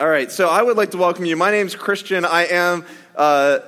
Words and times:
All 0.00 0.08
right, 0.08 0.32
so 0.32 0.48
I 0.48 0.62
would 0.62 0.78
like 0.78 0.92
to 0.92 0.96
welcome 0.96 1.26
you. 1.26 1.36
My 1.36 1.50
name's 1.50 1.74
Christian. 1.74 2.24
I 2.24 2.46
am. 2.46 2.86
Uh, 3.14 3.58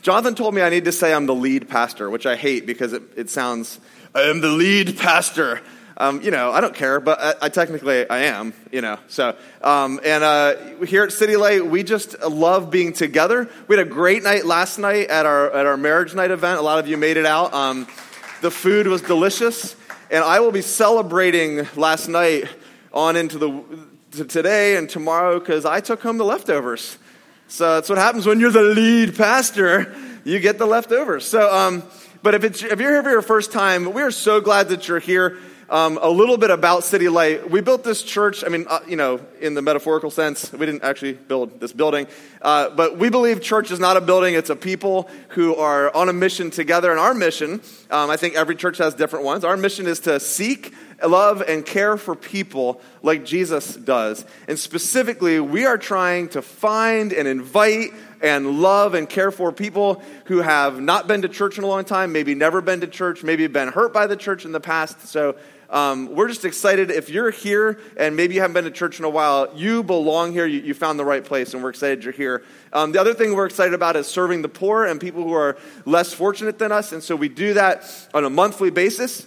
Jonathan 0.00 0.36
told 0.36 0.54
me 0.54 0.62
I 0.62 0.68
need 0.68 0.84
to 0.84 0.92
say 0.92 1.12
I'm 1.12 1.26
the 1.26 1.34
lead 1.34 1.68
pastor, 1.68 2.08
which 2.08 2.24
I 2.24 2.36
hate 2.36 2.66
because 2.66 2.92
it, 2.92 3.02
it 3.16 3.28
sounds, 3.28 3.80
I 4.14 4.20
am 4.20 4.40
the 4.40 4.46
lead 4.46 4.96
pastor. 4.96 5.60
Um, 5.96 6.22
you 6.22 6.30
know, 6.30 6.52
I 6.52 6.60
don't 6.60 6.76
care, 6.76 7.00
but 7.00 7.20
I, 7.20 7.34
I, 7.42 7.48
technically 7.48 8.08
I 8.08 8.26
am, 8.26 8.54
you 8.70 8.80
know. 8.80 8.96
So, 9.08 9.36
um, 9.60 9.98
and 10.04 10.22
uh, 10.22 10.84
here 10.84 11.02
at 11.02 11.10
City 11.10 11.34
Light, 11.34 11.66
we 11.66 11.82
just 11.82 12.20
love 12.22 12.70
being 12.70 12.92
together. 12.92 13.50
We 13.66 13.76
had 13.76 13.84
a 13.84 13.90
great 13.90 14.22
night 14.22 14.46
last 14.46 14.78
night 14.78 15.08
at 15.08 15.26
our, 15.26 15.50
at 15.50 15.66
our 15.66 15.76
marriage 15.76 16.14
night 16.14 16.30
event. 16.30 16.60
A 16.60 16.62
lot 16.62 16.78
of 16.78 16.86
you 16.86 16.96
made 16.96 17.16
it 17.16 17.26
out. 17.26 17.52
Um, 17.52 17.88
the 18.40 18.52
food 18.52 18.86
was 18.86 19.02
delicious, 19.02 19.74
and 20.12 20.22
I 20.22 20.38
will 20.38 20.52
be 20.52 20.62
celebrating 20.62 21.66
last 21.74 22.06
night 22.06 22.44
on 22.92 23.16
into 23.16 23.38
the 23.38 23.64
to 24.12 24.24
today 24.26 24.76
and 24.76 24.90
tomorrow 24.90 25.38
because 25.38 25.64
I 25.64 25.80
took 25.80 26.02
home 26.02 26.18
the 26.18 26.24
leftovers. 26.24 26.98
So 27.48 27.74
that's 27.74 27.88
what 27.88 27.96
happens 27.96 28.26
when 28.26 28.40
you're 28.40 28.50
the 28.50 28.62
lead 28.62 29.16
pastor. 29.16 29.94
You 30.24 30.38
get 30.38 30.58
the 30.58 30.66
leftovers. 30.66 31.24
So, 31.24 31.52
um, 31.52 31.82
but 32.22 32.34
if, 32.34 32.44
it's, 32.44 32.62
if 32.62 32.78
you're 32.78 32.90
here 32.90 33.02
for 33.02 33.10
your 33.10 33.22
first 33.22 33.52
time, 33.52 33.92
we 33.92 34.02
are 34.02 34.10
so 34.10 34.40
glad 34.40 34.68
that 34.68 34.86
you're 34.86 34.98
here. 34.98 35.38
Um, 35.72 35.98
a 36.02 36.10
little 36.10 36.36
bit 36.36 36.50
about 36.50 36.84
City 36.84 37.08
Light. 37.08 37.50
We 37.50 37.62
built 37.62 37.82
this 37.82 38.02
church, 38.02 38.44
I 38.44 38.50
mean, 38.50 38.66
uh, 38.68 38.80
you 38.86 38.96
know, 38.96 39.22
in 39.40 39.54
the 39.54 39.62
metaphorical 39.62 40.10
sense, 40.10 40.52
we 40.52 40.66
didn't 40.66 40.84
actually 40.84 41.14
build 41.14 41.60
this 41.60 41.72
building, 41.72 42.08
uh, 42.42 42.68
but 42.68 42.98
we 42.98 43.08
believe 43.08 43.40
church 43.40 43.70
is 43.70 43.80
not 43.80 43.96
a 43.96 44.02
building, 44.02 44.34
it's 44.34 44.50
a 44.50 44.54
people 44.54 45.08
who 45.28 45.54
are 45.54 45.90
on 45.96 46.10
a 46.10 46.12
mission 46.12 46.50
together. 46.50 46.90
And 46.90 47.00
our 47.00 47.14
mission, 47.14 47.62
um, 47.90 48.10
I 48.10 48.18
think 48.18 48.34
every 48.34 48.54
church 48.54 48.76
has 48.76 48.92
different 48.92 49.24
ones, 49.24 49.46
our 49.46 49.56
mission 49.56 49.86
is 49.86 50.00
to 50.00 50.20
seek 50.20 50.74
love 51.02 51.40
and 51.40 51.64
care 51.64 51.96
for 51.96 52.14
people 52.14 52.82
like 53.02 53.24
Jesus 53.24 53.74
does. 53.74 54.26
And 54.48 54.58
specifically, 54.58 55.40
we 55.40 55.64
are 55.64 55.78
trying 55.78 56.28
to 56.28 56.42
find 56.42 57.14
and 57.14 57.26
invite 57.26 57.92
and 58.20 58.60
love 58.60 58.92
and 58.92 59.08
care 59.08 59.30
for 59.30 59.52
people 59.52 60.02
who 60.26 60.42
have 60.42 60.80
not 60.80 61.08
been 61.08 61.22
to 61.22 61.28
church 61.28 61.56
in 61.56 61.64
a 61.64 61.66
long 61.66 61.84
time, 61.84 62.12
maybe 62.12 62.34
never 62.34 62.60
been 62.60 62.82
to 62.82 62.86
church, 62.86 63.24
maybe 63.24 63.46
been 63.46 63.68
hurt 63.68 63.94
by 63.94 64.06
the 64.06 64.16
church 64.16 64.44
in 64.44 64.52
the 64.52 64.60
past. 64.60 65.08
So 65.08 65.36
um, 65.72 66.14
we're 66.14 66.28
just 66.28 66.44
excited. 66.44 66.90
If 66.90 67.08
you're 67.08 67.30
here 67.30 67.80
and 67.96 68.14
maybe 68.14 68.34
you 68.34 68.42
haven't 68.42 68.52
been 68.52 68.64
to 68.64 68.70
church 68.70 68.98
in 68.98 69.06
a 69.06 69.10
while, 69.10 69.50
you 69.54 69.82
belong 69.82 70.32
here. 70.32 70.46
You, 70.46 70.60
you 70.60 70.74
found 70.74 70.98
the 70.98 71.04
right 71.04 71.24
place, 71.24 71.54
and 71.54 71.62
we're 71.62 71.70
excited 71.70 72.04
you're 72.04 72.12
here. 72.12 72.44
Um, 72.74 72.92
the 72.92 73.00
other 73.00 73.14
thing 73.14 73.34
we're 73.34 73.46
excited 73.46 73.72
about 73.72 73.96
is 73.96 74.06
serving 74.06 74.42
the 74.42 74.48
poor 74.48 74.84
and 74.84 75.00
people 75.00 75.22
who 75.24 75.32
are 75.32 75.56
less 75.86 76.12
fortunate 76.12 76.58
than 76.58 76.72
us. 76.72 76.92
And 76.92 77.02
so 77.02 77.16
we 77.16 77.28
do 77.28 77.54
that 77.54 77.90
on 78.12 78.24
a 78.24 78.30
monthly 78.30 78.70
basis. 78.70 79.26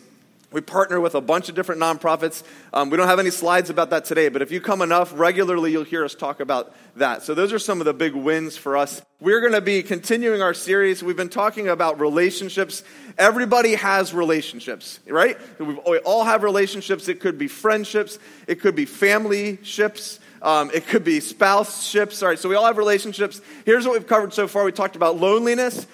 We 0.56 0.62
partner 0.62 1.02
with 1.02 1.16
a 1.16 1.22
bunch 1.22 1.50
of 1.50 1.56
different 1.56 1.82
nonprofits. 1.82 2.42
Um, 2.72 2.90
we 2.90 2.96
don't 2.96 3.10
have 3.10 3.20
any 3.20 3.30
slides 3.30 3.70
about 3.70 3.90
that 3.90 4.06
today, 4.06 4.30
but 4.30 4.42
if 4.42 4.52
you 4.54 4.62
come 4.62 4.82
enough 4.82 5.12
regularly, 5.14 5.74
you'll 5.74 5.84
hear 5.84 6.06
us 6.06 6.16
talk 6.16 6.40
about 6.40 6.74
that. 6.96 7.24
So, 7.24 7.34
those 7.34 7.52
are 7.52 7.60
some 7.60 7.82
of 7.82 7.86
the 7.86 7.94
big 7.94 8.16
wins 8.16 8.56
for 8.56 8.78
us. 8.78 9.02
We're 9.20 9.42
going 9.42 9.52
to 9.52 9.60
be 9.60 9.84
continuing 9.84 10.42
our 10.42 10.54
series. 10.54 11.04
We've 11.04 11.18
been 11.18 11.28
talking 11.28 11.68
about 11.68 12.00
relationships. 12.00 12.86
Everybody 13.18 13.76
has 13.76 14.14
relationships, 14.14 15.02
right? 15.10 15.38
we 15.60 15.98
all 15.98 16.24
have 16.24 16.42
relationships. 16.42 17.10
It 17.10 17.20
could 17.20 17.38
be 17.38 17.50
friendships, 17.50 18.18
it 18.48 18.62
could 18.62 18.78
be 18.78 18.86
family 18.86 19.60
ships. 19.62 20.22
Um, 20.42 20.72
it 20.74 20.88
could 20.88 21.04
be 21.04 21.20
spouse 21.20 21.86
ships. 21.86 22.24
All 22.24 22.30
right, 22.30 22.40
so 22.40 22.48
we 22.48 22.56
all 22.56 22.66
have 22.66 22.78
relationships. 22.78 23.42
Here's 23.66 23.86
what 23.86 23.92
we've 23.92 24.08
covered 24.08 24.34
so 24.34 24.48
far. 24.48 24.64
We 24.64 24.72
talked 24.72 24.96
about 24.96 25.18
loneliness. 25.18 25.86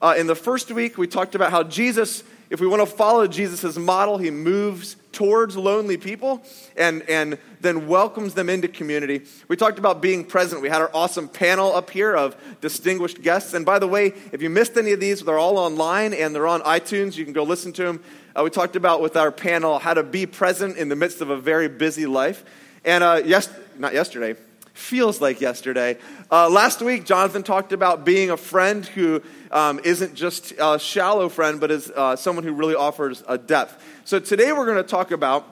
Uh, 0.00 0.14
in 0.16 0.26
the 0.26 0.34
first 0.34 0.70
week, 0.70 0.96
we 0.96 1.06
talked 1.06 1.34
about 1.34 1.50
how 1.50 1.64
Jesus 1.64 2.24
if 2.50 2.60
we 2.60 2.66
want 2.66 2.82
to 2.82 2.86
follow 2.86 3.28
Jesus' 3.28 3.78
model, 3.78 4.18
he 4.18 4.32
moves 4.32 4.96
towards 5.12 5.56
lonely 5.56 5.96
people 5.96 6.42
and, 6.76 7.02
and 7.08 7.38
then 7.60 7.86
welcomes 7.86 8.34
them 8.34 8.50
into 8.50 8.66
community. 8.66 9.22
We 9.46 9.56
talked 9.56 9.78
about 9.78 10.02
being 10.02 10.24
present. 10.24 10.60
We 10.60 10.68
had 10.68 10.80
our 10.80 10.90
awesome 10.92 11.28
panel 11.28 11.72
up 11.72 11.90
here 11.90 12.14
of 12.14 12.36
distinguished 12.60 13.22
guests. 13.22 13.54
And 13.54 13.64
by 13.64 13.78
the 13.78 13.86
way, 13.86 14.14
if 14.32 14.42
you 14.42 14.50
missed 14.50 14.76
any 14.76 14.90
of 14.90 14.98
these, 14.98 15.22
they're 15.22 15.38
all 15.38 15.58
online 15.58 16.12
and 16.12 16.34
they're 16.34 16.48
on 16.48 16.60
iTunes. 16.62 17.16
You 17.16 17.24
can 17.24 17.32
go 17.32 17.44
listen 17.44 17.72
to 17.74 17.84
them. 17.84 18.02
Uh, 18.34 18.42
we 18.42 18.50
talked 18.50 18.74
about 18.74 19.00
with 19.00 19.16
our 19.16 19.30
panel 19.30 19.78
how 19.78 19.94
to 19.94 20.02
be 20.02 20.26
present 20.26 20.76
in 20.76 20.88
the 20.88 20.96
midst 20.96 21.20
of 21.20 21.30
a 21.30 21.36
very 21.36 21.68
busy 21.68 22.06
life. 22.06 22.44
And 22.84 23.04
uh, 23.04 23.22
yes, 23.24 23.48
not 23.78 23.94
yesterday, 23.94 24.34
feels 24.72 25.20
like 25.20 25.40
yesterday. 25.40 25.98
Uh, 26.30 26.48
last 26.48 26.80
week, 26.80 27.04
Jonathan 27.04 27.42
talked 27.42 27.72
about 27.72 28.04
being 28.04 28.30
a 28.30 28.36
friend 28.36 28.86
who 28.86 29.22
um, 29.50 29.80
not 29.84 30.14
just 30.14 30.52
a 30.58 30.78
shallow 30.78 31.28
friend, 31.28 31.60
but 31.60 31.70
is 31.70 31.90
uh, 31.90 32.16
someone 32.16 32.44
who 32.44 32.52
really 32.52 32.74
offers 32.74 33.22
a 33.28 33.36
depth. 33.36 33.82
So 34.04 34.18
today 34.18 34.52
we're 34.52 34.66
going 34.66 34.76
to 34.76 34.82
talk 34.82 35.10
about 35.10 35.46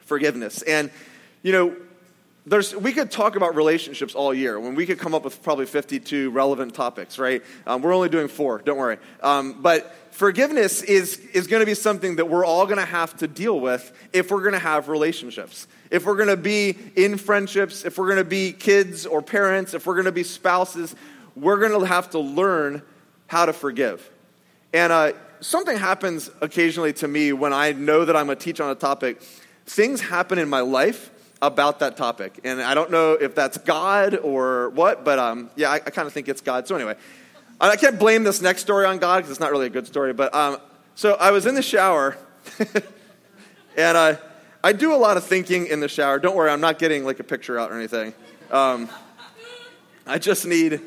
forgiveness. 0.00 0.62
And, 0.62 0.90
you 1.42 1.52
know, 1.52 1.76
there's, 2.46 2.74
we 2.76 2.92
could 2.92 3.10
talk 3.10 3.34
about 3.34 3.56
relationships 3.56 4.14
all 4.14 4.32
year 4.32 4.58
when 4.58 4.76
we 4.76 4.86
could 4.86 5.00
come 5.00 5.14
up 5.14 5.24
with 5.24 5.42
probably 5.42 5.66
52 5.66 6.30
relevant 6.30 6.74
topics, 6.74 7.18
right? 7.18 7.42
Um, 7.66 7.82
we're 7.82 7.92
only 7.92 8.08
doing 8.08 8.28
four, 8.28 8.62
don't 8.64 8.78
worry. 8.78 8.98
Um, 9.20 9.60
but 9.60 9.92
forgiveness 10.12 10.82
is, 10.82 11.18
is 11.18 11.48
going 11.48 11.60
to 11.60 11.66
be 11.66 11.74
something 11.74 12.16
that 12.16 12.28
we're 12.28 12.44
all 12.44 12.64
going 12.66 12.78
to 12.78 12.84
have 12.84 13.16
to 13.18 13.26
deal 13.26 13.58
with 13.58 13.92
if 14.12 14.30
we're 14.30 14.42
going 14.42 14.52
to 14.52 14.60
have 14.60 14.88
relationships. 14.88 15.66
If 15.90 16.04
we're 16.04 16.16
going 16.16 16.28
to 16.28 16.36
be 16.36 16.76
in 16.96 17.16
friendships, 17.16 17.84
if 17.84 17.98
we're 17.98 18.06
going 18.06 18.18
to 18.18 18.24
be 18.24 18.52
kids 18.52 19.06
or 19.06 19.22
parents, 19.22 19.74
if 19.74 19.86
we're 19.86 19.94
going 19.94 20.06
to 20.06 20.12
be 20.12 20.22
spouses, 20.22 20.94
we're 21.34 21.58
going 21.58 21.78
to 21.78 21.86
have 21.86 22.10
to 22.10 22.18
learn 22.18 22.82
how 23.26 23.46
to 23.46 23.52
forgive. 23.52 24.10
And 24.72 24.92
uh, 24.92 25.12
something 25.40 25.76
happens 25.76 26.30
occasionally 26.40 26.92
to 26.94 27.08
me 27.08 27.32
when 27.32 27.52
I 27.52 27.72
know 27.72 28.04
that 28.04 28.16
I'm 28.16 28.26
going 28.26 28.38
to 28.38 28.44
teach 28.44 28.60
on 28.60 28.70
a 28.70 28.74
topic. 28.74 29.20
Things 29.66 30.00
happen 30.00 30.38
in 30.38 30.48
my 30.48 30.60
life 30.60 31.10
about 31.42 31.80
that 31.80 31.96
topic. 31.96 32.40
And 32.44 32.60
I 32.60 32.74
don't 32.74 32.90
know 32.90 33.12
if 33.12 33.34
that's 33.34 33.58
God 33.58 34.16
or 34.16 34.70
what, 34.70 35.04
but 35.04 35.18
um, 35.18 35.50
yeah, 35.56 35.70
I, 35.70 35.76
I 35.76 35.90
kind 35.90 36.06
of 36.06 36.12
think 36.12 36.28
it's 36.28 36.40
God. 36.40 36.66
So 36.66 36.74
anyway, 36.74 36.96
I 37.60 37.76
can't 37.76 37.98
blame 37.98 38.24
this 38.24 38.40
next 38.40 38.62
story 38.62 38.86
on 38.86 38.98
God 38.98 39.18
because 39.18 39.30
it's 39.30 39.40
not 39.40 39.50
really 39.50 39.66
a 39.66 39.70
good 39.70 39.86
story. 39.86 40.12
But 40.12 40.34
um, 40.34 40.58
so 40.94 41.14
I 41.14 41.30
was 41.30 41.46
in 41.46 41.54
the 41.54 41.62
shower, 41.62 42.16
and 43.76 43.98
I, 43.98 44.18
I 44.66 44.72
do 44.72 44.92
a 44.92 44.96
lot 44.96 45.16
of 45.16 45.22
thinking 45.22 45.68
in 45.68 45.78
the 45.78 45.86
shower. 45.86 46.18
Don't 46.18 46.34
worry, 46.34 46.50
I'm 46.50 46.60
not 46.60 46.80
getting 46.80 47.04
like 47.04 47.20
a 47.20 47.22
picture 47.22 47.56
out 47.56 47.70
or 47.70 47.76
anything. 47.76 48.12
Um, 48.50 48.88
I 50.08 50.18
just 50.18 50.44
need 50.44 50.80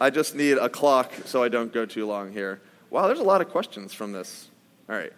I 0.00 0.08
just 0.08 0.34
need 0.34 0.56
a 0.56 0.70
clock 0.70 1.12
so 1.26 1.42
I 1.42 1.50
don't 1.50 1.70
go 1.74 1.84
too 1.84 2.06
long 2.06 2.32
here. 2.32 2.62
Wow, 2.88 3.08
there's 3.08 3.18
a 3.18 3.22
lot 3.22 3.42
of 3.42 3.50
questions 3.50 3.92
from 3.92 4.12
this. 4.12 4.48
All 4.88 4.96
right. 4.96 5.12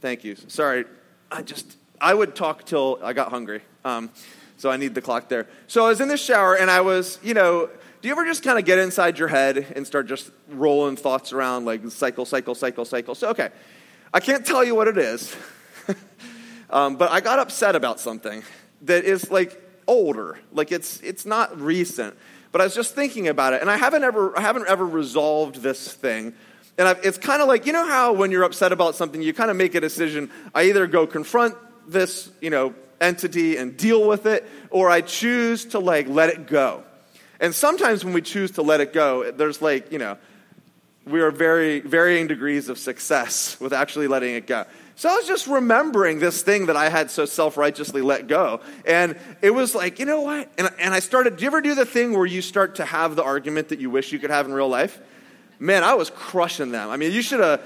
Thank 0.00 0.24
you. 0.24 0.34
Sorry. 0.34 0.86
I 1.30 1.42
just, 1.42 1.76
I 2.00 2.14
would 2.14 2.34
talk 2.34 2.64
till 2.64 2.98
I 3.02 3.12
got 3.12 3.28
hungry. 3.28 3.60
Um, 3.84 4.08
so 4.56 4.70
I 4.70 4.78
need 4.78 4.94
the 4.94 5.02
clock 5.02 5.28
there. 5.28 5.46
So 5.66 5.84
I 5.84 5.88
was 5.90 6.00
in 6.00 6.08
the 6.08 6.16
shower 6.16 6.54
and 6.56 6.70
I 6.70 6.80
was, 6.80 7.18
you 7.22 7.34
know, 7.34 7.68
do 8.00 8.08
you 8.08 8.14
ever 8.14 8.24
just 8.24 8.42
kind 8.42 8.58
of 8.58 8.64
get 8.64 8.78
inside 8.78 9.18
your 9.18 9.28
head 9.28 9.58
and 9.76 9.86
start 9.86 10.06
just 10.06 10.30
rolling 10.48 10.96
thoughts 10.96 11.34
around 11.34 11.66
like 11.66 11.86
cycle, 11.90 12.24
cycle, 12.24 12.54
cycle, 12.54 12.86
cycle? 12.86 13.14
So, 13.14 13.28
okay. 13.28 13.50
I 14.14 14.20
can't 14.20 14.46
tell 14.46 14.64
you 14.64 14.74
what 14.74 14.88
it 14.88 14.96
is, 14.96 15.36
um, 16.70 16.96
but 16.96 17.10
I 17.10 17.20
got 17.20 17.38
upset 17.38 17.76
about 17.76 18.00
something 18.00 18.42
that 18.82 19.04
is 19.04 19.30
like 19.30 19.60
older. 19.86 20.38
Like 20.52 20.72
it's, 20.72 21.00
it's 21.00 21.26
not 21.26 21.60
recent. 21.60 22.16
But 22.52 22.60
I 22.60 22.64
was 22.64 22.74
just 22.74 22.94
thinking 22.94 23.28
about 23.28 23.52
it, 23.52 23.60
and 23.60 23.70
I 23.70 23.76
haven't 23.76 24.02
ever, 24.02 24.36
I 24.36 24.40
haven't 24.40 24.66
ever 24.66 24.84
resolved 24.84 25.56
this 25.56 25.92
thing. 25.92 26.34
And 26.78 26.88
I've, 26.88 27.04
it's 27.04 27.18
kind 27.18 27.42
of 27.42 27.48
like, 27.48 27.66
you 27.66 27.72
know 27.72 27.86
how 27.86 28.12
when 28.12 28.32
you're 28.32 28.42
upset 28.42 28.72
about 28.72 28.96
something, 28.96 29.22
you 29.22 29.32
kind 29.32 29.50
of 29.50 29.56
make 29.56 29.74
a 29.76 29.80
decision. 29.80 30.30
I 30.54 30.64
either 30.64 30.86
go 30.86 31.06
confront 31.06 31.54
this, 31.86 32.28
you 32.40 32.50
know, 32.50 32.74
entity 33.00 33.56
and 33.56 33.76
deal 33.76 34.06
with 34.06 34.26
it, 34.26 34.48
or 34.70 34.90
I 34.90 35.00
choose 35.00 35.66
to 35.66 35.78
like 35.78 36.08
let 36.08 36.30
it 36.30 36.48
go. 36.48 36.82
And 37.38 37.54
sometimes 37.54 38.04
when 38.04 38.14
we 38.14 38.20
choose 38.20 38.52
to 38.52 38.62
let 38.62 38.80
it 38.80 38.92
go, 38.92 39.30
there's 39.30 39.62
like, 39.62 39.92
you 39.92 39.98
know, 39.98 40.18
we 41.06 41.20
are 41.20 41.30
very 41.30 41.80
varying 41.80 42.26
degrees 42.26 42.68
of 42.68 42.78
success 42.78 43.58
with 43.60 43.72
actually 43.72 44.08
letting 44.08 44.34
it 44.34 44.46
go. 44.46 44.64
So 45.00 45.08
I 45.08 45.16
was 45.16 45.26
just 45.26 45.46
remembering 45.46 46.18
this 46.18 46.42
thing 46.42 46.66
that 46.66 46.76
I 46.76 46.90
had 46.90 47.10
so 47.10 47.24
self 47.24 47.56
righteously 47.56 48.02
let 48.02 48.26
go. 48.26 48.60
And 48.84 49.16
it 49.40 49.48
was 49.48 49.74
like, 49.74 49.98
you 49.98 50.04
know 50.04 50.20
what? 50.20 50.52
And, 50.58 50.68
and 50.78 50.92
I 50.92 51.00
started, 51.00 51.38
do 51.38 51.42
you 51.42 51.46
ever 51.46 51.62
do 51.62 51.74
the 51.74 51.86
thing 51.86 52.12
where 52.12 52.26
you 52.26 52.42
start 52.42 52.74
to 52.74 52.84
have 52.84 53.16
the 53.16 53.24
argument 53.24 53.70
that 53.70 53.80
you 53.80 53.88
wish 53.88 54.12
you 54.12 54.18
could 54.18 54.28
have 54.28 54.44
in 54.44 54.52
real 54.52 54.68
life? 54.68 55.00
Man, 55.58 55.84
I 55.84 55.94
was 55.94 56.10
crushing 56.10 56.70
them. 56.70 56.90
I 56.90 56.98
mean, 56.98 57.12
you 57.12 57.22
should 57.22 57.40
have. 57.40 57.62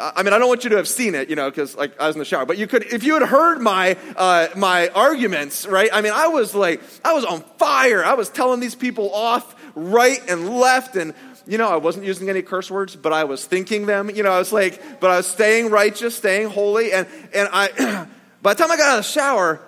I 0.00 0.22
mean, 0.22 0.32
I 0.32 0.38
don't 0.38 0.46
want 0.46 0.62
you 0.62 0.70
to 0.70 0.76
have 0.76 0.86
seen 0.86 1.16
it, 1.16 1.28
you 1.28 1.34
know, 1.34 1.50
because 1.50 1.76
like 1.76 2.00
I 2.00 2.06
was 2.06 2.14
in 2.14 2.20
the 2.20 2.24
shower. 2.24 2.46
But 2.46 2.56
you 2.56 2.68
could, 2.68 2.84
if 2.84 3.02
you 3.02 3.14
had 3.14 3.28
heard 3.28 3.60
my 3.60 3.96
uh, 4.14 4.46
my 4.54 4.86
arguments, 4.90 5.66
right? 5.66 5.90
I 5.92 6.02
mean, 6.02 6.12
I 6.14 6.28
was 6.28 6.54
like, 6.54 6.80
I 7.04 7.14
was 7.14 7.24
on 7.24 7.40
fire. 7.58 8.04
I 8.04 8.14
was 8.14 8.28
telling 8.28 8.60
these 8.60 8.76
people 8.76 9.12
off 9.12 9.56
right 9.74 10.20
and 10.28 10.50
left, 10.50 10.94
and 10.94 11.14
you 11.46 11.58
know, 11.58 11.68
I 11.68 11.76
wasn't 11.76 12.04
using 12.06 12.28
any 12.28 12.42
curse 12.42 12.70
words, 12.70 12.96
but 12.96 13.12
I 13.12 13.24
was 13.24 13.44
thinking 13.44 13.86
them. 13.86 14.10
You 14.10 14.22
know, 14.22 14.32
I 14.32 14.38
was 14.38 14.52
like, 14.52 15.00
but 15.00 15.10
I 15.10 15.16
was 15.18 15.26
staying 15.26 15.70
righteous, 15.70 16.16
staying 16.16 16.50
holy. 16.50 16.92
And, 16.92 17.06
and 17.32 17.48
I, 17.52 18.06
by 18.42 18.54
the 18.54 18.62
time 18.62 18.70
I 18.70 18.76
got 18.76 18.90
out 18.90 18.98
of 18.98 19.04
the 19.04 19.10
shower, 19.10 19.60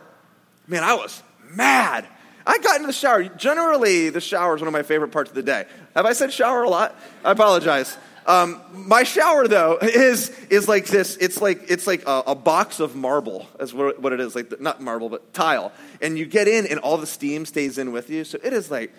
man, 0.67 0.83
I 0.83 0.95
was 0.95 1.23
mad. 1.51 2.07
I 2.47 2.59
got 2.59 2.77
into 2.77 2.87
the 2.87 2.93
shower. 2.93 3.25
Generally, 3.25 4.11
the 4.11 4.21
shower 4.21 4.57
is 4.57 4.61
one 4.61 4.69
of 4.69 4.73
my 4.73 4.83
favorite 4.83 5.13
parts 5.13 5.31
of 5.31 5.37
the 5.37 5.43
day. 5.43 5.67
Have 5.95 6.07
I 6.07 6.15
said 6.15 6.33
shower 6.33 6.63
a 6.63 6.69
lot? 6.69 6.99
I 7.23 7.33
apologize. 7.33 7.97
Um, 8.27 8.61
my 8.73 9.05
shower 9.05 9.49
though 9.49 9.79
is 9.83 10.31
is 10.51 10.69
like 10.69 10.87
this. 10.87 11.17
It's 11.17 11.41
like 11.41 11.71
it's 11.71 11.87
like 11.87 12.07
a, 12.07 12.25
a 12.29 12.35
box 12.35 12.81
of 12.81 12.97
marble. 12.97 13.47
Is 13.61 13.73
what, 13.73 14.01
what 14.01 14.13
it 14.13 14.21
is. 14.21 14.35
Like 14.35 14.51
the, 14.51 14.57
not 14.61 14.81
marble, 14.81 15.09
but 15.09 15.33
tile. 15.33 15.73
And 16.01 16.19
you 16.19 16.27
get 16.27 16.49
in, 16.49 16.67
and 16.67 16.81
all 16.81 16.97
the 16.97 17.07
steam 17.07 17.47
stays 17.47 17.79
in 17.79 17.93
with 17.93 18.11
you. 18.11 18.25
So 18.25 18.39
it 18.43 18.53
is 18.53 18.71
like. 18.71 18.93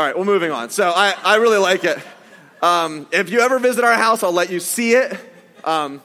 All 0.00 0.06
right, 0.06 0.16
we're 0.16 0.24
moving 0.24 0.50
on. 0.50 0.70
So 0.70 0.90
I, 0.96 1.14
I 1.22 1.36
really 1.36 1.58
like 1.58 1.84
it. 1.84 1.98
Um, 2.62 3.06
if 3.12 3.28
you 3.28 3.40
ever 3.40 3.58
visit 3.58 3.84
our 3.84 3.92
house, 3.92 4.22
I'll 4.22 4.32
let 4.32 4.48
you 4.48 4.58
see 4.58 4.94
it. 4.94 5.14
Um, 5.62 6.00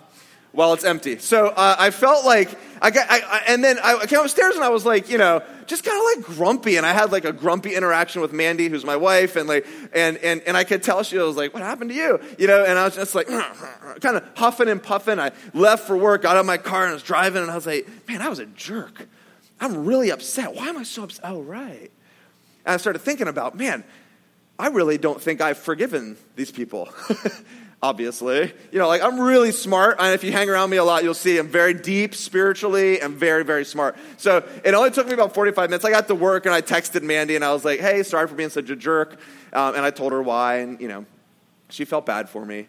while 0.51 0.73
it's 0.73 0.83
empty. 0.83 1.17
So 1.19 1.47
uh, 1.47 1.77
I 1.79 1.91
felt 1.91 2.25
like 2.25 2.49
I 2.81 2.91
got, 2.91 3.09
I, 3.09 3.21
I, 3.21 3.43
and 3.47 3.63
then 3.63 3.79
I 3.81 4.05
came 4.05 4.19
upstairs 4.19 4.55
and 4.55 4.65
I 4.65 4.67
was 4.67 4.85
like, 4.85 5.09
you 5.09 5.17
know, 5.17 5.41
just 5.65 5.85
kind 5.85 5.97
of 5.97 6.03
like 6.27 6.35
grumpy, 6.35 6.75
and 6.75 6.85
I 6.85 6.91
had 6.91 7.13
like 7.13 7.23
a 7.23 7.31
grumpy 7.31 7.73
interaction 7.73 8.21
with 8.21 8.33
Mandy, 8.33 8.67
who's 8.67 8.83
my 8.83 8.97
wife, 8.97 9.37
and 9.37 9.47
like, 9.47 9.65
and 9.93 10.17
and 10.17 10.41
and 10.41 10.57
I 10.57 10.65
could 10.65 10.83
tell 10.83 11.01
she 11.03 11.17
was 11.17 11.37
like, 11.37 11.53
what 11.53 11.63
happened 11.63 11.91
to 11.91 11.95
you, 11.95 12.19
you 12.37 12.47
know? 12.47 12.65
And 12.65 12.77
I 12.77 12.83
was 12.83 12.95
just 12.95 13.15
like, 13.15 13.27
kind 14.01 14.17
of 14.17 14.25
huffing 14.35 14.67
and 14.67 14.83
puffing. 14.83 15.21
I 15.21 15.31
left 15.53 15.87
for 15.87 15.95
work, 15.95 16.23
got 16.23 16.35
out 16.35 16.41
of 16.41 16.45
my 16.45 16.57
car, 16.57 16.83
and 16.83 16.93
was 16.93 17.01
driving, 17.01 17.43
and 17.43 17.49
I 17.49 17.55
was 17.55 17.65
like, 17.65 17.87
man, 18.09 18.21
I 18.21 18.27
was 18.27 18.39
a 18.39 18.45
jerk. 18.45 19.07
I'm 19.61 19.85
really 19.85 20.09
upset. 20.09 20.53
Why 20.53 20.67
am 20.67 20.77
I 20.77 20.83
so 20.83 21.03
upset? 21.03 21.21
Oh, 21.23 21.41
right. 21.41 21.91
And 22.65 22.73
I 22.73 22.77
started 22.77 22.99
thinking 22.99 23.27
about, 23.27 23.55
man, 23.55 23.83
I 24.57 24.67
really 24.67 24.97
don't 24.97 25.21
think 25.21 25.41
I've 25.41 25.57
forgiven 25.57 26.17
these 26.35 26.51
people. 26.51 26.89
obviously. 27.85 28.51
You 28.71 28.79
know, 28.79 28.87
like 28.87 29.01
I'm 29.01 29.19
really 29.19 29.51
smart, 29.51 29.97
and 29.99 30.13
if 30.13 30.23
you 30.23 30.31
hang 30.31 30.49
around 30.49 30.69
me 30.69 30.77
a 30.77 30.83
lot, 30.83 31.03
you'll 31.03 31.13
see 31.13 31.37
I'm 31.37 31.47
very 31.47 31.73
deep 31.73 32.15
spiritually 32.15 32.99
and 32.99 33.13
very, 33.13 33.43
very 33.43 33.65
smart. 33.65 33.95
So 34.17 34.47
it 34.63 34.73
only 34.73 34.91
took 34.91 35.07
me 35.07 35.13
about 35.13 35.33
45 35.33 35.69
minutes. 35.69 35.85
I 35.85 35.91
got 35.91 36.07
to 36.07 36.15
work 36.15 36.45
and 36.45 36.55
I 36.55 36.61
texted 36.61 37.03
Mandy 37.03 37.35
and 37.35 37.45
I 37.45 37.53
was 37.53 37.63
like, 37.63 37.79
hey, 37.79 38.03
sorry 38.03 38.27
for 38.27 38.35
being 38.35 38.49
such 38.49 38.69
a 38.69 38.75
jerk. 38.75 39.19
Um, 39.53 39.75
and 39.75 39.85
I 39.85 39.91
told 39.91 40.11
her 40.11 40.21
why, 40.21 40.57
and 40.57 40.81
you 40.81 40.87
know, 40.87 41.05
she 41.69 41.85
felt 41.85 42.05
bad 42.05 42.29
for 42.29 42.45
me. 42.45 42.67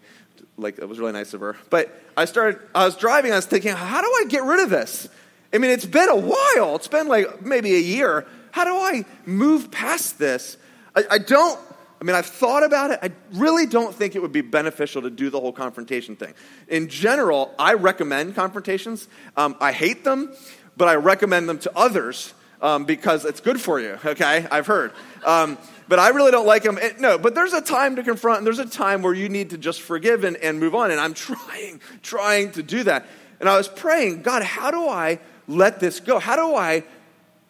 Like 0.59 0.79
it 0.79 0.89
was 0.89 0.99
really 0.99 1.13
nice 1.13 1.35
of 1.35 1.41
her. 1.41 1.57
But 1.71 1.99
I 2.17 2.25
started, 2.27 2.61
I 2.75 2.85
was 2.85 2.97
driving, 2.97 3.33
I 3.33 3.37
was 3.37 3.47
thinking, 3.47 3.73
how 3.73 4.01
do 4.01 4.07
I 4.07 4.25
get 4.29 4.43
rid 4.43 4.61
of 4.61 4.71
this? 4.71 5.09
I 5.53 5.59
mean, 5.59 5.71
it's 5.71 5.87
been 5.87 6.09
a 6.09 6.17
while. 6.17 6.77
It's 6.77 6.89
been 6.89 7.09
like 7.09 7.43
maybe 7.43 7.75
a 7.75 7.81
year. 7.81 8.27
How 8.57 8.65
do 8.65 8.75
I 8.75 9.05
move 9.27 9.71
past 9.71 10.19
this? 10.19 10.57
I, 10.95 11.05
I 11.11 11.19
don't 11.19 11.61
I 12.01 12.05
mean, 12.05 12.17
I've 12.17 12.25
thought 12.25 12.63
about 12.63 12.91
it. 12.91 13.01
I 13.03 13.11
really 13.35 13.67
don't 13.67 13.95
think 13.95 14.17
it 14.17 14.23
would 14.23 14.33
be 14.33 14.41
beneficial 14.41 15.03
to 15.03 15.11
do 15.11 15.29
the 15.29 15.39
whole 15.39 15.53
confrontation 15.53 16.17
thing. 16.17 16.33
In 16.69 16.89
general, 16.89 17.55
I 17.59 17.75
recommend 17.75 18.35
confrontations. 18.35 19.09
Um, 19.37 19.57
I 19.61 19.73
hate 19.73 20.05
them, 20.05 20.35
but 20.75 20.89
I 20.89 20.95
recommend 20.95 21.51
them 21.51 21.59
to 21.61 21.73
others 21.77 22.33
um, 22.63 22.87
because 22.87 23.27
it's 23.27 23.41
good 23.41 23.61
for 23.61 23.79
you, 23.79 23.99
okay? 24.03 24.47
I've 24.51 24.67
heard. 24.67 24.93
Um, 25.27 25.59
but 25.87 25.99
I 25.99 26.09
really 26.09 26.31
don't 26.31 26.47
like 26.47 26.63
them. 26.63 26.79
It, 26.79 26.99
no, 26.99 27.19
but 27.19 27.35
there's 27.35 27.53
a 27.53 27.61
time 27.61 27.97
to 27.97 28.03
confront, 28.03 28.39
and 28.39 28.47
there's 28.47 28.59
a 28.59 28.65
time 28.65 29.03
where 29.03 29.13
you 29.13 29.29
need 29.29 29.51
to 29.51 29.59
just 29.59 29.83
forgive 29.83 30.25
and, 30.25 30.39
and 30.39 30.59
move 30.59 30.75
on. 30.75 30.91
And 30.91 30.99
I'm 30.99 31.13
trying, 31.29 31.81
trying 32.03 32.53
to 32.53 32.63
do 32.63 32.85
that. 32.85 33.05
And 33.39 33.51
I 33.51 33.59
was 33.59 33.69
praying, 33.69 34.23
God, 34.23 34.43
how 34.43 34.71
do 34.71 34.89
I 34.89 35.19
let 35.47 35.79
this 35.79 36.01
go? 36.01 36.19
How 36.19 36.37
do 36.37 36.55
I 36.55 36.85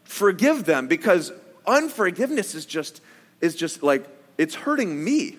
forgive 0.07 0.65
them? 0.65 0.89
Because 0.89 1.33
unforgiveness 1.67 2.55
is 2.55 2.65
just, 2.65 3.01
is 3.41 3.55
just 3.55 3.83
like 3.83 4.07
it's 4.39 4.55
hurting 4.55 5.03
me. 5.03 5.37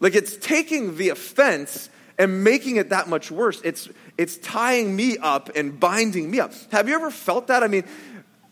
Like 0.00 0.14
it's 0.14 0.36
taking 0.36 0.96
the 0.96 1.10
offense 1.10 1.88
and 2.18 2.44
making 2.44 2.76
it 2.76 2.90
that 2.90 3.08
much 3.08 3.30
worse. 3.30 3.60
It's, 3.62 3.88
it's 4.16 4.38
tying 4.38 4.94
me 4.94 5.18
up 5.18 5.50
and 5.54 5.78
binding 5.78 6.30
me 6.30 6.40
up. 6.40 6.52
Have 6.72 6.88
you 6.88 6.94
ever 6.94 7.10
felt 7.10 7.48
that? 7.48 7.62
I 7.62 7.68
mean, 7.68 7.84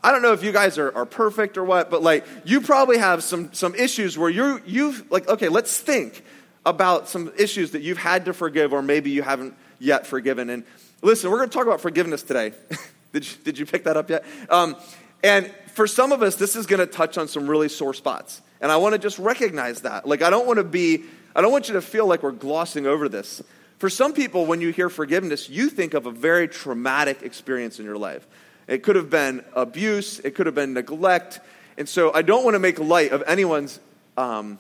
I 0.03 0.11
don't 0.13 0.23
know 0.23 0.33
if 0.33 0.43
you 0.43 0.53
guys 0.53 0.79
are, 0.79 0.95
are 0.95 1.07
perfect 1.07 1.57
or 1.57 1.65
what, 1.65 1.91
but 1.91 2.03
like 2.03 2.27
you 2.45 2.61
probably 2.61 2.99
have 2.99 3.23
some, 3.23 3.53
some 3.55 3.75
issues 3.75 4.19
where 4.19 4.31
you're, 4.31 4.61
you've, 4.67 5.11
like, 5.11 5.29
okay, 5.29 5.49
let's 5.49 5.79
think 5.79 6.23
about 6.67 7.09
some 7.09 7.33
issues 7.39 7.73
that 7.73 7.83
you've 7.83 7.99
had 7.99 8.27
to 8.27 8.33
forgive 8.33 8.73
or 8.73 8.83
maybe 8.83 9.11
you 9.11 9.23
haven't 9.23 9.55
yet 9.79 10.07
forgiven. 10.07 10.51
And 10.51 10.65
listen, 11.03 11.31
we're 11.31 11.39
going 11.39 11.51
to 11.51 11.55
talk 11.55 11.67
about 11.67 11.81
forgiveness 11.81 12.23
today. 12.23 12.53
did, 13.13 13.31
you, 13.31 13.37
did 13.45 13.59
you 13.59 13.67
pick 13.67 13.85
that 13.85 13.97
up 13.97 14.11
yet? 14.11 14.25
Um, 14.51 14.77
and 15.25 15.51
for 15.69 15.87
some 15.87 16.13
of 16.13 16.23
us, 16.23 16.37
this 16.37 16.55
is 16.55 16.67
going 16.67 16.81
to 16.81 16.87
touch 16.87 17.19
on 17.19 17.27
some 17.27 17.49
really 17.49 17.71
sore 17.71 17.95
spots. 17.95 18.43
And 18.61 18.71
I 18.71 18.77
want 18.77 18.93
to 18.93 18.99
just 18.99 19.19
recognize 19.19 19.81
that. 19.81 20.07
Like, 20.07 20.23
I 20.23 20.31
don't 20.31 20.47
want 20.47 20.59
to 20.59 20.65
be, 20.65 21.03
I 21.35 21.41
don't 21.41 21.51
want 21.51 21.69
you 21.69 21.75
to 21.75 21.81
feel 21.81 22.07
like 22.07 22.23
we're 22.23 22.31
glossing 22.31 22.87
over 22.87 23.09
this. 23.09 23.43
For 23.79 23.89
some 23.91 24.13
people, 24.13 24.47
when 24.47 24.61
you 24.61 24.71
hear 24.71 24.89
forgiveness, 24.89 25.49
you 25.49 25.71
think 25.71 25.95
of 25.95 26.07
a 26.07 26.11
very 26.11 26.47
traumatic 26.47 27.23
experience 27.23 27.79
in 27.79 27.87
your 27.87 27.97
life. 27.97 28.27
It 28.69 28.83
could 28.83 28.97
have 28.97 29.11
been 29.11 29.45
abuse, 29.55 30.21
it 30.21 30.35
could 30.35 30.47
have 30.47 30.55
been 30.55 30.75
neglect. 30.75 31.41
And 31.77 31.89
so 31.89 32.13
I 32.13 32.23
don't 32.23 32.45
want 32.45 32.55
to 32.55 32.61
make 32.61 32.79
light 32.79 33.11
of 33.11 33.23
anyone's 33.27 33.81
um, 34.17 34.59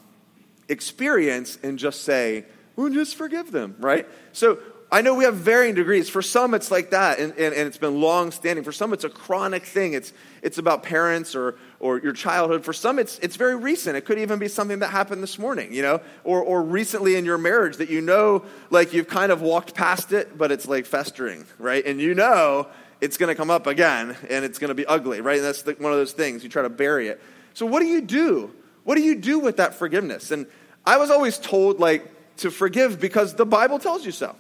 experience 0.69 1.58
and 1.62 1.78
just 1.78 2.02
say, 2.02 2.46
well, 2.75 2.88
just 2.88 3.17
forgive 3.17 3.52
them, 3.52 3.76
right? 3.78 4.08
So 4.32 4.58
I 4.94 5.00
know 5.00 5.14
we 5.14 5.25
have 5.25 5.35
varying 5.35 5.75
degrees. 5.75 6.08
For 6.08 6.23
some, 6.23 6.55
it's 6.55 6.70
like 6.70 6.91
that, 6.91 7.19
and, 7.19 7.32
and, 7.32 7.52
and, 7.52 7.67
it's 7.67 7.79
been 7.79 8.00
long 8.00 8.31
standing. 8.31 8.62
For 8.62 8.70
some, 8.70 8.93
it's 8.93 9.02
a 9.02 9.08
chronic 9.08 9.64
thing. 9.64 9.93
It's, 9.93 10.12
it's 10.41 10.58
about 10.58 10.85
parents 10.85 11.35
or, 11.35 11.56
or 11.81 11.99
your 11.99 12.12
childhood. 12.12 12.64
For 12.64 12.73
some, 12.73 13.00
it's, 13.00 13.19
it's 13.19 13.35
very 13.35 13.56
recent. 13.56 13.96
It 13.96 14.02
could 14.02 14.20
even 14.20 14.38
be 14.38 14.46
something 14.46 14.79
that 14.79 14.91
happened 14.91 15.20
this 15.20 15.37
morning, 15.37 15.75
you 15.75 15.82
know, 15.82 16.00
or, 16.23 16.41
or 16.44 16.62
recently 16.62 17.17
in 17.17 17.25
your 17.25 17.38
marriage 17.38 17.79
that 17.79 17.91
you 17.91 18.02
know, 18.02 18.44
like 18.70 18.93
you've 18.93 19.08
kind 19.08 19.32
of 19.32 19.43
walked 19.43 19.75
past 19.75 20.12
it, 20.12 20.38
but 20.38 20.52
it's 20.52 20.69
like 20.69 20.87
festering, 20.87 21.44
right? 21.58 21.85
And 21.85 22.00
you 22.00 22.14
know 22.14 22.69
it's 23.00 23.17
going 23.17 23.31
to 23.31 23.35
come 23.35 23.50
up 23.50 23.67
again 23.67 24.17
and 24.31 24.44
it's 24.44 24.61
going 24.61 24.69
to 24.69 24.76
be 24.76 24.87
ugly, 24.87 25.20
right? 25.20 25.38
And 25.38 25.44
that's 25.44 25.62
the, 25.62 25.73
one 25.73 25.91
of 25.91 25.99
those 25.99 26.12
things. 26.12 26.44
You 26.44 26.50
try 26.50 26.62
to 26.62 26.70
bury 26.70 27.08
it. 27.08 27.20
So, 27.52 27.67
what 27.67 27.81
do 27.81 27.87
you 27.87 28.00
do? 28.00 28.55
What 28.85 28.94
do 28.94 29.02
you 29.02 29.17
do 29.17 29.41
with 29.41 29.56
that 29.56 29.75
forgiveness? 29.75 30.31
And 30.31 30.46
I 30.87 30.99
was 30.99 31.11
always 31.11 31.37
told, 31.37 31.81
like, 31.81 32.08
to 32.37 32.52
forgive 32.52 33.00
because 33.00 33.35
the 33.35 33.46
Bible 33.46 33.81
tells 33.81 34.06
you 34.06 34.12
so. 34.12 34.37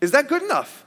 Is 0.00 0.12
that 0.12 0.28
good 0.28 0.42
enough? 0.42 0.84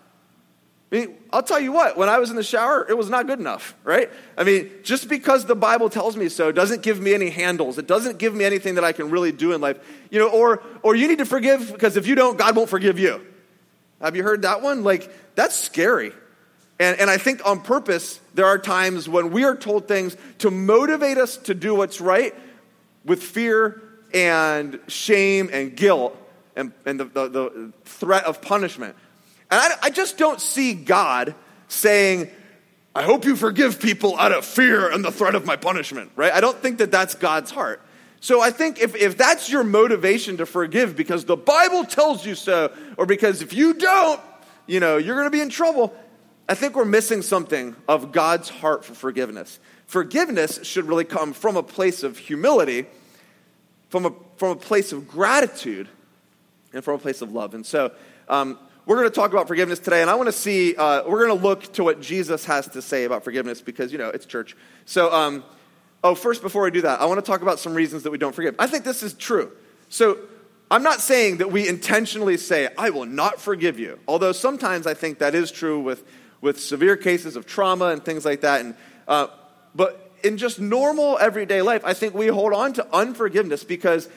I 0.92 0.96
mean, 0.96 1.16
I'll 1.32 1.42
tell 1.42 1.60
you 1.60 1.72
what, 1.72 1.98
when 1.98 2.08
I 2.08 2.20
was 2.20 2.30
in 2.30 2.36
the 2.36 2.44
shower, 2.44 2.86
it 2.88 2.96
was 2.96 3.10
not 3.10 3.26
good 3.26 3.40
enough, 3.40 3.76
right? 3.84 4.12
I 4.38 4.44
mean, 4.44 4.70
just 4.84 5.10
because 5.10 5.46
the 5.46 5.56
Bible 5.56 5.90
tells 5.90 6.16
me 6.16 6.30
so 6.30 6.52
doesn't 6.52 6.84
give 6.84 7.02
me 7.02 7.16
any 7.16 7.32
handles. 7.32 7.80
It 7.80 7.88
doesn't 7.88 8.20
give 8.20 8.36
me 8.36 8.46
anything 8.46 8.76
that 8.76 8.84
I 8.84 8.92
can 8.92 9.10
really 9.10 9.32
do 9.32 9.54
in 9.54 9.62
life. 9.62 9.80
You 10.12 10.20
know, 10.20 10.30
or 10.30 10.62
or 10.84 10.96
you 10.96 11.08
need 11.08 11.18
to 11.18 11.26
forgive 11.26 11.72
because 11.72 11.98
if 11.98 12.06
you 12.06 12.14
don't, 12.14 12.38
God 12.38 12.56
won't 12.56 12.70
forgive 12.70 13.00
you. 13.00 13.26
Have 14.02 14.16
you 14.16 14.22
heard 14.22 14.44
that 14.44 14.62
one? 14.62 14.84
Like, 14.84 15.12
that's 15.34 15.56
scary. 15.56 16.14
And, 16.80 17.00
and 17.00 17.10
I 17.10 17.18
think 17.18 17.46
on 17.46 17.62
purpose, 17.62 18.20
there 18.34 18.46
are 18.46 18.58
times 18.58 19.08
when 19.08 19.32
we 19.32 19.46
are 19.46 19.56
told 19.56 19.88
things 19.88 20.18
to 20.40 20.52
motivate 20.52 21.18
us 21.18 21.38
to 21.38 21.54
do 21.54 21.74
what's 21.74 22.02
right 22.02 22.36
with 23.06 23.24
fear 23.24 23.82
and 24.14 24.80
shame 24.88 25.50
and 25.52 25.76
guilt 25.76 26.18
and, 26.56 26.74
and 26.86 27.00
the, 27.00 27.06
the, 27.06 27.30
the 27.30 27.74
threat 27.86 28.26
of 28.26 28.42
punishment. 28.42 28.96
And 29.54 29.62
I, 29.62 29.78
I 29.84 29.90
just 29.92 30.18
don't 30.18 30.42
see 30.42 30.74
God 30.74 31.36
saying, 31.68 32.28
I 32.96 33.04
hope 33.04 33.24
you 33.24 33.36
forgive 33.36 33.80
people 33.80 34.18
out 34.18 34.32
of 34.32 34.46
fear 34.46 34.92
and 34.92 35.06
the 35.06 35.12
threat 35.12 35.36
of 35.36 35.46
my 35.46 35.58
punishment, 35.58 36.12
right? 36.16 36.34
I 36.34 36.42
don't 36.42 36.58
think 36.58 36.80
that 36.80 36.92
that's 36.92 37.14
God's 37.14 37.52
heart. 37.52 37.80
So 38.20 38.42
I 38.42 38.50
think 38.50 38.82
if, 38.82 38.96
if 38.96 39.16
that's 39.16 39.52
your 39.52 39.64
motivation 39.64 40.38
to 40.38 40.48
forgive 40.48 40.96
because 40.96 41.26
the 41.26 41.38
Bible 41.38 41.86
tells 41.86 42.26
you 42.26 42.34
so, 42.34 42.74
or 42.98 43.06
because 43.06 43.44
if 43.44 43.54
you 43.54 43.76
don't, 43.76 44.20
you 44.66 44.80
know, 44.80 44.98
you're 44.98 45.16
going 45.16 45.28
to 45.28 45.32
be 45.32 45.42
in 45.42 45.50
trouble, 45.50 45.94
I 46.50 46.56
think 46.56 46.76
we're 46.76 46.84
missing 46.84 47.22
something 47.22 47.76
of 47.88 48.12
God's 48.12 48.50
heart 48.50 48.84
for 48.84 48.96
forgiveness. 48.96 49.60
Forgiveness 49.86 50.62
should 50.64 50.86
really 50.86 51.06
come 51.06 51.34
from 51.34 51.58
a 51.58 51.64
place 51.64 52.02
of 52.02 52.18
humility, 52.18 52.88
from 53.90 54.08
a, 54.08 54.14
from 54.38 54.50
a 54.50 54.56
place 54.56 54.94
of 54.94 55.08
gratitude, 55.08 55.90
and 56.74 56.84
from 56.84 56.96
a 56.96 56.98
place 56.98 57.22
of 57.22 57.32
love. 57.32 57.54
And 57.54 57.64
so, 57.64 57.92
um, 58.28 58.58
we're 58.86 58.98
going 58.98 59.10
to 59.10 59.16
talk 59.16 59.32
about 59.32 59.48
forgiveness 59.48 59.80
today, 59.80 60.02
and 60.02 60.10
I 60.10 60.16
want 60.16 60.28
to 60.28 60.34
see, 60.34 60.76
uh, 60.76 61.04
we're 61.08 61.26
going 61.26 61.38
to 61.38 61.44
look 61.44 61.74
to 61.74 61.84
what 61.84 62.02
Jesus 62.02 62.46
has 62.46 62.68
to 62.70 62.82
say 62.82 63.06
about 63.06 63.24
forgiveness 63.24 63.62
because, 63.62 63.92
you 63.92 63.98
know, 63.98 64.10
it's 64.10 64.26
church. 64.26 64.58
So, 64.86 65.14
um, 65.14 65.44
oh, 66.04 66.16
first, 66.16 66.42
before 66.42 66.68
I 66.68 66.70
do 66.70 66.82
that, 66.82 67.00
I 67.00 67.06
want 67.06 67.24
to 67.24 67.26
talk 67.26 67.42
about 67.42 67.60
some 67.60 67.74
reasons 67.74 68.04
that 68.04 68.12
we 68.12 68.18
don't 68.18 68.36
forgive. 68.36 68.56
I 68.60 68.68
think 68.68 68.84
this 68.84 69.02
is 69.02 69.14
true. 69.14 69.52
So, 69.90 70.18
I'm 70.70 70.84
not 70.84 71.02
saying 71.02 71.38
that 71.38 71.52
we 71.52 71.68
intentionally 71.68 72.36
say, 72.36 72.68
I 72.78 72.90
will 72.90 73.06
not 73.06 73.40
forgive 73.40 73.80
you, 73.80 74.00
although 74.08 74.32
sometimes 74.32 74.88
I 74.88 74.96
think 74.96 75.20
that 75.20 75.36
is 75.36 75.52
true 75.52 75.80
with, 75.80 76.04
with 76.42 76.60
severe 76.60 76.98
cases 76.98 77.36
of 77.36 77.46
trauma 77.46 77.88
and 77.88 78.04
things 78.04 78.26
like 78.26 78.42
that. 78.42 78.62
And, 78.62 78.76
uh, 79.08 79.28
but 79.76 80.12
in 80.24 80.38
just 80.38 80.60
normal 80.60 81.18
everyday 81.20 81.62
life, 81.62 81.84
I 81.86 81.94
think 81.94 82.16
we 82.16 82.28
hold 82.28 82.54
on 82.54 82.74
to 82.74 82.88
unforgiveness 82.96 83.64
because 83.64 84.10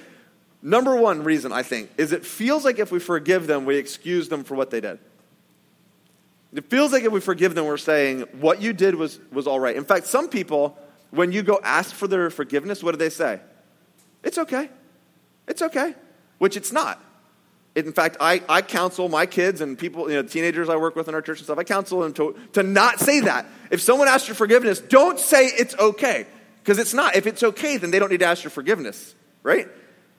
Number 0.66 0.96
one 0.96 1.22
reason, 1.22 1.52
I 1.52 1.62
think, 1.62 1.90
is 1.96 2.10
it 2.10 2.26
feels 2.26 2.64
like 2.64 2.80
if 2.80 2.90
we 2.90 2.98
forgive 2.98 3.46
them, 3.46 3.66
we 3.66 3.76
excuse 3.76 4.28
them 4.28 4.42
for 4.42 4.56
what 4.56 4.70
they 4.72 4.80
did. 4.80 4.98
It 6.52 6.68
feels 6.68 6.92
like 6.92 7.04
if 7.04 7.12
we 7.12 7.20
forgive 7.20 7.54
them, 7.54 7.66
we're 7.66 7.76
saying, 7.76 8.22
what 8.40 8.60
you 8.60 8.72
did 8.72 8.96
was, 8.96 9.20
was 9.30 9.46
all 9.46 9.60
right. 9.60 9.76
In 9.76 9.84
fact, 9.84 10.08
some 10.08 10.28
people, 10.28 10.76
when 11.12 11.30
you 11.30 11.44
go 11.44 11.60
ask 11.62 11.94
for 11.94 12.08
their 12.08 12.30
forgiveness, 12.30 12.82
what 12.82 12.90
do 12.90 12.98
they 12.98 13.10
say? 13.10 13.38
It's 14.24 14.38
okay. 14.38 14.68
It's 15.46 15.62
okay. 15.62 15.94
Which 16.38 16.56
it's 16.56 16.72
not. 16.72 17.00
In 17.76 17.92
fact, 17.92 18.16
I, 18.18 18.42
I 18.48 18.60
counsel 18.60 19.08
my 19.08 19.24
kids 19.24 19.60
and 19.60 19.78
people, 19.78 20.10
you 20.10 20.16
know, 20.16 20.24
teenagers 20.24 20.68
I 20.68 20.74
work 20.74 20.96
with 20.96 21.06
in 21.06 21.14
our 21.14 21.22
church 21.22 21.38
and 21.38 21.44
stuff, 21.44 21.58
I 21.58 21.64
counsel 21.64 22.00
them 22.00 22.12
to, 22.14 22.36
to 22.54 22.64
not 22.64 22.98
say 22.98 23.20
that. 23.20 23.46
If 23.70 23.80
someone 23.82 24.08
asks 24.08 24.26
for 24.26 24.34
forgiveness, 24.34 24.80
don't 24.80 25.20
say 25.20 25.46
it's 25.46 25.76
okay. 25.76 26.26
Because 26.60 26.80
it's 26.80 26.92
not. 26.92 27.14
If 27.14 27.28
it's 27.28 27.44
okay, 27.44 27.76
then 27.76 27.92
they 27.92 28.00
don't 28.00 28.10
need 28.10 28.18
to 28.18 28.26
ask 28.26 28.42
for 28.42 28.50
forgiveness, 28.50 29.14
right? 29.44 29.68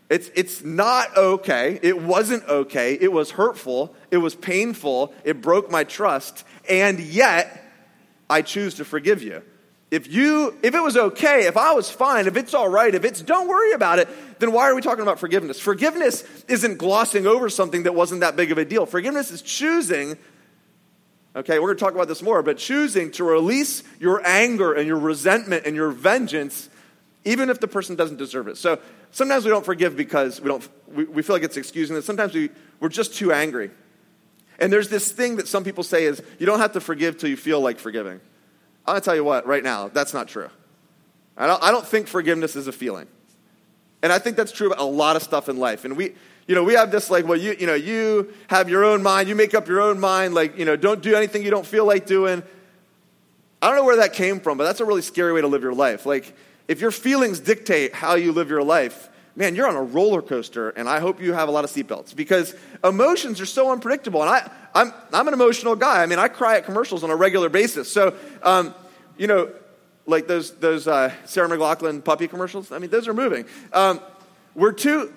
It's, 0.10 0.32
it's 0.36 0.64
not 0.64 1.18
okay. 1.18 1.80
It 1.82 2.02
wasn't 2.02 2.46
okay. 2.48 2.98
It 3.00 3.12
was 3.12 3.32
hurtful. 3.32 3.94
It 4.10 4.18
was 4.18 4.36
painful. 4.36 5.14
It 5.26 5.42
broke 5.42 5.70
my 5.70 5.84
trust. 5.84 6.46
And 6.70 7.00
yet, 7.00 7.64
I 8.30 8.42
choose 8.42 8.76
to 8.76 8.86
forgive 8.86 9.22
you. 9.22 9.44
If 9.90 10.12
you, 10.12 10.58
if 10.64 10.76
it 10.76 10.82
was 10.82 10.98
okay, 10.98 11.48
if 11.48 11.56
I 11.56 11.74
was 11.74 11.90
fine, 11.90 12.28
if 12.28 12.36
it's 12.36 12.54
all 12.54 12.68
right, 12.68 12.94
if 12.94 13.06
it's 13.06 13.22
don't 13.22 13.48
worry 13.48 13.72
about 13.72 14.00
it, 14.00 14.10
then 14.40 14.52
why 14.52 14.70
are 14.70 14.76
we 14.76 14.82
talking 14.82 15.02
about 15.02 15.18
forgiveness? 15.18 15.62
Forgiveness 15.62 16.26
isn't 16.50 16.78
glossing 16.78 17.26
over 17.26 17.50
something 17.50 17.84
that 17.84 17.96
wasn't 17.96 18.20
that 18.22 18.36
big 18.36 18.52
of 18.52 18.58
a 18.58 18.66
deal. 18.66 18.86
Forgiveness 18.86 19.32
is 19.32 19.42
choosing, 19.42 20.18
okay, 21.38 21.60
we're 21.60 21.68
going 21.68 21.78
to 21.78 21.84
talk 21.84 21.94
about 21.94 22.10
this 22.10 22.22
more, 22.22 22.44
but 22.44 22.58
choosing 22.58 23.12
to 23.12 23.24
release 23.24 23.82
your 23.98 24.26
anger 24.28 24.74
and 24.74 24.88
your 24.88 25.00
resentment 25.00 25.66
and 25.66 25.74
your 25.74 25.92
vengeance, 25.92 26.70
even 27.28 27.50
if 27.50 27.60
the 27.60 27.68
person 27.68 27.96
doesn't 27.96 28.18
deserve 28.18 28.48
it. 28.48 28.58
So 28.58 28.80
sometimes 29.12 29.44
we 29.44 29.52
don't 29.52 29.66
forgive 29.66 29.98
because 29.98 30.40
we 30.40 30.48
don't, 30.48 30.68
we, 30.88 31.04
we 31.04 31.22
feel 31.22 31.36
like 31.36 31.44
it's 31.44 31.58
excusing 31.58 31.98
it. 31.98 32.04
Sometimes 32.04 32.34
we, 32.34 32.50
we're 32.80 32.90
just 32.90 33.14
too 33.14 33.34
angry. 33.34 33.70
And 34.60 34.72
there's 34.72 34.88
this 34.88 35.12
thing 35.12 35.36
that 35.36 35.48
some 35.48 35.64
people 35.64 35.84
say 35.84 36.06
is 36.06 36.22
you 36.40 36.46
don't 36.46 36.60
have 36.60 36.72
to 36.72 36.80
forgive 36.80 37.18
till 37.18 37.30
you 37.30 37.38
feel 37.38 37.60
like 37.60 37.80
forgiving. 37.80 38.22
I'm 38.86 38.94
going 38.94 39.02
to 39.02 39.06
tell 39.06 39.16
you 39.16 39.26
what, 39.26 39.46
right 39.46 39.64
now, 39.64 39.90
that's 39.90 40.14
not 40.14 40.30
true. 40.30 40.50
I 41.36 41.48
don't, 41.48 41.62
I 41.62 41.72
don't 41.72 41.86
think 41.86 42.08
forgiveness 42.08 42.56
is 42.56 42.68
a 42.68 42.72
feeling. 42.72 43.08
And 44.02 44.14
I 44.14 44.20
think 44.20 44.38
that's 44.38 44.54
true 44.54 44.68
about 44.68 44.80
a 44.80 44.86
lot 44.86 45.18
of 45.18 45.22
stuff 45.22 45.50
in 45.50 45.58
life. 45.58 45.84
And 45.84 45.98
we, 45.98 46.16
you 46.48 46.56
know, 46.56 46.64
we 46.64 46.76
have 46.76 46.92
this 46.92 47.10
like, 47.10 47.28
well, 47.28 47.38
you, 47.38 47.58
you 47.60 47.68
know, 47.68 47.74
you 47.74 48.34
have 48.48 48.70
your 48.70 48.86
own 48.86 49.04
mind, 49.04 49.28
you 49.28 49.36
make 49.36 49.54
up 49.54 49.68
your 49.68 49.82
own 49.82 50.00
mind, 50.00 50.34
like, 50.34 50.58
you 50.58 50.64
know, 50.64 50.78
don't 50.78 51.02
do 51.02 51.14
anything 51.14 51.44
you 51.44 51.52
don't 51.52 51.66
feel 51.66 51.86
like 51.86 52.06
doing. 52.06 52.42
I 53.62 53.68
don't 53.68 53.76
know 53.76 53.84
where 53.84 53.98
that 53.98 54.14
came 54.14 54.40
from, 54.40 54.58
but 54.58 54.64
that's 54.64 54.80
a 54.80 54.86
really 54.86 55.02
scary 55.02 55.34
way 55.34 55.42
to 55.42 55.48
live 55.48 55.62
your 55.62 55.74
life. 55.74 56.06
Like, 56.06 56.34
if 56.68 56.82
your 56.82 56.92
feelings 56.92 57.40
dictate 57.40 57.94
how 57.94 58.16
you 58.16 58.32
live 58.32 58.50
your 58.50 58.64
life, 58.64 59.10
man, 59.36 59.56
you're 59.56 59.68
on 59.68 59.76
a 59.76 59.84
roller 59.84 60.22
coaster, 60.22 60.70
and 60.72 60.90
I 60.90 61.00
hope 61.00 61.22
you 61.22 61.34
have 61.34 61.48
a 61.48 61.52
lot 61.52 61.64
of 61.64 61.70
seatbelts 61.70 62.16
because 62.16 62.56
emotions 62.84 63.40
are 63.40 63.46
so 63.46 63.72
unpredictable. 63.72 64.22
And 64.22 64.30
I, 64.30 64.52
I'm, 64.74 64.94
I'm 65.14 65.28
an 65.28 65.34
emotional 65.34 65.76
guy. 65.76 66.02
I 66.02 66.06
mean, 66.08 66.20
I 66.20 66.28
cry 66.28 66.58
at 66.58 66.66
commercials 66.66 67.04
on 67.04 67.10
a 67.10 67.16
regular 67.16 67.48
basis. 67.48 67.92
So, 67.92 68.16
um, 68.44 68.74
you 69.18 69.28
know, 69.28 69.52
like 70.06 70.28
those, 70.28 70.52
those 70.56 70.88
uh, 70.88 71.14
Sarah 71.26 71.48
McLachlan 71.48 72.04
puppy 72.04 72.28
commercials, 72.28 72.72
I 72.72 72.80
mean, 72.80 72.90
those 72.90 73.08
are 73.08 73.14
moving. 73.14 73.46
Um, 73.74 74.02
we're 74.56 74.72
too, 74.72 75.14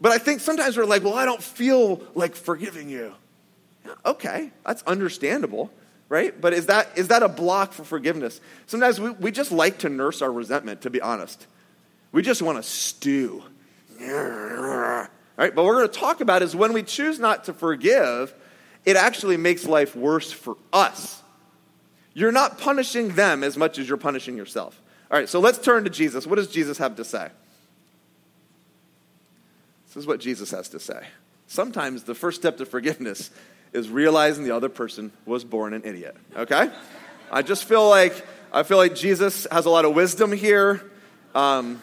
but 0.00 0.12
I 0.12 0.18
think 0.18 0.40
sometimes 0.40 0.76
we're 0.76 0.84
like, 0.84 1.02
well, 1.02 1.14
I 1.14 1.24
don't 1.24 1.42
feel 1.42 2.02
like 2.14 2.36
forgiving 2.36 2.88
you. 2.90 3.14
Okay, 4.04 4.50
that's 4.64 4.82
understandable 4.82 5.70
right? 6.14 6.40
But 6.40 6.52
is 6.52 6.66
that, 6.66 6.96
is 6.96 7.08
that 7.08 7.24
a 7.24 7.28
block 7.28 7.72
for 7.72 7.82
forgiveness? 7.82 8.40
Sometimes 8.66 9.00
we, 9.00 9.10
we 9.10 9.32
just 9.32 9.50
like 9.50 9.78
to 9.78 9.88
nurse 9.88 10.22
our 10.22 10.30
resentment, 10.30 10.82
to 10.82 10.90
be 10.90 11.00
honest. 11.00 11.48
We 12.12 12.22
just 12.22 12.40
want 12.40 12.56
to 12.56 12.62
stew. 12.62 13.42
Right? 15.36 15.52
But 15.52 15.64
we're 15.64 15.74
going 15.74 15.88
to 15.88 15.98
talk 15.98 16.20
about 16.20 16.42
is 16.42 16.54
when 16.54 16.72
we 16.72 16.84
choose 16.84 17.18
not 17.18 17.44
to 17.44 17.52
forgive, 17.52 18.32
it 18.84 18.94
actually 18.94 19.36
makes 19.36 19.64
life 19.64 19.96
worse 19.96 20.30
for 20.30 20.56
us. 20.72 21.20
You're 22.12 22.30
not 22.30 22.58
punishing 22.58 23.16
them 23.16 23.42
as 23.42 23.56
much 23.56 23.80
as 23.80 23.88
you're 23.88 23.98
punishing 23.98 24.36
yourself. 24.36 24.80
All 25.10 25.18
right, 25.18 25.28
so 25.28 25.40
let's 25.40 25.58
turn 25.58 25.82
to 25.82 25.90
Jesus. 25.90 26.28
What 26.28 26.36
does 26.36 26.46
Jesus 26.46 26.78
have 26.78 26.94
to 26.94 27.04
say? 27.04 27.28
This 29.88 29.96
is 29.96 30.06
what 30.06 30.20
Jesus 30.20 30.52
has 30.52 30.68
to 30.68 30.78
say. 30.78 31.08
Sometimes 31.48 32.04
the 32.04 32.14
first 32.14 32.40
step 32.40 32.58
to 32.58 32.66
forgiveness 32.66 33.30
is 33.74 33.88
realizing 33.90 34.44
the 34.44 34.54
other 34.54 34.68
person 34.68 35.12
was 35.26 35.44
born 35.44 35.74
an 35.74 35.82
idiot. 35.84 36.16
Okay? 36.36 36.70
I 37.30 37.42
just 37.42 37.64
feel 37.64 37.88
like 37.88 38.24
I 38.52 38.62
feel 38.62 38.76
like 38.76 38.94
Jesus 38.94 39.46
has 39.50 39.66
a 39.66 39.70
lot 39.70 39.84
of 39.84 39.94
wisdom 39.94 40.32
here. 40.32 40.82
Um, 41.34 41.80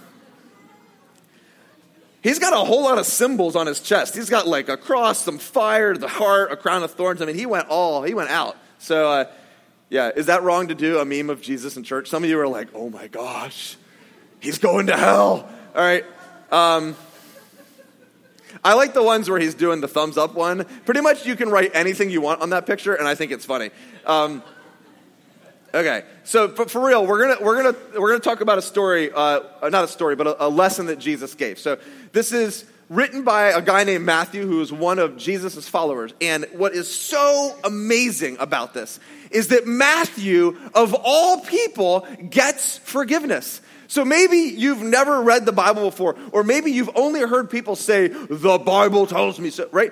He's 2.22 2.38
got 2.38 2.54
a 2.54 2.58
whole 2.58 2.84
lot 2.84 3.00
of 3.00 3.06
symbols 3.08 3.56
on 3.56 3.66
his 3.66 3.80
chest. 3.80 4.16
He's 4.16 4.30
got 4.30 4.48
like 4.48 4.70
a 4.70 4.78
cross, 4.78 5.20
some 5.24 5.40
fire, 5.40 5.98
the 5.98 6.08
heart, 6.08 6.52
a 6.52 6.58
crown 6.58 6.84
of 6.84 6.92
thorns. 6.92 7.22
I 7.22 7.26
mean, 7.26 7.36
he 7.36 7.48
went 7.48 7.68
all, 7.68 8.04
he 8.04 8.14
went 8.14 8.30
out. 8.30 8.56
So, 8.78 9.10
uh, 9.10 9.26
yeah, 9.90 10.12
is 10.16 10.28
that 10.28 10.44
wrong 10.44 10.68
to 10.68 10.76
do 10.76 11.00
a 11.00 11.06
meme 11.06 11.32
of 11.32 11.42
Jesus 11.42 11.78
in 11.78 11.84
church? 11.84 12.10
Some 12.10 12.24
of 12.24 12.30
you 12.30 12.40
are 12.40 12.48
like, 12.48 12.70
oh 12.76 12.92
my 12.92 13.08
gosh, 13.08 13.76
he's 14.40 14.60
going 14.60 14.88
to 14.88 14.98
hell. 14.98 15.50
All 15.76 15.82
right. 15.82 16.06
Um, 16.52 16.96
I 18.64 18.74
like 18.76 18.94
the 18.94 19.04
ones 19.04 19.30
where 19.30 19.40
he's 19.40 19.56
doing 19.56 19.82
the 19.82 19.88
thumbs 19.88 20.18
up 20.18 20.36
one. 20.36 20.66
Pretty 20.86 21.02
much 21.02 21.26
you 21.26 21.36
can 21.36 21.50
write 21.50 21.72
anything 21.74 22.10
you 22.10 22.22
want 22.22 22.42
on 22.42 22.52
that 22.52 22.66
picture, 22.66 22.94
and 22.94 23.08
I 23.08 23.16
think 23.16 23.32
it's 23.32 23.46
funny. 23.46 23.72
Um, 24.06 24.44
Okay, 25.74 26.04
so 26.26 26.50
but 26.50 26.70
for 26.70 26.86
real, 26.86 27.08
we're 27.08 27.22
gonna 27.22 27.46
we're 27.46 27.64
gonna 27.64 27.78
we're 27.98 28.10
gonna 28.10 28.20
talk 28.20 28.42
about 28.42 28.58
a 28.58 28.62
story, 28.62 29.10
uh, 29.10 29.40
not 29.70 29.86
a 29.86 29.88
story, 29.88 30.18
but 30.18 30.28
a, 30.28 30.48
a, 30.48 30.50
lesson 30.50 30.88
that 30.88 31.00
Jesus 31.00 31.34
gave. 31.34 31.60
So 31.60 31.78
this 32.12 32.34
is 32.34 32.66
written 32.90 33.24
by 33.24 33.52
a 33.52 33.62
guy 33.62 33.86
named 33.86 34.04
Matthew, 34.04 34.46
who 34.46 34.60
is 34.60 34.74
one 34.74 35.00
of 35.00 35.16
Jesus' 35.16 35.70
followers. 35.70 36.14
And 36.20 36.46
what 36.52 36.74
is 36.74 36.94
so 36.94 37.56
amazing 37.64 38.36
about 38.40 38.74
this 38.74 39.00
is 39.30 39.48
that 39.48 39.66
Matthew, 39.66 40.60
of 40.74 40.94
all 40.94 41.40
people, 41.40 42.06
gets 42.30 42.78
forgiveness. 42.80 43.62
So 43.92 44.06
maybe 44.06 44.38
you've 44.38 44.82
never 44.82 45.22
read 45.22 45.46
the 45.46 45.52
Bible 45.52 45.90
before, 45.90 46.16
or 46.32 46.46
maybe 46.46 46.72
you've 46.72 46.90
only 46.96 47.20
heard 47.20 47.50
people 47.50 47.76
say, 47.76 48.08
"The 48.08 48.58
Bible 48.58 49.06
tells 49.06 49.38
me 49.38 49.50
so." 49.50 49.68
Right? 49.70 49.92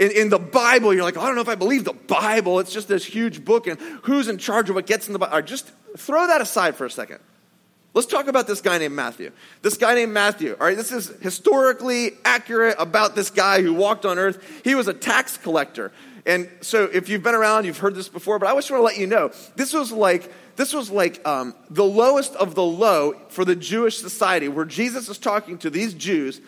in, 0.00 0.10
in, 0.10 0.28
the 0.30 0.38
Bible, 0.40 0.92
you're 0.92 1.04
like, 1.04 1.16
I 1.16 1.24
don't 1.26 1.36
know 1.36 1.42
if 1.42 1.48
I 1.48 1.54
believe 1.54 1.84
the 1.84 1.92
Bible. 1.92 2.58
It's 2.58 2.72
just 2.72 2.88
this 2.88 3.04
huge 3.04 3.44
book, 3.44 3.68
and 3.68 3.80
who's 4.02 4.26
in 4.26 4.38
charge 4.38 4.68
of 4.68 4.74
what 4.74 4.84
gets 4.84 5.06
in 5.06 5.12
the 5.12 5.20
Bible? 5.20 5.40
just 5.42 5.70
throw 5.96 6.26
that 6.26 6.40
aside 6.40 6.74
for 6.74 6.86
a 6.86 6.90
second. 6.90 7.20
Let's 7.94 8.08
talk 8.08 8.26
about 8.26 8.48
this 8.48 8.60
guy 8.60 8.78
named 8.78 8.96
Matthew. 8.96 9.30
This 9.62 9.76
guy 9.76 9.94
named 9.94 10.12
Matthew, 10.12 10.56
all 10.58 10.66
right, 10.66 10.76
this 10.76 10.90
is 10.90 11.08
historically 11.22 12.10
accurate 12.24 12.74
about 12.80 13.14
this 13.14 13.30
guy 13.30 13.62
who 13.62 13.72
walked 13.72 14.04
on 14.04 14.18
earth. 14.18 14.42
He 14.64 14.74
was 14.74 14.88
a 14.88 14.92
tax 14.92 15.36
collector. 15.36 15.92
And 16.26 16.50
so 16.60 16.84
if 16.84 17.08
you've 17.08 17.22
been 17.22 17.36
around, 17.36 17.64
you've 17.64 17.78
heard 17.78 17.94
this 17.94 18.08
before, 18.08 18.38
but 18.38 18.48
I 18.48 18.54
just 18.54 18.70
want 18.70 18.80
to 18.80 18.84
let 18.84 18.98
you 18.98 19.06
know 19.06 19.30
this 19.54 19.72
was 19.72 19.92
like 19.92 20.30
this 20.56 20.72
was 20.72 20.90
like 20.90 21.26
um, 21.26 21.54
the 21.70 21.84
lowest 21.84 22.34
of 22.34 22.54
the 22.54 22.64
low 22.64 23.14
for 23.28 23.44
the 23.44 23.54
Jewish 23.54 23.98
society, 23.98 24.48
where 24.48 24.64
Jesus 24.64 25.08
is 25.08 25.18
talking 25.18 25.58
to 25.58 25.70
these 25.70 25.94
Jews. 25.94 26.40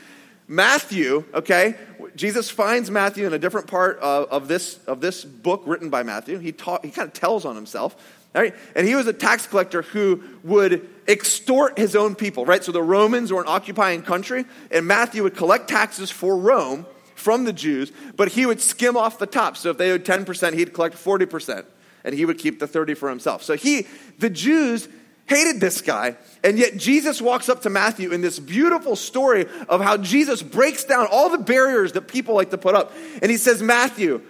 Matthew, 0.50 1.25
okay, 1.35 1.75
Jesus 2.16 2.49
finds 2.49 2.90
Matthew 2.90 3.26
in 3.26 3.35
a 3.35 3.38
different 3.38 3.66
part 3.66 3.99
of, 3.99 4.30
of, 4.30 4.49
this, 4.49 4.78
of 4.87 5.02
this 5.02 5.23
book 5.23 5.62
written 5.66 5.90
by 5.90 6.02
Matthew. 6.02 6.38
He, 6.38 6.52
ta- 6.52 6.80
he 6.82 6.90
kind 6.90 7.06
of 7.06 7.12
tells 7.12 7.44
on 7.44 7.54
himself. 7.54 7.94
Right? 8.35 8.54
And 8.75 8.87
he 8.87 8.94
was 8.94 9.06
a 9.06 9.12
tax 9.12 9.47
collector 9.47 9.82
who 9.82 10.23
would 10.44 10.88
extort 11.06 11.78
his 11.78 11.97
own 11.97 12.14
people, 12.14 12.44
right? 12.47 12.62
So 12.62 12.73
the 12.73 12.82
Romans 12.82 13.32
were 13.32 13.40
an 13.40 13.49
occupying 13.49 14.02
country, 14.02 14.44
and 14.70 14.87
Matthew 14.87 15.23
would 15.23 15.35
collect 15.35 15.68
taxes 15.68 16.11
for 16.11 16.37
Rome 16.37 16.87
from 17.18 17.44
the 17.44 17.52
Jews, 17.52 17.92
but 18.16 18.28
he 18.28 18.46
would 18.46 18.60
skim 18.60 18.96
off 18.96 19.18
the 19.18 19.26
top. 19.26 19.56
So 19.56 19.70
if 19.70 19.78
they 19.78 19.90
owed 19.90 20.04
10%, 20.04 20.54
he'd 20.54 20.72
collect 20.72 20.96
40%, 20.96 21.64
and 22.04 22.14
he 22.14 22.25
would 22.25 22.38
keep 22.38 22.58
the 22.58 22.66
30 22.66 22.94
for 22.94 23.08
himself. 23.08 23.42
So 23.42 23.54
he, 23.54 23.87
the 24.18 24.30
Jews 24.30 24.88
hated 25.26 25.60
this 25.60 25.82
guy. 25.82 26.16
And 26.42 26.58
yet 26.58 26.76
Jesus 26.76 27.20
walks 27.20 27.48
up 27.48 27.62
to 27.62 27.70
Matthew 27.70 28.12
in 28.12 28.20
this 28.20 28.38
beautiful 28.38 28.96
story 28.96 29.46
of 29.68 29.80
how 29.80 29.98
Jesus 29.98 30.42
breaks 30.42 30.84
down 30.84 31.06
all 31.10 31.28
the 31.28 31.38
barriers 31.38 31.92
that 31.92 32.08
people 32.08 32.34
like 32.34 32.50
to 32.50 32.58
put 32.58 32.75
up. 32.75 32.92
And 33.22 33.30
he 33.30 33.37
says, 33.37 33.62
Matthew, 33.62 34.22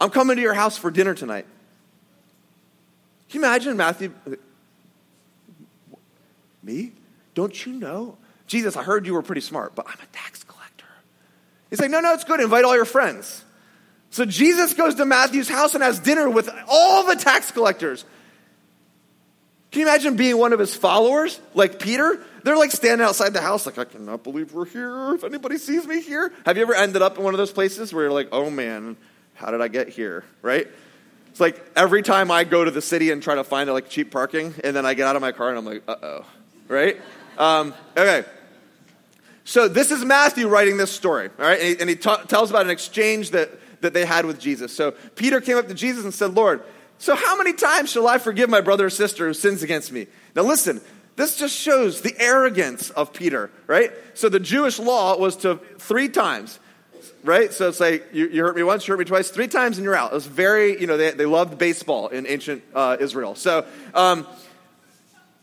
I'm 0.00 0.10
coming 0.10 0.36
to 0.36 0.42
your 0.42 0.54
house 0.54 0.76
for 0.76 0.90
dinner 0.90 1.14
tonight. 1.14 1.46
Can 3.28 3.40
you 3.40 3.46
imagine 3.46 3.76
Matthew? 3.76 4.12
Me? 6.62 6.92
Don't 7.34 7.64
you 7.64 7.72
know? 7.72 8.16
Jesus, 8.46 8.76
I 8.76 8.82
heard 8.82 9.06
you 9.06 9.14
were 9.14 9.22
pretty 9.22 9.40
smart, 9.40 9.74
but 9.74 9.86
I'm 9.88 9.94
a 9.94 10.16
tax. 10.16 10.43
He's 11.74 11.80
like, 11.80 11.90
no, 11.90 11.98
no, 11.98 12.12
it's 12.14 12.22
good. 12.22 12.38
Invite 12.38 12.64
all 12.64 12.76
your 12.76 12.84
friends. 12.84 13.42
So 14.10 14.24
Jesus 14.24 14.74
goes 14.74 14.94
to 14.94 15.04
Matthew's 15.04 15.48
house 15.48 15.74
and 15.74 15.82
has 15.82 15.98
dinner 15.98 16.30
with 16.30 16.48
all 16.68 17.04
the 17.04 17.16
tax 17.16 17.50
collectors. 17.50 18.04
Can 19.72 19.80
you 19.80 19.88
imagine 19.88 20.14
being 20.14 20.38
one 20.38 20.52
of 20.52 20.60
his 20.60 20.72
followers, 20.76 21.40
like 21.52 21.80
Peter? 21.80 22.24
They're 22.44 22.56
like 22.56 22.70
standing 22.70 23.04
outside 23.04 23.32
the 23.32 23.40
house, 23.40 23.66
like, 23.66 23.76
I 23.76 23.86
cannot 23.86 24.22
believe 24.22 24.52
we're 24.52 24.66
here. 24.66 25.14
If 25.16 25.24
anybody 25.24 25.58
sees 25.58 25.84
me 25.84 26.00
here. 26.00 26.32
Have 26.46 26.56
you 26.56 26.62
ever 26.62 26.74
ended 26.74 27.02
up 27.02 27.18
in 27.18 27.24
one 27.24 27.34
of 27.34 27.38
those 27.38 27.50
places 27.50 27.92
where 27.92 28.04
you're 28.04 28.12
like, 28.12 28.28
oh 28.30 28.50
man, 28.50 28.96
how 29.34 29.50
did 29.50 29.60
I 29.60 29.66
get 29.66 29.88
here? 29.88 30.22
Right? 30.42 30.68
It's 31.30 31.40
like 31.40 31.60
every 31.74 32.02
time 32.02 32.30
I 32.30 32.44
go 32.44 32.64
to 32.64 32.70
the 32.70 32.82
city 32.82 33.10
and 33.10 33.20
try 33.20 33.34
to 33.34 33.42
find 33.42 33.68
like 33.68 33.88
cheap 33.88 34.12
parking, 34.12 34.54
and 34.62 34.76
then 34.76 34.86
I 34.86 34.94
get 34.94 35.08
out 35.08 35.16
of 35.16 35.22
my 35.22 35.32
car 35.32 35.48
and 35.48 35.58
I'm 35.58 35.64
like, 35.64 35.82
uh 35.88 35.96
oh. 36.00 36.26
Right? 36.68 37.00
Um, 37.36 37.74
okay. 37.96 38.24
So 39.44 39.68
this 39.68 39.90
is 39.90 40.04
Matthew 40.04 40.48
writing 40.48 40.78
this 40.78 40.90
story, 40.90 41.30
all 41.38 41.44
right? 41.44 41.60
And 41.60 41.68
he, 41.68 41.80
and 41.80 41.90
he 41.90 41.96
ta- 41.96 42.22
tells 42.22 42.50
about 42.50 42.64
an 42.64 42.70
exchange 42.70 43.30
that, 43.30 43.50
that 43.82 43.92
they 43.92 44.04
had 44.04 44.24
with 44.24 44.40
Jesus. 44.40 44.74
So 44.74 44.92
Peter 45.14 45.40
came 45.40 45.58
up 45.58 45.68
to 45.68 45.74
Jesus 45.74 46.04
and 46.04 46.14
said, 46.14 46.34
Lord, 46.34 46.62
so, 46.98 47.14
how 47.14 47.36
many 47.36 47.52
times 47.52 47.90
shall 47.90 48.06
I 48.06 48.18
forgive 48.18 48.48
my 48.48 48.60
brother 48.60 48.86
or 48.86 48.90
sister 48.90 49.26
who 49.26 49.34
sins 49.34 49.62
against 49.62 49.92
me? 49.92 50.06
Now, 50.34 50.42
listen, 50.42 50.80
this 51.16 51.36
just 51.36 51.54
shows 51.54 52.00
the 52.00 52.14
arrogance 52.18 52.90
of 52.90 53.12
Peter, 53.12 53.50
right? 53.66 53.92
So, 54.14 54.28
the 54.28 54.40
Jewish 54.40 54.78
law 54.78 55.18
was 55.18 55.36
to 55.38 55.56
three 55.78 56.08
times, 56.08 56.58
right? 57.22 57.52
So, 57.52 57.68
it's 57.68 57.80
like 57.80 58.08
you, 58.12 58.28
you 58.28 58.42
hurt 58.42 58.56
me 58.56 58.62
once, 58.62 58.86
you 58.86 58.92
hurt 58.92 58.98
me 58.98 59.04
twice, 59.04 59.30
three 59.30 59.48
times, 59.48 59.76
and 59.76 59.84
you're 59.84 59.96
out. 59.96 60.12
It 60.12 60.14
was 60.14 60.26
very, 60.26 60.80
you 60.80 60.86
know, 60.86 60.96
they, 60.96 61.10
they 61.10 61.26
loved 61.26 61.58
baseball 61.58 62.08
in 62.08 62.26
ancient 62.26 62.62
uh, 62.74 62.96
Israel. 63.00 63.34
So, 63.34 63.66
um, 63.92 64.26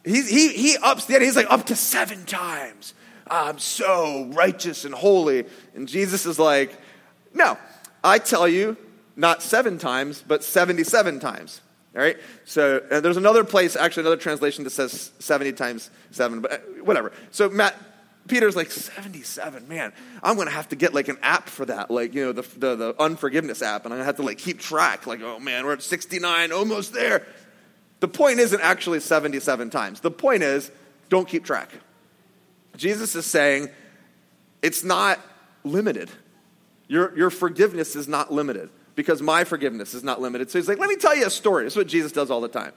he, 0.03 0.23
he, 0.23 0.49
he 0.49 0.77
ups 0.77 1.05
the 1.05 1.15
end. 1.15 1.23
he's 1.23 1.35
like, 1.35 1.51
up 1.51 1.67
to 1.67 1.75
seven 1.75 2.25
times. 2.25 2.93
I'm 3.31 3.59
so 3.59 4.25
righteous 4.33 4.83
and 4.83 4.93
holy. 4.93 5.45
And 5.73 5.87
Jesus 5.87 6.25
is 6.25 6.37
like, 6.37 6.75
no, 7.33 7.57
I 8.03 8.19
tell 8.19 8.47
you, 8.47 8.75
not 9.15 9.41
seven 9.41 9.77
times, 9.77 10.23
but 10.25 10.43
77 10.43 11.21
times. 11.21 11.61
All 11.95 12.01
right? 12.01 12.17
So 12.43 12.81
uh, 12.91 12.99
there's 12.99 13.17
another 13.17 13.45
place, 13.45 13.77
actually, 13.77 14.01
another 14.01 14.17
translation 14.17 14.65
that 14.65 14.71
says 14.71 15.11
70 15.19 15.53
times 15.53 15.89
7, 16.11 16.41
but 16.41 16.51
uh, 16.51 16.57
whatever. 16.83 17.13
So 17.31 17.49
Matt, 17.49 17.75
Peter's 18.27 18.55
like, 18.55 18.69
77, 18.69 19.67
man, 19.67 19.93
I'm 20.21 20.35
going 20.35 20.47
to 20.47 20.53
have 20.53 20.69
to 20.69 20.75
get 20.75 20.93
like 20.93 21.07
an 21.07 21.17
app 21.21 21.47
for 21.47 21.65
that, 21.65 21.89
like, 21.89 22.13
you 22.13 22.25
know, 22.25 22.31
the, 22.33 22.41
the, 22.57 22.75
the 22.75 22.95
unforgiveness 22.99 23.61
app, 23.61 23.85
and 23.85 23.93
I'm 23.93 23.97
going 23.97 24.01
to 24.01 24.05
have 24.05 24.17
to 24.17 24.23
like 24.23 24.39
keep 24.39 24.59
track, 24.59 25.07
like, 25.07 25.21
oh 25.21 25.39
man, 25.39 25.65
we're 25.65 25.73
at 25.73 25.83
69, 25.83 26.51
almost 26.51 26.93
there. 26.93 27.25
The 28.01 28.07
point 28.09 28.39
isn't 28.39 28.61
actually 28.61 28.99
77 28.99 29.69
times. 29.69 30.01
The 30.01 30.11
point 30.11 30.43
is, 30.43 30.69
don't 31.09 31.27
keep 31.27 31.45
track. 31.45 31.69
Jesus 32.77 33.15
is 33.15 33.25
saying, 33.25 33.69
it's 34.61 34.83
not 34.83 35.19
limited. 35.63 36.09
Your, 36.87 37.15
your 37.17 37.29
forgiveness 37.29 37.95
is 37.95 38.07
not 38.07 38.31
limited 38.33 38.69
because 38.95 39.21
my 39.21 39.43
forgiveness 39.43 39.93
is 39.93 40.03
not 40.03 40.21
limited. 40.21 40.51
So 40.51 40.59
he's 40.59 40.67
like, 40.67 40.79
let 40.79 40.89
me 40.89 40.95
tell 40.95 41.15
you 41.15 41.25
a 41.25 41.29
story. 41.29 41.63
That's 41.63 41.75
what 41.75 41.87
Jesus 41.87 42.11
does 42.11 42.29
all 42.29 42.41
the 42.41 42.47
time. 42.47 42.73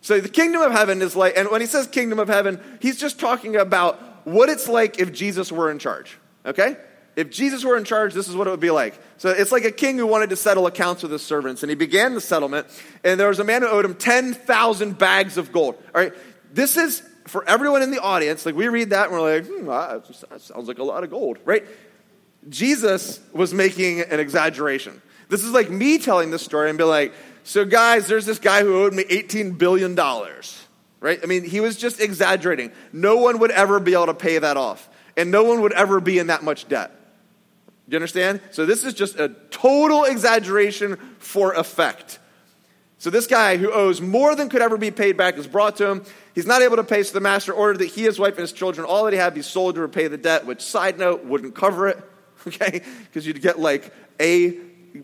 So 0.00 0.20
the 0.20 0.28
kingdom 0.28 0.62
of 0.62 0.72
heaven 0.72 1.02
is 1.02 1.16
like, 1.16 1.36
and 1.36 1.50
when 1.50 1.60
he 1.60 1.66
says 1.66 1.86
kingdom 1.86 2.18
of 2.18 2.28
heaven, 2.28 2.60
he's 2.80 2.98
just 2.98 3.18
talking 3.18 3.56
about 3.56 4.26
what 4.26 4.48
it's 4.48 4.68
like 4.68 5.00
if 5.00 5.12
Jesus 5.12 5.50
were 5.50 5.70
in 5.70 5.78
charge. 5.78 6.18
Okay? 6.46 6.76
If 7.16 7.30
Jesus 7.30 7.64
were 7.64 7.76
in 7.76 7.82
charge, 7.82 8.14
this 8.14 8.28
is 8.28 8.36
what 8.36 8.46
it 8.46 8.50
would 8.50 8.60
be 8.60 8.70
like. 8.70 8.94
So 9.16 9.30
it's 9.30 9.50
like 9.50 9.64
a 9.64 9.72
king 9.72 9.98
who 9.98 10.06
wanted 10.06 10.30
to 10.30 10.36
settle 10.36 10.68
accounts 10.68 11.02
with 11.02 11.10
his 11.10 11.22
servants, 11.22 11.64
and 11.64 11.70
he 11.70 11.74
began 11.74 12.14
the 12.14 12.20
settlement, 12.20 12.68
and 13.02 13.18
there 13.18 13.26
was 13.26 13.40
a 13.40 13.44
man 13.44 13.62
who 13.62 13.68
owed 13.68 13.84
him 13.84 13.96
10,000 13.96 14.96
bags 14.96 15.36
of 15.36 15.50
gold. 15.50 15.74
All 15.94 16.00
right? 16.00 16.12
This 16.52 16.76
is 16.76 17.02
for 17.28 17.48
everyone 17.48 17.82
in 17.82 17.90
the 17.90 18.00
audience. 18.00 18.44
Like 18.44 18.56
we 18.56 18.68
read 18.68 18.90
that, 18.90 19.10
and 19.10 19.12
we're 19.12 19.20
like, 19.20 19.46
hmm, 19.46 19.66
that 19.66 20.40
sounds 20.40 20.68
like 20.68 20.78
a 20.78 20.84
lot 20.84 21.04
of 21.04 21.10
gold, 21.10 21.38
right? 21.44 21.64
Jesus 22.48 23.20
was 23.32 23.52
making 23.52 24.00
an 24.00 24.20
exaggeration. 24.20 25.02
This 25.28 25.44
is 25.44 25.52
like 25.52 25.70
me 25.70 25.98
telling 25.98 26.30
this 26.30 26.42
story 26.42 26.70
and 26.70 26.78
be 26.78 26.84
like, 26.84 27.12
so 27.44 27.64
guys, 27.64 28.06
there's 28.06 28.26
this 28.26 28.38
guy 28.38 28.62
who 28.62 28.82
owed 28.82 28.94
me 28.94 29.04
$18 29.04 29.58
billion, 29.58 29.94
right? 29.94 31.20
I 31.22 31.26
mean, 31.26 31.44
he 31.44 31.60
was 31.60 31.76
just 31.76 32.00
exaggerating. 32.00 32.72
No 32.92 33.18
one 33.18 33.38
would 33.40 33.50
ever 33.50 33.80
be 33.80 33.92
able 33.94 34.06
to 34.06 34.14
pay 34.14 34.38
that 34.38 34.56
off, 34.56 34.88
and 35.16 35.30
no 35.30 35.44
one 35.44 35.62
would 35.62 35.72
ever 35.72 36.00
be 36.00 36.18
in 36.18 36.28
that 36.28 36.42
much 36.42 36.68
debt. 36.68 36.90
Do 37.88 37.94
you 37.94 37.98
understand? 37.98 38.42
So 38.50 38.66
this 38.66 38.84
is 38.84 38.92
just 38.92 39.18
a 39.18 39.30
total 39.50 40.04
exaggeration 40.04 40.96
for 41.18 41.54
effect. 41.54 42.18
So 42.98 43.10
this 43.10 43.28
guy 43.28 43.56
who 43.56 43.72
owes 43.72 44.00
more 44.00 44.34
than 44.34 44.48
could 44.48 44.60
ever 44.60 44.76
be 44.76 44.90
paid 44.90 45.16
back 45.16 45.38
is 45.38 45.46
brought 45.46 45.76
to 45.76 45.88
him. 45.88 46.04
He's 46.34 46.46
not 46.46 46.62
able 46.62 46.76
to 46.76 46.84
pay, 46.84 47.04
so 47.04 47.12
the 47.12 47.20
master 47.20 47.52
ordered 47.52 47.78
that 47.78 47.86
he, 47.86 48.02
his 48.02 48.18
wife, 48.18 48.32
and 48.32 48.40
his 48.40 48.52
children, 48.52 48.86
all 48.86 49.04
that 49.04 49.12
he 49.12 49.18
had, 49.18 49.34
be 49.34 49.42
sold 49.42 49.76
to 49.76 49.80
repay 49.80 50.08
the 50.08 50.18
debt, 50.18 50.46
which, 50.46 50.60
side 50.60 50.98
note, 50.98 51.24
wouldn't 51.24 51.54
cover 51.54 51.86
it, 51.88 51.98
okay? 52.46 52.82
Because 53.04 53.24
you'd 53.24 53.40
get 53.40 53.58
like 53.58 53.94
a 54.20 54.50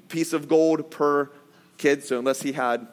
piece 0.09 0.33
of 0.33 0.49
gold 0.49 0.91
per 0.91 1.31
kid, 1.79 2.03
so 2.03 2.19
unless 2.19 2.43
he 2.43 2.51
had 2.51 2.87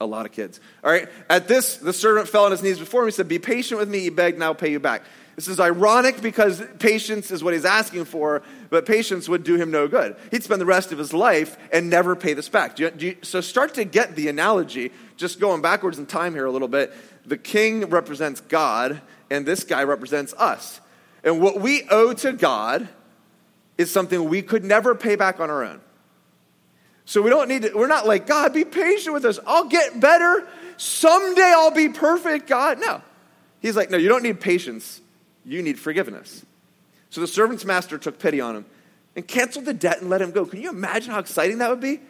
a 0.00 0.06
lot 0.06 0.26
of 0.26 0.32
kids. 0.32 0.60
All 0.84 0.90
right, 0.90 1.08
at 1.28 1.48
this, 1.48 1.76
the 1.76 1.92
servant 1.92 2.28
fell 2.28 2.44
on 2.44 2.50
his 2.50 2.62
knees 2.62 2.78
before 2.78 3.02
him. 3.02 3.08
He 3.08 3.12
said, 3.12 3.28
Be 3.28 3.38
patient 3.38 3.78
with 3.78 3.88
me, 3.88 4.00
he 4.00 4.10
begged, 4.10 4.34
and 4.34 4.44
I'll 4.44 4.54
pay 4.54 4.70
you 4.70 4.80
back. 4.80 5.02
This 5.40 5.48
is 5.48 5.58
ironic 5.58 6.20
because 6.20 6.62
patience 6.80 7.30
is 7.30 7.42
what 7.42 7.54
he's 7.54 7.64
asking 7.64 8.04
for, 8.04 8.42
but 8.68 8.84
patience 8.84 9.26
would 9.26 9.42
do 9.42 9.56
him 9.56 9.70
no 9.70 9.88
good. 9.88 10.14
He'd 10.30 10.42
spend 10.42 10.60
the 10.60 10.66
rest 10.66 10.92
of 10.92 10.98
his 10.98 11.14
life 11.14 11.56
and 11.72 11.88
never 11.88 12.14
pay 12.14 12.34
this 12.34 12.50
back. 12.50 12.76
Do 12.76 12.82
you, 12.82 12.90
do 12.90 13.06
you, 13.06 13.16
so 13.22 13.40
start 13.40 13.72
to 13.76 13.86
get 13.86 14.16
the 14.16 14.28
analogy, 14.28 14.92
just 15.16 15.40
going 15.40 15.62
backwards 15.62 15.98
in 15.98 16.04
time 16.04 16.34
here 16.34 16.44
a 16.44 16.50
little 16.50 16.68
bit. 16.68 16.92
The 17.24 17.38
king 17.38 17.88
represents 17.88 18.42
God, 18.42 19.00
and 19.30 19.46
this 19.46 19.64
guy 19.64 19.82
represents 19.84 20.34
us. 20.34 20.78
And 21.24 21.40
what 21.40 21.58
we 21.58 21.88
owe 21.88 22.12
to 22.12 22.34
God 22.34 22.86
is 23.78 23.90
something 23.90 24.28
we 24.28 24.42
could 24.42 24.62
never 24.62 24.94
pay 24.94 25.16
back 25.16 25.40
on 25.40 25.48
our 25.48 25.64
own. 25.64 25.80
So 27.06 27.22
we 27.22 27.30
don't 27.30 27.48
need 27.48 27.62
to, 27.62 27.72
we're 27.72 27.86
not 27.86 28.06
like, 28.06 28.26
God, 28.26 28.52
be 28.52 28.66
patient 28.66 29.14
with 29.14 29.24
us. 29.24 29.38
I'll 29.46 29.70
get 29.70 30.00
better. 30.00 30.46
Someday 30.76 31.50
I'll 31.56 31.70
be 31.70 31.88
perfect, 31.88 32.46
God. 32.46 32.78
No. 32.78 33.00
He's 33.60 33.74
like, 33.74 33.90
no, 33.90 33.96
you 33.96 34.10
don't 34.10 34.22
need 34.22 34.38
patience. 34.38 35.00
You 35.44 35.62
need 35.62 35.78
forgiveness. 35.78 36.44
So 37.10 37.20
the 37.20 37.26
servant's 37.26 37.64
master 37.64 37.98
took 37.98 38.18
pity 38.18 38.40
on 38.40 38.56
him 38.56 38.64
and 39.16 39.26
canceled 39.26 39.64
the 39.64 39.74
debt 39.74 40.00
and 40.00 40.10
let 40.10 40.22
him 40.22 40.30
go. 40.30 40.46
Can 40.46 40.60
you 40.60 40.70
imagine 40.70 41.12
how 41.12 41.18
exciting 41.18 41.58
that 41.58 41.70
would 41.70 41.80
be? 41.80 42.00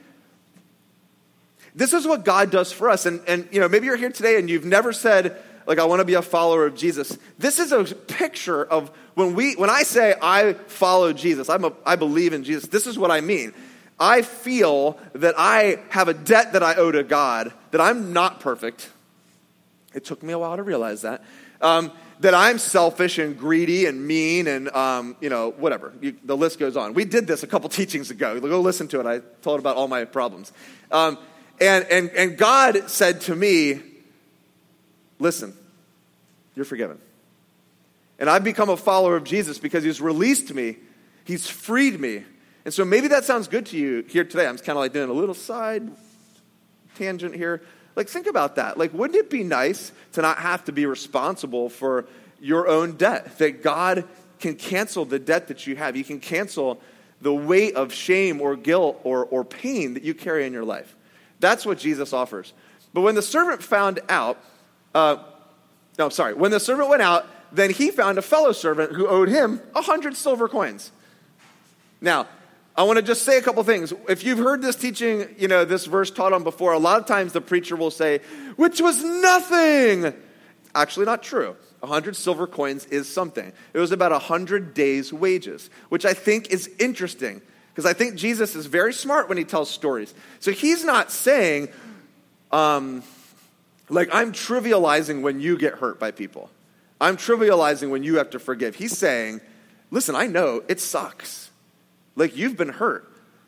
This 1.74 1.92
is 1.92 2.06
what 2.06 2.24
God 2.24 2.50
does 2.50 2.72
for 2.72 2.90
us. 2.90 3.06
And, 3.06 3.20
and 3.26 3.48
you 3.50 3.60
know, 3.60 3.68
maybe 3.68 3.86
you're 3.86 3.96
here 3.96 4.10
today 4.10 4.38
and 4.38 4.50
you've 4.50 4.64
never 4.64 4.92
said, 4.92 5.40
like, 5.66 5.78
I 5.78 5.84
want 5.84 6.00
to 6.00 6.04
be 6.04 6.14
a 6.14 6.22
follower 6.22 6.66
of 6.66 6.74
Jesus. 6.74 7.16
This 7.38 7.58
is 7.58 7.72
a 7.72 7.84
picture 7.84 8.64
of 8.64 8.90
when 9.14 9.34
we 9.34 9.54
when 9.54 9.70
I 9.70 9.82
say 9.82 10.14
I 10.20 10.54
follow 10.54 11.12
Jesus, 11.12 11.48
I'm 11.48 11.64
a, 11.64 11.72
I 11.86 11.96
believe 11.96 12.32
in 12.32 12.44
Jesus, 12.44 12.68
this 12.68 12.86
is 12.86 12.98
what 12.98 13.10
I 13.10 13.20
mean. 13.20 13.52
I 13.98 14.22
feel 14.22 14.98
that 15.12 15.34
I 15.36 15.78
have 15.90 16.08
a 16.08 16.14
debt 16.14 16.54
that 16.54 16.62
I 16.62 16.74
owe 16.76 16.90
to 16.90 17.02
God, 17.02 17.52
that 17.70 17.80
I'm 17.80 18.12
not 18.12 18.40
perfect. 18.40 18.90
It 19.94 20.04
took 20.04 20.22
me 20.22 20.32
a 20.32 20.38
while 20.38 20.56
to 20.56 20.62
realize 20.62 21.02
that. 21.02 21.22
Um, 21.60 21.92
that 22.20 22.34
I'm 22.34 22.58
selfish 22.58 23.18
and 23.18 23.36
greedy 23.36 23.86
and 23.86 24.06
mean 24.06 24.46
and, 24.46 24.68
um, 24.70 25.16
you 25.20 25.30
know, 25.30 25.50
whatever. 25.52 25.92
You, 26.00 26.16
the 26.22 26.36
list 26.36 26.58
goes 26.58 26.76
on. 26.76 26.92
We 26.92 27.06
did 27.06 27.26
this 27.26 27.42
a 27.42 27.46
couple 27.46 27.68
teachings 27.70 28.10
ago. 28.10 28.38
Go 28.40 28.60
listen 28.60 28.88
to 28.88 29.00
it. 29.00 29.06
I 29.06 29.20
told 29.42 29.58
about 29.58 29.76
all 29.76 29.88
my 29.88 30.04
problems. 30.04 30.52
Um, 30.90 31.18
and, 31.60 31.84
and, 31.90 32.10
and 32.10 32.38
God 32.38 32.90
said 32.90 33.22
to 33.22 33.34
me, 33.34 33.80
listen, 35.18 35.54
you're 36.54 36.64
forgiven. 36.64 36.98
And 38.18 38.28
I've 38.28 38.44
become 38.44 38.68
a 38.68 38.76
follower 38.76 39.16
of 39.16 39.24
Jesus 39.24 39.58
because 39.58 39.82
he's 39.82 40.00
released 40.00 40.52
me, 40.52 40.76
he's 41.24 41.48
freed 41.48 41.98
me. 41.98 42.24
And 42.66 42.74
so 42.74 42.84
maybe 42.84 43.08
that 43.08 43.24
sounds 43.24 43.48
good 43.48 43.64
to 43.66 43.78
you 43.78 44.04
here 44.08 44.24
today. 44.24 44.46
I'm 44.46 44.58
kind 44.58 44.70
of 44.70 44.76
like 44.76 44.92
doing 44.92 45.08
a 45.08 45.14
little 45.14 45.34
side 45.34 45.90
tangent 46.96 47.34
here. 47.34 47.62
Like, 47.96 48.08
think 48.08 48.26
about 48.26 48.56
that. 48.56 48.78
Like, 48.78 48.94
wouldn't 48.94 49.18
it 49.18 49.30
be 49.30 49.42
nice 49.42 49.92
to 50.12 50.22
not 50.22 50.38
have 50.38 50.64
to 50.66 50.72
be 50.72 50.86
responsible 50.86 51.68
for 51.68 52.06
your 52.40 52.68
own 52.68 52.96
debt? 52.96 53.38
That 53.38 53.62
God 53.62 54.04
can 54.38 54.54
cancel 54.54 55.04
the 55.04 55.18
debt 55.18 55.48
that 55.48 55.66
you 55.66 55.76
have. 55.76 55.96
You 55.96 56.04
can 56.04 56.20
cancel 56.20 56.80
the 57.20 57.34
weight 57.34 57.74
of 57.74 57.92
shame 57.92 58.40
or 58.40 58.56
guilt 58.56 59.00
or, 59.04 59.24
or 59.26 59.44
pain 59.44 59.94
that 59.94 60.02
you 60.02 60.14
carry 60.14 60.46
in 60.46 60.52
your 60.52 60.64
life. 60.64 60.96
That's 61.40 61.66
what 61.66 61.78
Jesus 61.78 62.12
offers. 62.12 62.52
But 62.94 63.02
when 63.02 63.14
the 63.14 63.22
servant 63.22 63.62
found 63.62 64.00
out, 64.08 64.38
uh, 64.94 65.16
no, 65.98 66.08
sorry, 66.08 66.34
when 66.34 66.50
the 66.50 66.60
servant 66.60 66.88
went 66.88 67.02
out, 67.02 67.26
then 67.52 67.70
he 67.70 67.90
found 67.90 68.18
a 68.18 68.22
fellow 68.22 68.52
servant 68.52 68.92
who 68.92 69.06
owed 69.06 69.28
him 69.28 69.60
a 69.74 69.82
hundred 69.82 70.16
silver 70.16 70.48
coins. 70.48 70.92
Now, 72.00 72.26
I 72.76 72.84
want 72.84 72.98
to 72.98 73.02
just 73.02 73.24
say 73.24 73.36
a 73.36 73.42
couple 73.42 73.62
things. 73.64 73.92
If 74.08 74.24
you've 74.24 74.38
heard 74.38 74.62
this 74.62 74.76
teaching, 74.76 75.34
you 75.38 75.48
know, 75.48 75.64
this 75.64 75.86
verse 75.86 76.10
taught 76.10 76.32
on 76.32 76.44
before, 76.44 76.72
a 76.72 76.78
lot 76.78 77.00
of 77.00 77.06
times 77.06 77.32
the 77.32 77.40
preacher 77.40 77.76
will 77.76 77.90
say, 77.90 78.20
which 78.56 78.80
was 78.80 79.02
nothing. 79.02 80.14
Actually, 80.74 81.06
not 81.06 81.22
true. 81.22 81.56
A 81.82 81.86
hundred 81.86 82.14
silver 82.14 82.46
coins 82.46 82.86
is 82.86 83.08
something. 83.08 83.52
It 83.72 83.78
was 83.78 83.92
about 83.92 84.12
a 84.12 84.18
hundred 84.18 84.74
days' 84.74 85.12
wages, 85.12 85.68
which 85.88 86.04
I 86.04 86.14
think 86.14 86.50
is 86.50 86.70
interesting 86.78 87.42
because 87.70 87.86
I 87.86 87.92
think 87.92 88.16
Jesus 88.16 88.54
is 88.54 88.66
very 88.66 88.92
smart 88.92 89.28
when 89.28 89.38
he 89.38 89.44
tells 89.44 89.70
stories. 89.70 90.14
So 90.38 90.52
he's 90.52 90.84
not 90.84 91.10
saying, 91.10 91.68
um, 92.52 93.02
like, 93.88 94.08
I'm 94.12 94.32
trivializing 94.32 95.22
when 95.22 95.40
you 95.40 95.56
get 95.56 95.74
hurt 95.74 95.98
by 95.98 96.10
people. 96.10 96.50
I'm 97.00 97.16
trivializing 97.16 97.90
when 97.90 98.02
you 98.02 98.16
have 98.16 98.30
to 98.30 98.38
forgive. 98.38 98.74
He's 98.74 98.96
saying, 98.96 99.40
listen, 99.90 100.14
I 100.14 100.26
know 100.26 100.62
it 100.68 100.80
sucks. 100.80 101.49
Like 102.16 102.36
you've 102.36 102.56
been 102.56 102.68
hurt. 102.68 103.06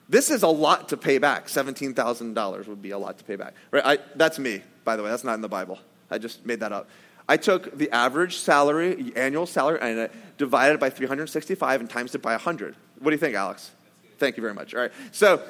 This 0.09 0.31
is 0.31 0.43
a 0.43 0.49
lot 0.49 0.91
to 0.91 0.97
pay 0.97 1.19
back. 1.19 1.47
$17,000 1.47 2.67
would 2.69 2.83
be 2.83 2.91
a 2.91 2.99
lot 2.99 3.19
to 3.19 3.25
pay 3.25 3.37
back. 3.37 3.55
Right? 3.71 3.83
I, 3.85 3.99
that's 4.15 4.39
me, 4.39 4.63
by 4.85 4.97
the 4.97 5.03
way. 5.03 5.11
That's 5.11 5.25
not 5.25 5.35
in 5.35 5.41
the 5.41 5.49
Bible. 5.49 5.79
I 6.11 6.19
just 6.19 6.45
made 6.45 6.61
that 6.61 6.73
up. 6.73 6.89
I 7.29 7.37
took 7.37 7.79
the 7.79 7.91
average 7.91 8.37
salary, 8.37 9.13
annual 9.17 9.47
salary, 9.47 9.79
and 9.81 10.01
I 10.01 10.09
divided 10.37 10.75
it 10.75 10.81
by 10.81 10.91
365 10.91 11.81
and 11.81 11.89
times 11.89 12.15
it 12.15 12.21
by 12.21 12.33
100. 12.33 12.75
What 12.99 13.11
do 13.11 13.15
you 13.15 13.19
think, 13.19 13.37
Alex? 13.37 13.71
Thank 14.19 14.37
you 14.37 14.43
very 14.43 14.55
much. 14.55 14.75
All 14.75 14.81
right. 14.81 14.93
So, 15.13 15.43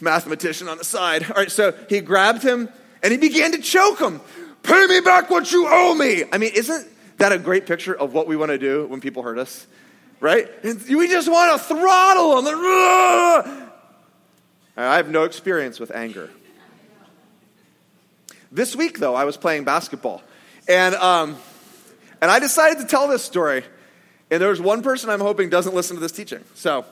mathematician 0.00 0.68
on 0.68 0.78
the 0.78 0.84
side. 0.84 1.24
All 1.24 1.36
right. 1.36 1.50
So 1.50 1.74
he 1.88 2.00
grabbed 2.00 2.42
him 2.42 2.68
and 3.02 3.12
he 3.12 3.18
began 3.18 3.52
to 3.52 3.58
choke 3.58 4.00
him. 4.00 4.20
Pay 4.62 4.86
me 4.86 5.00
back 5.00 5.30
what 5.30 5.52
you 5.52 5.66
owe 5.68 5.94
me. 5.94 6.24
I 6.32 6.38
mean, 6.38 6.52
isn't 6.54 6.88
that 7.18 7.32
a 7.32 7.38
great 7.38 7.66
picture 7.66 7.94
of 7.94 8.14
what 8.14 8.26
we 8.26 8.36
want 8.36 8.50
to 8.50 8.58
do 8.58 8.86
when 8.86 9.00
people 9.00 9.22
hurt 9.22 9.38
us? 9.38 9.66
Right? 10.20 10.48
And 10.62 10.82
we 10.82 11.08
just 11.08 11.30
want 11.30 11.60
to 11.60 11.66
throttle 11.66 12.42
them. 12.42 13.70
I 14.76 14.96
have 14.96 15.08
no 15.08 15.24
experience 15.24 15.78
with 15.78 15.94
anger. 15.94 16.30
This 18.50 18.76
week, 18.76 18.98
though, 18.98 19.14
I 19.14 19.24
was 19.24 19.36
playing 19.36 19.64
basketball, 19.64 20.22
and 20.68 20.94
um, 20.94 21.36
and 22.20 22.30
I 22.30 22.38
decided 22.38 22.78
to 22.78 22.86
tell 22.86 23.08
this 23.08 23.24
story. 23.24 23.64
And 24.30 24.40
there 24.40 24.48
was 24.48 24.60
one 24.60 24.82
person 24.82 25.10
I'm 25.10 25.20
hoping 25.20 25.50
doesn't 25.50 25.74
listen 25.74 25.96
to 25.96 26.00
this 26.00 26.12
teaching. 26.12 26.42
So, 26.54 26.84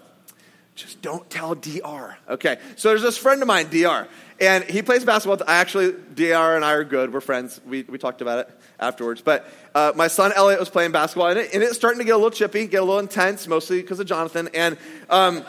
just 0.74 1.00
don't 1.02 1.28
tell 1.30 1.54
DR. 1.54 2.16
Okay, 2.28 2.58
so 2.76 2.88
there's 2.88 3.02
this 3.02 3.16
friend 3.16 3.40
of 3.42 3.48
mine, 3.48 3.68
DR, 3.68 4.08
and 4.42 4.64
he 4.64 4.82
plays 4.82 5.04
basketball. 5.04 5.38
I 5.46 5.54
actually, 5.60 5.92
DR 6.14 6.56
and 6.56 6.64
I 6.64 6.72
are 6.72 6.82
good. 6.82 7.12
We're 7.12 7.20
friends. 7.20 7.60
We, 7.64 7.84
we 7.84 7.96
talked 7.96 8.20
about 8.20 8.40
it 8.40 8.50
afterwards. 8.80 9.22
But 9.22 9.48
uh, 9.72 9.92
my 9.94 10.08
son 10.08 10.32
Elliot 10.34 10.58
was 10.58 10.68
playing 10.68 10.90
basketball, 10.90 11.28
and, 11.28 11.38
and 11.38 11.62
it's 11.62 11.76
starting 11.76 12.00
to 12.00 12.04
get 12.04 12.14
a 12.14 12.16
little 12.16 12.32
chippy, 12.32 12.66
get 12.66 12.82
a 12.82 12.84
little 12.84 12.98
intense, 12.98 13.46
mostly 13.46 13.80
because 13.80 14.00
of 14.00 14.06
Jonathan. 14.08 14.48
And 14.52 14.78
um, 15.08 15.44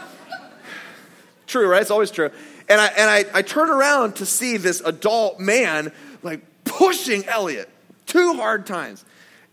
true, 1.48 1.68
right? 1.68 1.82
It's 1.82 1.90
always 1.90 2.12
true. 2.12 2.30
And 2.70 2.80
I, 2.80 2.86
and 2.86 3.10
I, 3.10 3.40
I 3.40 3.42
turn 3.42 3.72
around 3.72 4.18
to 4.18 4.28
see 4.28 4.58
this 4.58 4.80
adult 4.82 5.40
man 5.40 5.92
like 6.22 6.42
pushing 6.64 7.26
Elliot 7.26 7.70
two 8.06 8.36
hard 8.36 8.68
times. 8.68 9.04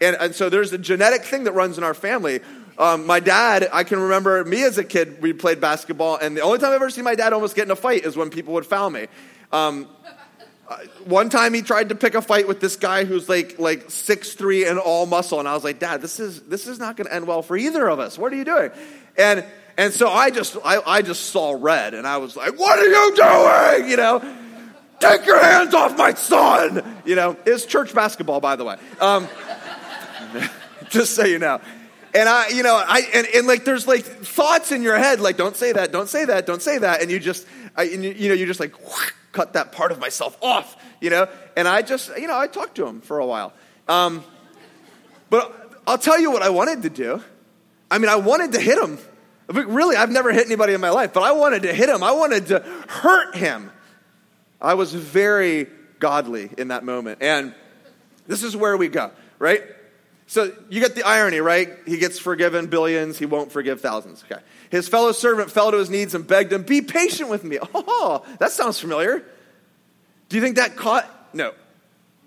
And, 0.02 0.16
and 0.16 0.34
so 0.34 0.50
there's 0.50 0.74
a 0.74 0.78
genetic 0.78 1.24
thing 1.24 1.44
that 1.44 1.52
runs 1.52 1.78
in 1.78 1.84
our 1.84 1.94
family. 1.94 2.40
Um, 2.80 3.04
my 3.04 3.20
dad, 3.20 3.68
I 3.74 3.84
can 3.84 4.00
remember 4.00 4.42
me 4.42 4.64
as 4.64 4.78
a 4.78 4.84
kid, 4.84 5.20
we 5.20 5.34
played 5.34 5.60
basketball, 5.60 6.16
and 6.16 6.34
the 6.34 6.40
only 6.40 6.58
time 6.58 6.70
I've 6.70 6.76
ever 6.76 6.88
seen 6.88 7.04
my 7.04 7.14
dad 7.14 7.34
almost 7.34 7.54
get 7.54 7.66
in 7.66 7.70
a 7.70 7.76
fight 7.76 8.06
is 8.06 8.16
when 8.16 8.30
people 8.30 8.54
would 8.54 8.64
foul 8.64 8.88
me. 8.88 9.06
Um, 9.52 9.86
uh, 10.66 10.78
one 11.04 11.28
time 11.28 11.52
he 11.52 11.60
tried 11.60 11.90
to 11.90 11.94
pick 11.94 12.14
a 12.14 12.22
fight 12.22 12.48
with 12.48 12.58
this 12.58 12.76
guy 12.76 13.04
who's 13.04 13.28
like 13.28 13.58
like 13.58 13.90
six 13.90 14.32
three 14.32 14.64
and 14.64 14.78
all 14.78 15.04
muscle, 15.04 15.38
and 15.38 15.46
I 15.46 15.52
was 15.52 15.62
like, 15.62 15.78
Dad, 15.78 16.00
this 16.00 16.18
is 16.18 16.40
this 16.44 16.66
is 16.66 16.78
not 16.78 16.96
going 16.96 17.06
to 17.06 17.14
end 17.14 17.26
well 17.26 17.42
for 17.42 17.54
either 17.54 17.86
of 17.86 17.98
us. 17.98 18.16
What 18.16 18.32
are 18.32 18.36
you 18.36 18.46
doing? 18.46 18.70
And 19.18 19.44
and 19.76 19.92
so 19.92 20.08
I 20.08 20.30
just 20.30 20.56
I, 20.64 20.80
I 20.86 21.02
just 21.02 21.26
saw 21.26 21.54
red, 21.58 21.92
and 21.92 22.06
I 22.06 22.16
was 22.16 22.34
like, 22.34 22.58
What 22.58 22.78
are 22.78 22.86
you 22.86 23.14
doing? 23.14 23.90
You 23.90 23.96
know, 23.98 24.36
take 25.00 25.26
your 25.26 25.42
hands 25.42 25.74
off 25.74 25.98
my 25.98 26.14
son. 26.14 27.02
You 27.04 27.16
know, 27.16 27.36
it's 27.44 27.66
church 27.66 27.94
basketball, 27.94 28.40
by 28.40 28.56
the 28.56 28.64
way. 28.64 28.76
Um, 29.00 29.28
just 30.88 31.14
so 31.14 31.26
you 31.26 31.38
know. 31.38 31.60
And 32.14 32.28
I, 32.28 32.48
you 32.48 32.62
know, 32.62 32.74
I, 32.74 33.02
and, 33.14 33.26
and 33.34 33.46
like, 33.46 33.64
there's 33.64 33.86
like 33.86 34.04
thoughts 34.04 34.72
in 34.72 34.82
your 34.82 34.98
head, 34.98 35.20
like, 35.20 35.36
don't 35.36 35.56
say 35.56 35.72
that, 35.72 35.92
don't 35.92 36.08
say 36.08 36.24
that, 36.24 36.46
don't 36.46 36.62
say 36.62 36.78
that. 36.78 37.02
And 37.02 37.10
you 37.10 37.18
just, 37.20 37.46
I, 37.76 37.84
and 37.84 38.02
you, 38.04 38.10
you 38.10 38.28
know, 38.28 38.34
you 38.34 38.46
just 38.46 38.60
like, 38.60 38.76
whoosh, 38.80 39.12
cut 39.32 39.52
that 39.52 39.72
part 39.72 39.92
of 39.92 40.00
myself 40.00 40.36
off, 40.42 40.76
you 41.00 41.10
know? 41.10 41.28
And 41.56 41.68
I 41.68 41.82
just, 41.82 42.10
you 42.18 42.26
know, 42.26 42.36
I 42.36 42.48
talked 42.48 42.74
to 42.76 42.86
him 42.86 43.00
for 43.00 43.18
a 43.18 43.26
while. 43.26 43.52
Um, 43.86 44.24
but 45.28 45.80
I'll 45.86 45.98
tell 45.98 46.20
you 46.20 46.30
what 46.30 46.42
I 46.42 46.50
wanted 46.50 46.82
to 46.82 46.90
do. 46.90 47.22
I 47.90 47.98
mean, 47.98 48.08
I 48.08 48.16
wanted 48.16 48.52
to 48.52 48.60
hit 48.60 48.82
him. 48.82 48.98
Really, 49.48 49.96
I've 49.96 50.10
never 50.10 50.32
hit 50.32 50.46
anybody 50.46 50.74
in 50.74 50.80
my 50.80 50.90
life, 50.90 51.12
but 51.12 51.22
I 51.22 51.32
wanted 51.32 51.62
to 51.62 51.74
hit 51.74 51.88
him. 51.88 52.02
I 52.02 52.12
wanted 52.12 52.46
to 52.48 52.60
hurt 52.88 53.34
him. 53.34 53.70
I 54.60 54.74
was 54.74 54.92
very 54.92 55.66
godly 55.98 56.50
in 56.58 56.68
that 56.68 56.84
moment. 56.84 57.18
And 57.20 57.54
this 58.26 58.42
is 58.42 58.56
where 58.56 58.76
we 58.76 58.88
go, 58.88 59.10
right? 59.38 59.62
So 60.30 60.52
you 60.68 60.80
get 60.80 60.94
the 60.94 61.02
irony, 61.02 61.40
right? 61.40 61.70
He 61.86 61.98
gets 61.98 62.20
forgiven 62.20 62.68
billions, 62.68 63.18
he 63.18 63.26
won't 63.26 63.50
forgive 63.50 63.80
thousands. 63.80 64.22
Okay. 64.30 64.40
His 64.70 64.86
fellow 64.86 65.10
servant 65.10 65.50
fell 65.50 65.72
to 65.72 65.76
his 65.76 65.90
knees 65.90 66.14
and 66.14 66.24
begged 66.24 66.52
him, 66.52 66.62
Be 66.62 66.82
patient 66.82 67.28
with 67.28 67.42
me. 67.42 67.58
Oh, 67.74 68.24
that 68.38 68.52
sounds 68.52 68.78
familiar. 68.78 69.24
Do 70.28 70.36
you 70.36 70.40
think 70.40 70.54
that 70.54 70.76
caught? 70.76 71.10
No. 71.34 71.52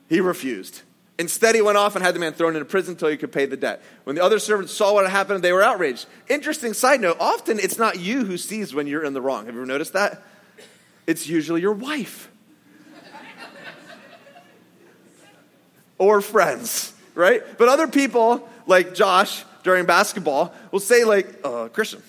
He 0.09 0.19
refused. 0.19 0.81
Instead, 1.17 1.55
he 1.55 1.61
went 1.61 1.77
off 1.77 1.95
and 1.95 2.03
had 2.03 2.13
the 2.13 2.19
man 2.19 2.33
thrown 2.33 2.57
into 2.57 2.65
prison 2.65 2.95
until 2.95 3.07
he 3.07 3.15
could 3.15 3.31
pay 3.31 3.45
the 3.45 3.55
debt. 3.55 3.81
When 4.03 4.17
the 4.17 4.23
other 4.23 4.37
servants 4.37 4.73
saw 4.73 4.93
what 4.93 5.05
had 5.05 5.11
happened, 5.11 5.41
they 5.41 5.53
were 5.53 5.63
outraged. 5.63 6.05
Interesting 6.27 6.73
side 6.73 6.99
note 6.99 7.15
often 7.21 7.57
it's 7.57 7.77
not 7.77 8.01
you 8.01 8.25
who 8.25 8.37
sees 8.37 8.73
when 8.73 8.85
you're 8.85 9.05
in 9.05 9.13
the 9.13 9.21
wrong. 9.21 9.45
Have 9.45 9.55
you 9.55 9.61
ever 9.61 9.65
noticed 9.65 9.93
that? 9.93 10.21
It's 11.07 11.25
usually 11.25 11.61
your 11.61 11.71
wife 11.71 12.29
or 15.97 16.19
friends, 16.19 16.93
right? 17.15 17.41
But 17.57 17.69
other 17.69 17.87
people, 17.87 18.47
like 18.67 18.93
Josh 18.95 19.43
during 19.63 19.85
basketball, 19.85 20.53
will 20.71 20.79
say, 20.79 21.03
like, 21.03 21.27
uh, 21.43 21.69
Christian, 21.69 22.01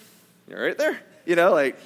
you're 0.48 0.62
right 0.62 0.76
there. 0.76 0.98
You 1.24 1.36
know, 1.36 1.52
like, 1.52 1.78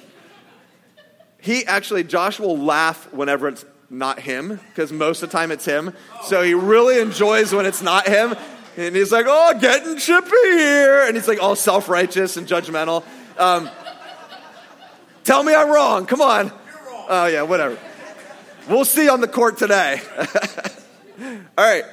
he 1.41 1.65
actually, 1.65 2.03
Josh 2.03 2.39
will 2.39 2.57
laugh 2.57 3.11
whenever 3.13 3.47
it's 3.47 3.65
not 3.89 4.19
him, 4.19 4.59
because 4.69 4.91
most 4.91 5.23
of 5.23 5.31
the 5.31 5.37
time 5.37 5.51
it's 5.51 5.65
him. 5.65 5.93
So 6.25 6.43
he 6.43 6.53
really 6.53 6.99
enjoys 6.99 7.53
when 7.53 7.65
it's 7.65 7.81
not 7.81 8.07
him. 8.07 8.35
And 8.77 8.95
he's 8.95 9.11
like, 9.11 9.25
oh, 9.27 9.57
getting 9.59 9.97
chippy 9.97 10.29
here. 10.43 11.05
And 11.05 11.15
he's 11.15 11.27
like 11.27 11.41
all 11.41 11.55
self 11.55 11.89
righteous 11.89 12.37
and 12.37 12.47
judgmental. 12.47 13.03
Um, 13.37 13.69
tell 15.23 15.43
me 15.43 15.55
I'm 15.55 15.69
wrong. 15.69 16.05
Come 16.05 16.21
on. 16.21 16.51
Oh, 17.09 17.25
yeah, 17.25 17.41
whatever. 17.41 17.77
We'll 18.69 18.85
see 18.85 19.09
on 19.09 19.21
the 19.21 19.27
court 19.27 19.57
today. 19.57 19.99
all 21.57 21.65
right. 21.65 21.83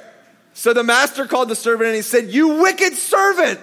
So 0.57 0.73
the 0.73 0.83
master 0.83 1.27
called 1.27 1.49
the 1.49 1.55
servant 1.55 1.85
and 1.85 1.95
he 1.95 2.01
said, 2.01 2.33
You 2.33 2.63
wicked 2.63 2.95
servant. 2.95 3.59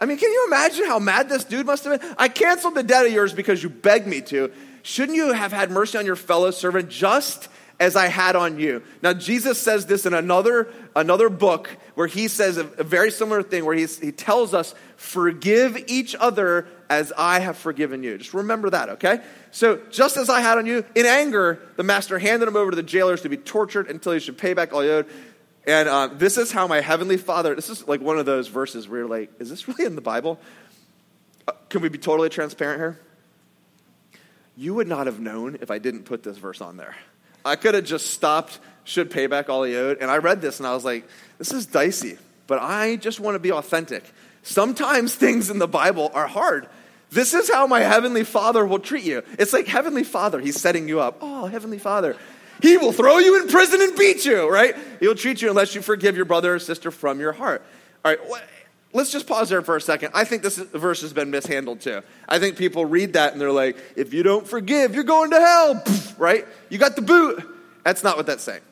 I 0.00 0.06
mean, 0.06 0.18
can 0.18 0.30
you 0.30 0.44
imagine 0.46 0.86
how 0.86 1.00
mad 1.00 1.28
this 1.28 1.42
dude 1.42 1.66
must 1.66 1.82
have 1.82 2.00
been? 2.00 2.14
I 2.16 2.28
canceled 2.28 2.76
the 2.76 2.84
debt 2.84 3.04
of 3.04 3.12
yours 3.12 3.32
because 3.32 3.60
you 3.60 3.68
begged 3.68 4.06
me 4.06 4.20
to. 4.20 4.52
Shouldn't 4.84 5.16
you 5.16 5.32
have 5.32 5.50
had 5.50 5.72
mercy 5.72 5.98
on 5.98 6.06
your 6.06 6.14
fellow 6.14 6.52
servant 6.52 6.90
just 6.90 7.48
as 7.80 7.96
I 7.96 8.06
had 8.06 8.36
on 8.36 8.60
you? 8.60 8.84
Now, 9.02 9.14
Jesus 9.14 9.60
says 9.60 9.86
this 9.86 10.06
in 10.06 10.14
another, 10.14 10.72
another 10.94 11.28
book 11.28 11.76
where 11.96 12.06
he 12.06 12.28
says 12.28 12.56
a, 12.56 12.66
a 12.78 12.84
very 12.84 13.10
similar 13.10 13.42
thing 13.42 13.64
where 13.64 13.74
he 13.74 13.86
tells 14.12 14.54
us, 14.54 14.76
Forgive 14.96 15.76
each 15.88 16.14
other 16.14 16.68
as 16.88 17.12
I 17.16 17.40
have 17.40 17.56
forgiven 17.56 18.02
you. 18.02 18.16
Just 18.18 18.34
remember 18.34 18.70
that, 18.70 18.88
okay? 18.90 19.20
So, 19.50 19.80
just 19.90 20.16
as 20.16 20.30
I 20.30 20.40
had 20.40 20.58
on 20.58 20.66
you, 20.66 20.84
in 20.94 21.06
anger, 21.06 21.60
the 21.76 21.82
master 21.82 22.18
handed 22.18 22.48
him 22.48 22.56
over 22.56 22.70
to 22.70 22.76
the 22.76 22.82
jailers 22.82 23.22
to 23.22 23.28
be 23.28 23.36
tortured 23.36 23.88
until 23.88 24.12
he 24.12 24.20
should 24.20 24.38
pay 24.38 24.54
back 24.54 24.72
all 24.72 24.80
he 24.80 24.88
owed. 24.88 25.06
And 25.68 25.86
uh, 25.86 26.06
this 26.06 26.38
is 26.38 26.50
how 26.50 26.66
my 26.66 26.80
heavenly 26.80 27.18
Father, 27.18 27.54
this 27.54 27.68
is 27.68 27.86
like 27.86 28.00
one 28.00 28.18
of 28.18 28.24
those 28.24 28.48
verses 28.48 28.88
where 28.88 29.00
you're 29.00 29.08
like, 29.08 29.30
is 29.38 29.50
this 29.50 29.68
really 29.68 29.84
in 29.84 29.96
the 29.96 30.00
Bible? 30.00 30.40
Uh, 31.46 31.52
can 31.68 31.82
we 31.82 31.90
be 31.90 31.98
totally 31.98 32.30
transparent 32.30 32.80
here? 32.80 32.98
You 34.56 34.72
would 34.72 34.88
not 34.88 35.04
have 35.06 35.20
known 35.20 35.58
if 35.60 35.70
I 35.70 35.76
didn't 35.76 36.04
put 36.04 36.22
this 36.22 36.38
verse 36.38 36.62
on 36.62 36.78
there. 36.78 36.96
I 37.44 37.56
could 37.56 37.74
have 37.74 37.84
just 37.84 38.06
stopped, 38.14 38.58
should 38.84 39.10
pay 39.10 39.26
back 39.26 39.50
all 39.50 39.62
he 39.62 39.76
owed. 39.76 39.98
And 40.00 40.10
I 40.10 40.16
read 40.16 40.40
this 40.40 40.58
and 40.58 40.66
I 40.66 40.72
was 40.72 40.86
like, 40.86 41.06
this 41.36 41.52
is 41.52 41.66
dicey, 41.66 42.16
but 42.46 42.62
I 42.62 42.96
just 42.96 43.20
want 43.20 43.34
to 43.34 43.38
be 43.38 43.52
authentic. 43.52 44.10
Sometimes 44.42 45.14
things 45.14 45.50
in 45.50 45.58
the 45.58 45.68
Bible 45.68 46.10
are 46.14 46.26
hard. 46.26 46.66
This 47.10 47.34
is 47.34 47.50
how 47.50 47.66
my 47.66 47.80
Heavenly 47.80 48.24
Father 48.24 48.64
will 48.64 48.78
treat 48.78 49.04
you. 49.04 49.22
It's 49.38 49.52
like 49.52 49.66
Heavenly 49.66 50.04
Father, 50.04 50.40
He's 50.40 50.58
setting 50.58 50.88
you 50.88 51.00
up. 51.00 51.18
Oh, 51.20 51.44
Heavenly 51.44 51.78
Father. 51.78 52.16
He 52.60 52.76
will 52.76 52.92
throw 52.92 53.18
you 53.18 53.40
in 53.40 53.48
prison 53.48 53.80
and 53.80 53.96
beat 53.96 54.24
you, 54.24 54.48
right? 54.48 54.74
He'll 55.00 55.14
treat 55.14 55.40
you 55.42 55.50
unless 55.50 55.74
you 55.74 55.82
forgive 55.82 56.16
your 56.16 56.24
brother 56.24 56.54
or 56.54 56.58
sister 56.58 56.90
from 56.90 57.20
your 57.20 57.32
heart. 57.32 57.62
All 58.04 58.12
right, 58.12 58.20
let's 58.92 59.12
just 59.12 59.26
pause 59.26 59.48
there 59.48 59.62
for 59.62 59.76
a 59.76 59.80
second. 59.80 60.12
I 60.14 60.24
think 60.24 60.42
this 60.42 60.56
verse 60.56 61.02
has 61.02 61.12
been 61.12 61.30
mishandled 61.30 61.80
too. 61.80 62.02
I 62.28 62.38
think 62.38 62.56
people 62.56 62.84
read 62.84 63.12
that 63.14 63.32
and 63.32 63.40
they're 63.40 63.52
like, 63.52 63.76
if 63.96 64.12
you 64.12 64.22
don't 64.22 64.46
forgive, 64.46 64.94
you're 64.94 65.04
going 65.04 65.30
to 65.30 65.40
hell, 65.40 65.82
right? 66.16 66.46
You 66.68 66.78
got 66.78 66.96
the 66.96 67.02
boot. 67.02 67.44
That's 67.84 68.02
not 68.02 68.16
what 68.16 68.26
that's 68.26 68.42
saying. 68.42 68.62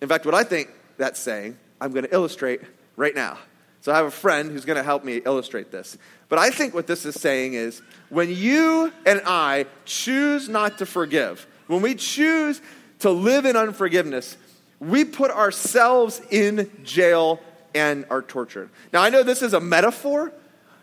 In 0.00 0.08
fact, 0.08 0.24
what 0.24 0.34
I 0.34 0.44
think 0.44 0.70
that's 0.96 1.20
saying, 1.20 1.58
I'm 1.80 1.92
going 1.92 2.04
to 2.04 2.14
illustrate 2.14 2.60
right 2.96 3.14
now. 3.14 3.38
So 3.82 3.92
I 3.92 3.96
have 3.96 4.06
a 4.06 4.10
friend 4.10 4.50
who's 4.50 4.66
going 4.66 4.76
to 4.76 4.82
help 4.82 5.04
me 5.04 5.22
illustrate 5.24 5.70
this. 5.70 5.96
But 6.28 6.38
I 6.38 6.50
think 6.50 6.74
what 6.74 6.86
this 6.86 7.06
is 7.06 7.14
saying 7.14 7.54
is 7.54 7.80
when 8.10 8.28
you 8.30 8.92
and 9.06 9.22
I 9.24 9.66
choose 9.86 10.48
not 10.48 10.78
to 10.78 10.86
forgive, 10.86 11.46
when 11.66 11.80
we 11.80 11.94
choose 11.94 12.60
to 13.00 13.10
live 13.10 13.44
in 13.44 13.56
unforgiveness, 13.56 14.36
we 14.78 15.04
put 15.04 15.30
ourselves 15.30 16.20
in 16.30 16.70
jail 16.84 17.40
and 17.74 18.04
are 18.10 18.22
tortured. 18.22 18.70
Now, 18.92 19.02
I 19.02 19.10
know 19.10 19.22
this 19.22 19.42
is 19.42 19.52
a 19.52 19.60
metaphor. 19.60 20.32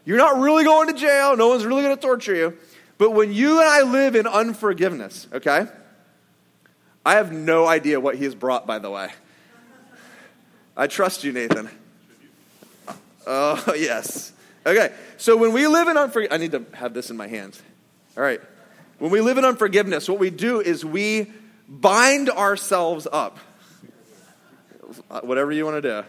You're 0.05 0.17
not 0.17 0.39
really 0.39 0.63
going 0.63 0.87
to 0.87 0.93
jail, 0.93 1.35
no 1.35 1.49
one's 1.49 1.65
really 1.65 1.81
going 1.81 1.95
to 1.95 2.01
torture 2.01 2.35
you. 2.35 2.57
But 2.97 3.11
when 3.11 3.33
you 3.33 3.59
and 3.59 3.67
I 3.67 3.81
live 3.81 4.15
in 4.15 4.25
unforgiveness, 4.25 5.27
okay? 5.33 5.67
I 7.05 7.15
have 7.15 7.31
no 7.31 7.67
idea 7.67 7.99
what 7.99 8.15
he 8.15 8.23
has 8.23 8.35
brought, 8.35 8.65
by 8.65 8.79
the 8.79 8.89
way. 8.89 9.09
I 10.75 10.87
trust 10.87 11.23
you, 11.23 11.31
Nathan. 11.31 11.69
Oh, 13.25 13.73
yes. 13.75 14.31
Okay, 14.65 14.93
so 15.17 15.37
when 15.37 15.53
we 15.53 15.67
live 15.67 15.87
in 15.87 15.97
unforgiveness, 15.97 16.35
I 16.35 16.37
need 16.37 16.51
to 16.51 16.65
have 16.73 16.93
this 16.93 17.09
in 17.09 17.17
my 17.17 17.27
hands. 17.27 17.61
All 18.15 18.23
right. 18.23 18.41
When 18.99 19.11
we 19.11 19.21
live 19.21 19.37
in 19.37 19.45
unforgiveness, 19.45 20.09
what 20.09 20.19
we 20.19 20.29
do 20.29 20.59
is 20.59 20.83
we 20.83 21.31
bind 21.67 22.29
ourselves 22.29 23.07
up. 23.11 23.37
Whatever 25.21 25.51
you 25.51 25.65
want 25.65 25.81
to 25.83 26.03
do. 26.03 26.07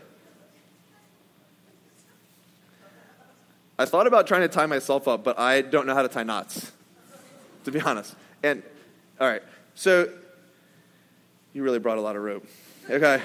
I 3.78 3.84
thought 3.84 4.06
about 4.06 4.26
trying 4.26 4.40
to 4.42 4.48
tie 4.48 4.66
myself 4.66 5.06
up, 5.06 5.22
but 5.22 5.38
I 5.38 5.62
don't 5.62 5.86
know 5.86 5.94
how 5.94 6.02
to 6.02 6.08
tie 6.08 6.24
knots, 6.24 6.72
to 7.64 7.70
be 7.70 7.80
honest. 7.80 8.14
And, 8.42 8.62
all 9.20 9.28
right, 9.28 9.42
so 9.76 10.08
you 11.52 11.62
really 11.62 11.78
brought 11.78 11.98
a 11.98 12.00
lot 12.00 12.16
of 12.16 12.22
rope. 12.22 12.44
Okay. 12.90 13.22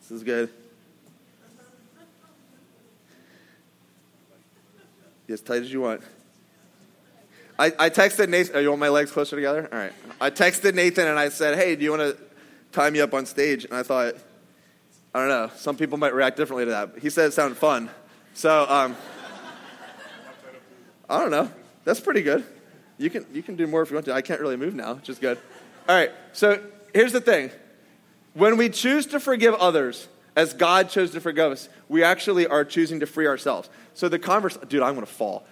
this 0.00 0.10
is 0.10 0.24
good. 0.24 0.50
As 5.28 5.40
tight 5.40 5.62
as 5.62 5.72
you 5.72 5.80
want. 5.80 6.02
I, 7.58 7.72
I 7.78 7.90
texted 7.90 8.28
Nathan. 8.28 8.56
Oh, 8.56 8.58
you 8.58 8.68
want 8.68 8.80
my 8.80 8.88
legs 8.88 9.10
closer 9.10 9.36
together? 9.36 9.68
All 9.72 9.78
right. 9.78 9.92
I 10.20 10.30
texted 10.30 10.74
Nathan 10.74 11.06
and 11.06 11.18
I 11.18 11.30
said, 11.30 11.56
hey, 11.56 11.76
do 11.76 11.84
you 11.84 11.90
want 11.90 12.02
to 12.02 12.16
tie 12.72 12.90
me 12.90 13.00
up 13.00 13.14
on 13.14 13.26
stage? 13.26 13.64
And 13.64 13.74
I 13.74 13.82
thought, 13.82 14.14
I 15.14 15.20
don't 15.20 15.28
know, 15.28 15.50
some 15.56 15.76
people 15.76 15.96
might 15.96 16.14
react 16.14 16.36
differently 16.36 16.66
to 16.66 16.70
that. 16.72 16.98
He 17.00 17.08
said 17.08 17.28
it 17.28 17.32
sounded 17.32 17.56
fun. 17.56 17.88
So, 18.34 18.66
um, 18.68 18.96
I 21.08 21.20
don't 21.20 21.30
know. 21.30 21.50
That's 21.84 22.00
pretty 22.00 22.22
good. 22.22 22.44
You 22.98 23.08
can, 23.08 23.24
you 23.32 23.42
can 23.42 23.56
do 23.56 23.66
more 23.66 23.82
if 23.82 23.90
you 23.90 23.96
want 23.96 24.06
to. 24.06 24.12
I 24.12 24.22
can't 24.22 24.40
really 24.40 24.56
move 24.56 24.74
now, 24.74 24.94
which 24.94 25.08
is 25.08 25.18
good. 25.18 25.38
All 25.88 25.94
right, 25.96 26.10
so 26.32 26.62
here's 26.92 27.12
the 27.12 27.20
thing. 27.20 27.50
When 28.34 28.56
we 28.58 28.68
choose 28.68 29.06
to 29.06 29.20
forgive 29.20 29.54
others, 29.54 30.08
as 30.34 30.52
God 30.52 30.90
chose 30.90 31.12
to 31.12 31.20
forgive 31.20 31.52
us, 31.52 31.68
we 31.88 32.02
actually 32.02 32.46
are 32.46 32.64
choosing 32.64 33.00
to 33.00 33.06
free 33.06 33.26
ourselves. 33.26 33.70
So 33.94 34.08
the 34.10 34.18
converse, 34.18 34.58
dude, 34.68 34.82
I'm 34.82 34.94
going 34.94 35.06
to 35.06 35.12
fall. 35.12 35.46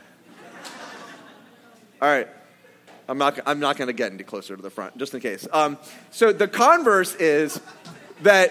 All 2.05 2.11
right, 2.11 2.29
I'm 3.09 3.17
not, 3.17 3.41
I'm 3.47 3.61
not 3.61 3.79
going 3.79 3.87
to 3.87 3.95
get 3.95 4.13
any 4.13 4.25
closer 4.25 4.55
to 4.55 4.61
the 4.61 4.69
front, 4.69 4.99
just 4.99 5.15
in 5.15 5.21
case. 5.21 5.49
Um, 5.51 5.79
so 6.11 6.35
the 6.35 6.47
converse 6.47 7.15
is 7.15 7.59
that 8.21 8.51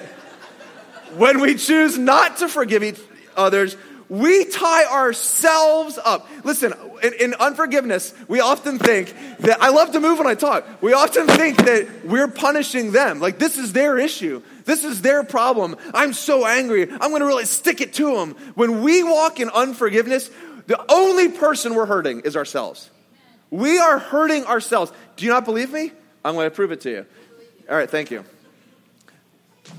when 1.18 1.39
we 1.39 1.54
choose 1.54 1.96
not 1.96 2.38
to 2.38 2.50
forgive 2.50 2.84
each 2.84 3.00
others, 3.38 3.78
we 4.10 4.46
tie 4.46 4.86
ourselves 4.86 6.00
up. 6.04 6.28
Listen, 6.44 6.74
in, 7.04 7.13
in, 7.20 7.34
unforgiveness, 7.36 8.16
we 8.28 8.39
often 8.39 8.80
think 8.80 9.13
that 9.42 9.62
I 9.62 9.70
love 9.70 9.92
to 9.92 10.00
move 10.00 10.18
when 10.18 10.26
I 10.26 10.34
talk. 10.34 10.66
We 10.82 10.94
often 10.94 11.28
think 11.28 11.58
that 11.58 12.06
we're 12.06 12.28
punishing 12.28 12.92
them. 12.92 13.20
Like 13.20 13.38
this 13.38 13.60
is 13.60 13.72
their 13.72 14.00
issue. 14.00 14.42
This 14.66 14.84
is 14.84 15.04
their 15.04 15.24
problem. 15.24 15.76
I'm 15.94 16.13
so 16.13 16.48
angry. 16.48 16.92
I'm 16.92 17.12
going 17.12 17.20
to 17.20 17.28
really 17.28 17.46
stick 17.46 17.82
it 17.82 17.94
to 17.94 18.16
them. 18.16 18.32
When 18.56 18.82
we 18.82 19.04
walk 19.04 19.39
in 19.39 19.52
unforgiveness, 19.52 20.32
the 20.66 20.84
only 20.92 21.30
person 21.30 21.76
we're 21.76 21.86
hurting 21.86 22.22
is 22.22 22.36
ourselves. 22.36 22.89
We 23.54 23.78
are 23.78 24.00
hurting 24.00 24.46
ourselves. 24.46 24.92
Do 25.16 25.26
you 25.26 25.30
not 25.30 25.46
believe 25.46 25.72
me? 25.72 25.92
I'm 26.26 26.34
going 26.34 26.48
to 26.48 26.56
prove 26.56 26.72
it 26.72 26.82
to 26.82 26.89
you. 26.89 27.06
All 27.70 27.76
right, 27.78 27.88
thank 27.88 28.10
you. 28.10 28.26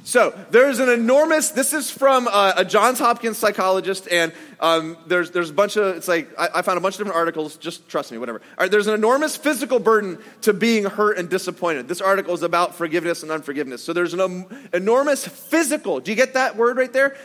So 0.05 0.33
there's 0.51 0.79
an 0.79 0.89
enormous. 0.89 1.51
This 1.51 1.73
is 1.73 1.91
from 1.91 2.29
uh, 2.31 2.53
a 2.57 2.65
Johns 2.65 3.01
Hopkins 3.01 3.37
psychologist, 3.37 4.07
and 4.09 4.33
um, 4.61 4.97
there's 5.09 5.33
there's 5.33 5.51
a 5.51 5.53
bunch 5.53 5.77
of. 5.77 5.97
It's 5.97 6.07
like 6.07 6.31
I, 6.39 6.51
I, 6.55 6.63
found 6.63 6.79
a 6.79 6.81
bunch 6.81 6.95
of 6.95 6.99
different 6.99 7.17
articles. 7.17 7.57
Just 7.57 7.89
trust 7.89 8.13
me, 8.13 8.19
whatever. 8.19 8.39
All 8.39 8.63
right, 8.65 8.71
there's 8.71 8.87
an 8.87 8.95
enormous 8.95 9.37
physical 9.37 9.81
burden 9.81 10.23
to 10.43 10.53
being 10.53 10.85
hurt 10.85 11.19
and 11.19 11.29
disappointed. 11.29 11.89
This 11.89 12.01
article 12.01 12.33
is 12.33 12.45
about 12.45 12.77
forgiveness 12.77 13.25
and 13.25 13.33
unforgiveness. 13.33 13.83
So 13.83 13.93
there's 13.93 14.15
an 14.15 14.21
um, 14.21 14.47
enormous 14.73 15.27
physical. 15.27 15.99
Do 15.99 16.13
you 16.13 16.17
get 16.17 16.35
that 16.35 16.57
word 16.57 16.77
right 16.77 16.93
there? 16.93 17.17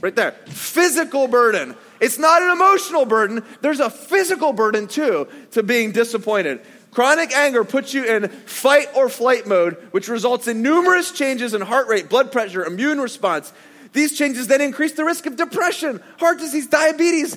Right 0.00 0.16
there, 0.16 0.32
physical 0.46 1.28
burden. 1.28 1.76
It's 2.00 2.18
not 2.18 2.42
an 2.42 2.50
emotional 2.50 3.04
burden. 3.04 3.44
There's 3.60 3.80
a 3.80 3.90
physical 3.90 4.52
burden 4.52 4.86
too 4.86 5.28
to 5.52 5.62
being 5.62 5.92
disappointed. 5.92 6.60
Chronic 6.90 7.32
anger 7.36 7.64
puts 7.64 7.92
you 7.92 8.04
in 8.04 8.28
fight 8.28 8.88
or 8.94 9.08
flight 9.08 9.46
mode, 9.46 9.74
which 9.90 10.08
results 10.08 10.48
in 10.48 10.62
numerous 10.62 11.12
changes 11.12 11.52
in 11.52 11.60
heart 11.60 11.88
rate, 11.88 12.08
blood 12.08 12.32
pressure, 12.32 12.64
immune 12.64 13.00
response. 13.00 13.52
These 13.92 14.16
changes 14.16 14.48
then 14.48 14.60
increase 14.60 14.92
the 14.92 15.04
risk 15.04 15.26
of 15.26 15.36
depression, 15.36 16.02
heart 16.18 16.38
disease, 16.38 16.66
diabetes. 16.66 17.36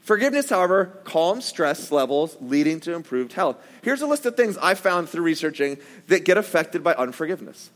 Forgiveness, 0.00 0.50
however, 0.50 0.86
calms 1.04 1.44
stress 1.44 1.92
levels, 1.92 2.36
leading 2.40 2.80
to 2.80 2.92
improved 2.92 3.32
health. 3.32 3.56
Here's 3.82 4.02
a 4.02 4.06
list 4.06 4.26
of 4.26 4.36
things 4.36 4.58
I 4.58 4.74
found 4.74 5.08
through 5.08 5.22
researching 5.22 5.78
that 6.08 6.24
get 6.24 6.36
affected 6.36 6.82
by 6.82 6.94
unforgiveness. 6.94 7.70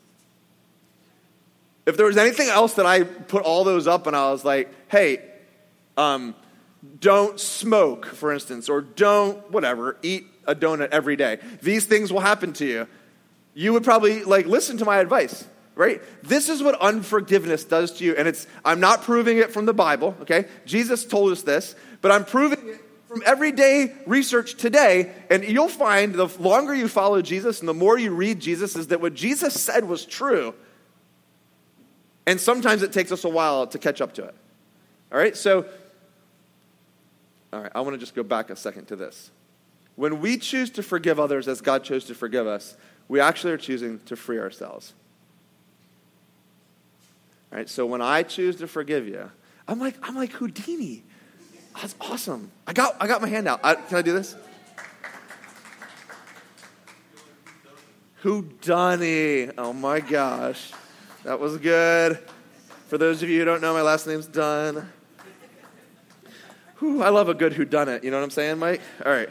If 1.87 1.96
there 1.96 2.07
was 2.07 2.16
anything 2.16 2.48
else 2.48 2.74
that 2.74 2.85
I 2.85 3.05
put 3.05 3.42
all 3.42 3.62
those 3.62 3.87
up 3.87 4.07
and 4.07 4.16
I 4.16 4.33
was 4.33 4.44
like, 4.44 4.70
hey, 4.88 5.20
um, 5.96 6.35
don't 7.00 7.40
smoke, 7.40 8.06
for 8.06 8.32
instance, 8.32 8.68
or 8.68 8.80
don't, 8.80 9.50
whatever, 9.50 9.96
eat 10.02 10.26
a 10.46 10.54
donut 10.54 10.90
every 10.90 11.16
day. 11.16 11.38
These 11.62 11.87
things 11.87 12.12
will 12.12 12.20
happen 12.20 12.52
to 12.54 12.66
you. 12.66 12.87
You 13.54 13.72
would 13.72 13.85
probably 13.85 14.22
like 14.24 14.46
listen 14.46 14.78
to 14.78 14.85
my 14.85 14.98
advice, 14.98 15.46
right? 15.74 16.02
This 16.22 16.48
is 16.48 16.62
what 16.62 16.78
unforgiveness 16.80 17.64
does 17.64 17.92
to 17.98 18.04
you. 18.04 18.14
And 18.14 18.28
it's, 18.28 18.46
I'm 18.64 18.80
not 18.80 19.02
proving 19.02 19.38
it 19.38 19.50
from 19.50 19.66
the 19.66 19.74
Bible, 19.74 20.14
okay? 20.22 20.46
Jesus 20.66 21.04
told 21.04 21.32
us 21.32 21.42
this, 21.42 21.74
but 22.02 22.12
I'm 22.12 22.24
proving 22.24 22.68
it 22.68 22.80
from 23.09 23.22
everyday 23.24 23.94
research 24.06 24.56
today. 24.56 25.12
And 25.30 25.44
you'll 25.44 25.68
find 25.68 26.14
the 26.14 26.26
longer 26.38 26.74
you 26.74 26.88
follow 26.88 27.22
Jesus 27.22 27.61
and 27.61 27.68
the 27.68 27.74
more 27.74 27.98
you 27.98 28.12
read 28.12 28.40
Jesus, 28.40 28.76
is 28.76 28.88
that 28.88 29.00
what 29.00 29.14
Jesus 29.14 29.59
said 29.61 29.88
was 29.88 30.04
true. 30.04 30.54
And 32.26 32.40
sometimes 32.40 32.82
it 32.82 32.92
takes 32.92 33.12
us 33.12 33.24
a 33.24 33.28
while 33.28 33.66
to 33.68 33.78
catch 33.78 34.00
up 34.00 34.14
to 34.14 34.24
it. 34.24 34.35
All 35.12 35.18
right, 35.18 35.37
so, 35.37 35.66
all 37.52 37.62
right, 37.62 37.72
I 37.74 37.80
want 37.80 37.94
to 37.94 37.98
just 37.98 38.14
go 38.14 38.22
back 38.22 38.50
a 38.50 38.56
second 38.56 38.87
to 38.87 38.96
this. 38.96 39.30
When 39.94 40.20
we 40.20 40.37
choose 40.37 40.70
to 40.70 40.82
forgive 40.82 41.18
others 41.18 41.48
as 41.48 41.61
God 41.61 41.85
chose 41.85 42.04
to 42.06 42.14
forgive 42.14 42.46
us, 42.46 42.76
we 43.09 43.20
actually 43.20 43.52
are 43.52 43.59
choosing 43.59 44.00
to 44.00 44.16
free 44.16 44.38
ourselves. 44.38 44.92
All 47.52 47.59
right, 47.59 47.68
so 47.68 47.87
when 47.87 48.02
I 48.02 48.22
choose 48.22 48.56
to 48.56 48.66
forgive 48.66 49.06
you, 49.06 49.30
I'm 49.68 49.78
like, 49.78 49.96
I'm 50.02 50.14
like 50.14 50.32
Houdini. 50.32 51.02
That's 51.80 51.94
awesome. 52.00 52.50
I 52.66 52.72
got, 52.72 52.96
I 53.00 53.06
got 53.06 53.22
my 53.22 53.28
hand 53.28 53.48
out. 53.48 53.61
I, 53.62 53.74
can 53.74 53.98
I 53.98 54.02
do 54.02 54.12
this? 54.12 54.35
Houdini. 58.16 59.50
Oh 59.56 59.72
my 59.72 60.00
gosh. 60.00 60.72
That 61.24 61.38
was 61.38 61.59
good. 61.59 62.18
For 62.88 62.98
those 62.98 63.22
of 63.22 63.28
you 63.28 63.40
who 63.40 63.44
don't 63.44 63.61
know, 63.61 63.74
my 63.74 63.82
last 63.82 64.06
name's 64.06 64.26
Dunn. 64.26 64.90
Whew, 66.78 67.02
I 67.02 67.08
love 67.08 67.30
a 67.30 67.34
good 67.34 67.54
who 67.54 67.64
done 67.64 67.88
it. 67.88 68.04
You 68.04 68.10
know 68.10 68.18
what 68.18 68.24
I'm 68.24 68.30
saying, 68.30 68.58
Mike? 68.58 68.82
All 69.04 69.10
right. 69.10 69.30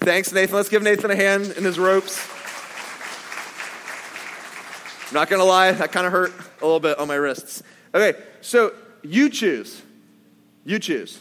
Thanks, 0.00 0.32
Nathan. 0.32 0.54
Let's 0.56 0.68
give 0.68 0.82
Nathan 0.82 1.10
a 1.10 1.16
hand 1.16 1.54
in 1.56 1.64
his 1.64 1.78
ropes. 1.78 2.28
I'm 5.08 5.14
not 5.14 5.30
going 5.30 5.40
to 5.40 5.46
lie, 5.46 5.72
that 5.72 5.92
kind 5.92 6.06
of 6.06 6.12
hurt 6.12 6.32
a 6.60 6.64
little 6.64 6.80
bit 6.80 6.98
on 6.98 7.08
my 7.08 7.14
wrists. 7.14 7.62
Okay, 7.94 8.20
so 8.42 8.74
you 9.02 9.30
choose. 9.30 9.80
You 10.64 10.78
choose. 10.78 11.20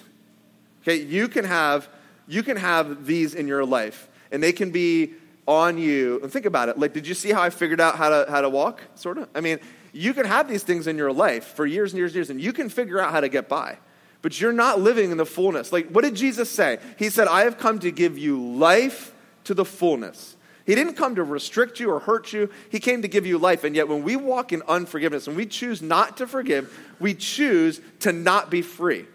Okay, 0.82 1.02
you 1.02 1.30
can 1.30 1.46
have 1.46 1.88
you 2.28 2.44
can 2.44 2.58
have 2.58 3.06
these 3.06 3.36
in 3.36 3.48
your 3.48 3.66
life, 3.66 4.10
and 4.32 4.42
they 4.42 4.52
can 4.52 4.72
be 4.72 5.14
on 5.46 5.78
you. 5.78 6.20
And 6.24 6.32
think 6.32 6.46
about 6.46 6.70
it. 6.70 6.80
Like, 6.80 6.94
did 6.94 7.06
you 7.06 7.14
see 7.14 7.32
how 7.32 7.42
I 7.42 7.50
figured 7.50 7.80
out 7.80 7.96
how 7.98 8.10
to 8.10 8.26
how 8.30 8.42
to 8.42 8.50
walk? 8.50 8.82
Sort 8.96 9.18
of. 9.18 9.30
I 9.36 9.40
mean, 9.40 9.60
you 9.94 10.14
can 10.14 10.26
have 10.26 10.50
these 10.50 10.64
things 10.64 10.88
in 10.88 10.98
your 10.98 11.14
life 11.14 11.46
for 11.46 11.66
years 11.66 11.94
and 11.94 12.00
years 12.00 12.12
and 12.12 12.16
years, 12.16 12.30
and 12.30 12.42
you 12.42 12.52
can 12.52 12.68
figure 12.68 13.00
out 13.00 13.12
how 13.12 13.22
to 13.22 13.30
get 13.30 13.48
by 13.48 13.78
but 14.24 14.40
you're 14.40 14.54
not 14.54 14.80
living 14.80 15.12
in 15.12 15.18
the 15.18 15.26
fullness. 15.26 15.72
Like, 15.72 15.90
what 15.90 16.04
did 16.04 16.16
Jesus 16.16 16.50
say? 16.50 16.80
He 16.98 17.10
said, 17.10 17.28
I 17.28 17.44
have 17.44 17.60
come 17.60 17.78
to 17.80 17.92
give 17.92 18.18
you 18.18 18.42
life 18.42 19.14
to 19.44 19.54
the 19.54 19.66
fullness. 19.66 20.38
He 20.66 20.76
didn't 20.76 20.94
come 20.94 21.16
to 21.16 21.24
restrict 21.24 21.82
you 21.82 21.92
or 21.92 22.00
hurt 22.00 22.32
you. 22.32 22.50
He 22.70 22.80
came 22.80 23.02
to 23.02 23.10
give 23.10 23.26
you 23.26 23.38
life. 23.38 23.66
And 23.66 23.76
yet, 23.76 23.90
when 23.90 24.02
we 24.02 24.16
walk 24.16 24.54
in 24.54 24.64
unforgiveness 24.66 25.28
and 25.28 25.36
we 25.36 25.46
choose 25.46 25.82
not 25.82 26.18
to 26.18 26.26
forgive, 26.26 26.74
we 27.02 27.14
choose 27.14 27.82
to 28.00 28.14
not 28.14 28.50
be 28.50 28.62
free. 28.62 29.06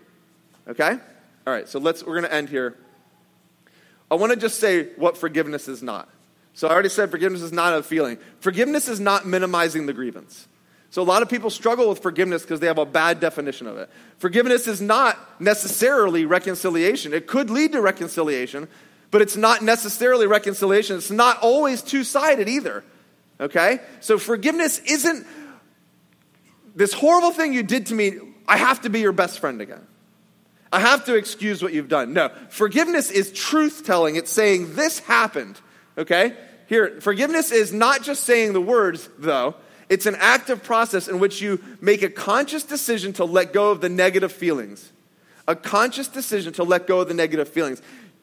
Okay? 0.69 0.99
All 1.47 1.53
right, 1.55 1.67
so 1.67 1.79
let's, 1.79 2.05
we're 2.05 2.13
going 2.13 2.29
to 2.29 2.35
end 2.35 2.51
here. 2.51 2.77
I 4.11 4.17
want 4.17 4.33
to 4.33 4.39
just 4.39 4.61
say 4.61 4.91
what 4.97 5.17
forgiveness 5.17 5.69
is 5.69 5.83
not. 5.83 6.07
So 6.53 6.69
I 6.69 6.73
already 6.73 6.91
said 6.91 7.11
forgiveness 7.11 7.41
is 7.41 7.53
not 7.53 7.73
a 7.73 7.83
feeling. 7.83 8.19
Forgiveness 8.41 8.89
is 8.89 9.01
not 9.01 9.27
minimizing 9.27 9.87
the 9.87 9.95
grievance. 9.95 10.47
So 10.91 11.03
a 11.03 11.05
lot 11.05 11.23
of 11.23 11.29
people 11.29 11.51
struggle 11.51 11.89
with 11.89 12.01
forgiveness 12.01 12.43
because 12.43 12.61
they 12.61 12.67
have 12.67 12.79
a 12.79 12.87
bad 12.87 13.21
definition 13.21 13.67
of 13.67 13.77
it. 13.77 13.91
Forgiveness 14.19 14.67
is 14.67 14.81
not 14.81 15.19
necessarily 15.41 16.25
reconciliation. 16.25 17.13
It 17.13 17.27
could 17.27 17.51
lead 17.51 17.73
to 17.73 17.83
reconciliation, 17.83 18.69
but 19.11 19.21
it's 19.21 19.37
not 19.37 19.63
necessarily 19.63 20.27
reconciliation. 20.27 20.97
It's 20.97 21.11
not 21.11 21.39
always 21.43 21.83
two 21.83 22.05
sided 22.05 22.49
either. 22.49 22.85
Okay? 23.39 23.81
So 24.01 24.19
forgiveness 24.19 24.79
isn't 24.81 25.27
this 26.75 26.93
horrible 26.93 27.33
thing 27.33 27.53
you 27.53 27.63
did 27.63 27.87
to 27.87 27.95
me, 27.95 28.19
I 28.47 28.57
have 28.57 28.83
to 28.83 28.89
be 28.89 29.01
your 29.01 29.13
best 29.13 29.41
friend 29.41 29.61
again. 29.61 29.87
I 30.73 30.81
have 30.81 31.07
to 31.07 31.17
excuse 31.17 31.63
what 31.63 31.73
you've 31.73 31.89
done. 31.89 32.13
No, 32.13 32.31
forgiveness 32.51 33.11
is 33.11 33.33
truth 33.33 33.85
telling. 33.85 34.17
It's 34.17 34.31
saying 34.31 34.75
this 34.75 35.01
happened. 35.01 35.61
Okay? 35.97 36.35
Here, 36.67 37.01
forgiveness 37.01 37.51
is 37.51 37.73
not 37.73 38.03
just 38.03 38.25
saying 38.25 38.53
the 38.53 38.61
words, 38.61 39.09
though. 39.19 39.55
It's 39.89 40.07
an 40.07 40.17
active 40.19 40.63
process 40.63 41.09
in 41.09 41.19
which 41.19 41.41
you 41.41 41.63
make 41.81 42.03
a 42.03 42.11
conscious 42.11 42.63
decision 42.63 43.13
to 43.15 43.25
let 43.25 43.53
go 43.53 43.71
of 43.71 43.81
the 43.81 43.89
negative 43.89 44.33
feelings. 44.33 44.93
A 45.47 45.57
conscious 45.57 46.09
decision 46.09 46.53
to 46.55 46.63
let 46.63 46.87
go 46.87 47.01
of 47.01 47.09
the 47.09 47.15
negative 47.15 47.49
feelings. 47.49 47.81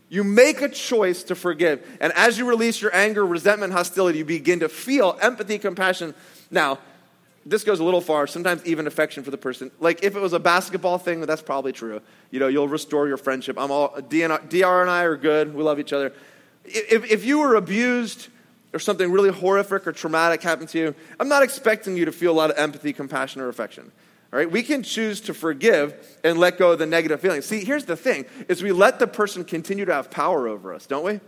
You 0.10 0.24
make 0.24 0.62
a 0.62 0.70
choice 0.70 1.24
to 1.24 1.36
forgive. 1.36 1.86
And 2.00 2.14
as 2.14 2.38
you 2.38 2.48
release 2.48 2.82
your 2.82 2.96
anger, 2.96 3.26
resentment, 3.26 3.74
hostility, 3.74 4.20
you 4.20 4.26
begin 4.26 4.60
to 4.60 4.70
feel 4.70 5.18
empathy, 5.22 5.58
compassion. 5.58 6.14
Now, 6.52 6.78
this 7.46 7.64
goes 7.64 7.80
a 7.80 7.84
little 7.84 8.02
far, 8.02 8.28
sometimes 8.28 8.66
even 8.66 8.88
affection 8.88 9.24
for 9.24 9.32
the 9.32 9.38
person. 9.38 9.72
Like 9.80 10.04
if 10.04 10.16
it 10.16 10.20
was 10.20 10.34
a 10.34 10.40
basketball 10.40 10.98
thing, 10.98 11.22
that's 11.22 11.42
probably 11.42 11.74
true. 11.74 12.02
You 12.32 12.40
know, 12.40 12.48
you'll 12.48 12.68
restore 12.68 13.08
your 13.08 13.18
friendship. 13.18 13.58
I'm 13.60 13.72
all, 13.72 13.90
DR 13.90 14.82
and 14.82 14.90
I 14.90 15.04
are 15.04 15.16
good. 15.16 15.54
We 15.54 15.64
love 15.64 15.80
each 15.80 15.94
other. 15.94 16.14
If, 16.64 17.12
if 17.12 17.24
you 17.26 17.40
were 17.40 17.56
abused, 17.56 18.30
or 18.74 18.80
something 18.80 19.12
really 19.12 19.32
horrific 19.32 19.88
or 19.88 19.92
traumatic 19.92 20.42
happened 20.42 20.70
to 20.70 20.80
you, 20.80 20.96
I'm 21.20 21.30
not 21.30 21.44
expecting 21.44 21.96
you 21.96 22.06
to 22.06 22.12
feel 22.12 22.32
a 22.32 22.38
lot 22.38 22.52
of 22.52 22.58
empathy, 22.58 22.94
compassion, 22.94 23.42
or 23.42 23.48
affection. 23.48 23.92
All 24.34 24.40
right? 24.40 24.50
We 24.50 24.64
can 24.64 24.84
choose 24.84 25.22
to 25.22 25.34
forgive 25.34 25.96
and 26.24 26.38
let 26.38 26.58
go 26.58 26.74
of 26.74 26.80
the 26.80 26.86
negative 26.86 27.22
feelings. 27.22 27.46
See, 27.46 27.64
here's 27.64 27.86
the 27.86 27.96
thing 27.96 28.26
is 28.50 28.62
we 28.62 28.72
let 28.72 29.00
the 29.00 29.08
person 29.08 29.46
continue 29.46 29.86
to 29.86 29.94
have 29.94 30.12
power 30.12 30.48
over 30.48 30.74
us, 30.74 30.86
don't 30.86 31.06
we? 31.06 31.20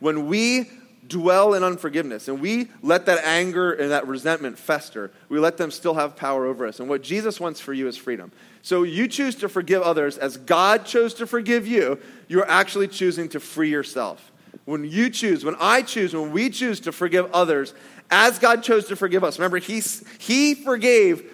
When 0.00 0.26
we 0.26 0.68
dwell 1.08 1.54
in 1.54 1.64
unforgiveness 1.64 2.28
and 2.28 2.40
we 2.40 2.68
let 2.82 3.06
that 3.06 3.24
anger 3.24 3.72
and 3.72 3.90
that 3.90 4.06
resentment 4.06 4.58
fester, 4.58 5.10
we 5.28 5.38
let 5.38 5.56
them 5.56 5.70
still 5.70 5.94
have 5.94 6.16
power 6.16 6.46
over 6.46 6.66
us. 6.66 6.80
And 6.80 6.88
what 6.88 7.02
Jesus 7.02 7.40
wants 7.40 7.60
for 7.60 7.72
you 7.72 7.88
is 7.88 7.96
freedom. 7.96 8.30
So 8.62 8.82
you 8.82 9.08
choose 9.08 9.34
to 9.36 9.48
forgive 9.48 9.82
others 9.82 10.18
as 10.18 10.36
God 10.36 10.84
chose 10.84 11.14
to 11.14 11.26
forgive 11.26 11.66
you, 11.66 11.98
you're 12.28 12.48
actually 12.48 12.88
choosing 12.88 13.28
to 13.30 13.40
free 13.40 13.70
yourself. 13.70 14.30
When 14.68 14.84
you 14.84 15.08
choose, 15.08 15.46
when 15.46 15.56
I 15.58 15.80
choose, 15.80 16.12
when 16.12 16.30
we 16.30 16.50
choose 16.50 16.80
to 16.80 16.92
forgive 16.92 17.32
others 17.32 17.72
as 18.10 18.38
God 18.38 18.62
chose 18.62 18.88
to 18.88 18.96
forgive 18.96 19.24
us. 19.24 19.38
Remember, 19.38 19.56
he, 19.56 19.82
he 20.18 20.54
forgave 20.54 21.24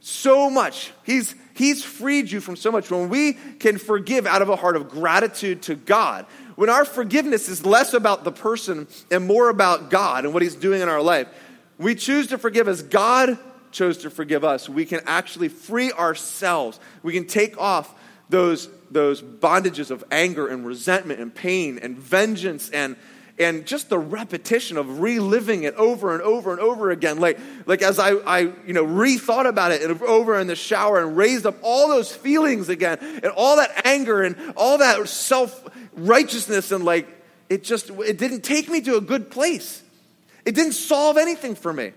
so 0.00 0.48
much. 0.48 0.90
He's, 1.04 1.34
he's 1.52 1.84
freed 1.84 2.30
you 2.30 2.40
from 2.40 2.56
so 2.56 2.72
much. 2.72 2.90
When 2.90 3.10
we 3.10 3.34
can 3.34 3.76
forgive 3.76 4.26
out 4.26 4.40
of 4.40 4.48
a 4.48 4.56
heart 4.56 4.74
of 4.74 4.88
gratitude 4.88 5.60
to 5.64 5.74
God, 5.74 6.24
when 6.56 6.70
our 6.70 6.86
forgiveness 6.86 7.50
is 7.50 7.66
less 7.66 7.92
about 7.92 8.24
the 8.24 8.32
person 8.32 8.88
and 9.10 9.26
more 9.26 9.50
about 9.50 9.90
God 9.90 10.24
and 10.24 10.32
what 10.32 10.42
He's 10.42 10.54
doing 10.56 10.80
in 10.80 10.88
our 10.88 11.02
life, 11.02 11.28
we 11.76 11.94
choose 11.94 12.28
to 12.28 12.38
forgive 12.38 12.68
as 12.68 12.82
God 12.82 13.36
chose 13.70 13.98
to 13.98 14.08
forgive 14.08 14.44
us. 14.44 14.66
We 14.66 14.86
can 14.86 15.00
actually 15.06 15.50
free 15.50 15.92
ourselves. 15.92 16.80
We 17.02 17.12
can 17.12 17.26
take 17.26 17.58
off 17.58 17.94
those, 18.30 18.70
those 18.90 19.22
bondages 19.22 19.90
of 19.90 20.04
anger 20.10 20.48
and 20.48 20.66
resentment 20.66 21.20
and 21.20 21.34
pain 21.34 21.78
and 21.78 21.96
vengeance 21.98 22.70
and 22.70 22.96
and 23.38 23.66
just 23.66 23.88
the 23.88 23.98
repetition 23.98 24.76
of 24.76 25.00
reliving 25.00 25.62
it 25.62 25.74
over 25.74 26.12
and 26.12 26.20
over 26.22 26.50
and 26.50 26.60
over 26.60 26.90
again. 26.90 27.20
Like 27.20 27.38
like 27.66 27.82
as 27.82 27.98
i 27.98 28.10
i 28.10 28.40
you 28.40 28.72
know 28.72 28.84
rethought 28.84 29.46
about 29.46 29.72
it 29.72 29.82
and 29.82 30.02
over 30.02 30.38
in 30.38 30.46
the 30.46 30.56
shower 30.56 31.00
and 31.00 31.16
raised 31.16 31.46
up 31.46 31.56
all 31.62 31.88
those 31.88 32.12
feelings 32.14 32.68
again 32.68 32.98
and 33.00 33.26
all 33.36 33.56
that 33.56 33.86
anger 33.86 34.22
and 34.22 34.36
all 34.56 34.78
that 34.78 35.08
self 35.08 35.64
righteousness 35.94 36.72
and 36.72 36.84
like 36.84 37.08
it 37.48 37.64
just 37.64 37.90
it 37.90 38.18
didn't 38.18 38.42
take 38.42 38.68
me 38.68 38.80
to 38.82 38.96
a 38.96 39.00
good 39.00 39.30
place. 39.30 39.82
It 40.44 40.54
didn't 40.54 40.72
solve 40.72 41.16
anything 41.16 41.54
for 41.54 41.72
me. 41.72 41.92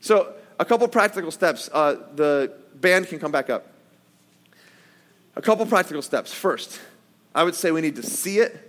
So 0.00 0.34
a 0.58 0.64
couple 0.64 0.86
practical 0.88 1.30
steps. 1.30 1.68
Uh, 1.72 1.96
the 2.14 2.52
band 2.74 3.08
can 3.08 3.18
come 3.18 3.32
back 3.32 3.50
up 3.50 3.66
a 5.36 5.42
couple 5.42 5.64
practical 5.66 6.02
steps 6.02 6.32
first 6.32 6.80
i 7.34 7.44
would 7.44 7.54
say 7.54 7.70
we 7.70 7.80
need 7.80 7.96
to 7.96 8.02
see 8.02 8.38
it 8.38 8.66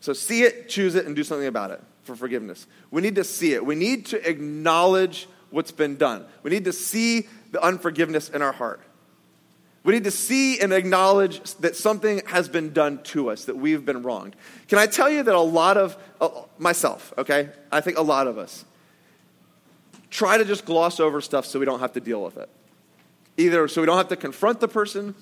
so 0.00 0.14
see 0.14 0.42
it, 0.42 0.68
choose 0.68 0.94
it, 0.94 1.06
and 1.06 1.14
do 1.14 1.22
something 1.22 1.46
about 1.46 1.70
it 1.70 1.80
for 2.04 2.16
forgiveness. 2.16 2.66
We 2.90 3.02
need 3.02 3.16
to 3.16 3.24
see 3.24 3.52
it. 3.52 3.64
We 3.64 3.74
need 3.74 4.06
to 4.06 4.28
acknowledge 4.28 5.28
what's 5.50 5.72
been 5.72 5.96
done. 5.96 6.24
We 6.42 6.50
need 6.50 6.64
to 6.64 6.72
see 6.72 7.28
the 7.52 7.62
unforgiveness 7.62 8.30
in 8.30 8.40
our 8.40 8.52
heart. 8.52 8.80
We 9.82 9.94
need 9.94 10.04
to 10.04 10.10
see 10.10 10.60
and 10.60 10.72
acknowledge 10.72 11.40
that 11.56 11.76
something 11.76 12.22
has 12.26 12.48
been 12.48 12.72
done 12.72 13.02
to 13.04 13.30
us, 13.30 13.46
that 13.46 13.56
we've 13.56 13.84
been 13.84 14.02
wronged. 14.02 14.36
Can 14.68 14.78
I 14.78 14.86
tell 14.86 15.10
you 15.10 15.22
that 15.22 15.34
a 15.34 15.40
lot 15.40 15.76
of, 15.76 15.96
uh, 16.20 16.28
myself, 16.58 17.14
okay, 17.16 17.48
I 17.72 17.80
think 17.80 17.96
a 17.96 18.02
lot 18.02 18.26
of 18.26 18.36
us 18.36 18.64
try 20.10 20.36
to 20.36 20.44
just 20.44 20.64
gloss 20.64 21.00
over 21.00 21.20
stuff 21.20 21.46
so 21.46 21.58
we 21.58 21.64
don't 21.64 21.80
have 21.80 21.92
to 21.94 22.00
deal 22.00 22.22
with 22.22 22.36
it. 22.36 22.48
Either 23.36 23.68
so 23.68 23.80
we 23.80 23.86
don't 23.86 23.96
have 23.96 24.08
to 24.08 24.16
confront 24.16 24.60
the 24.60 24.68
person 24.68 25.14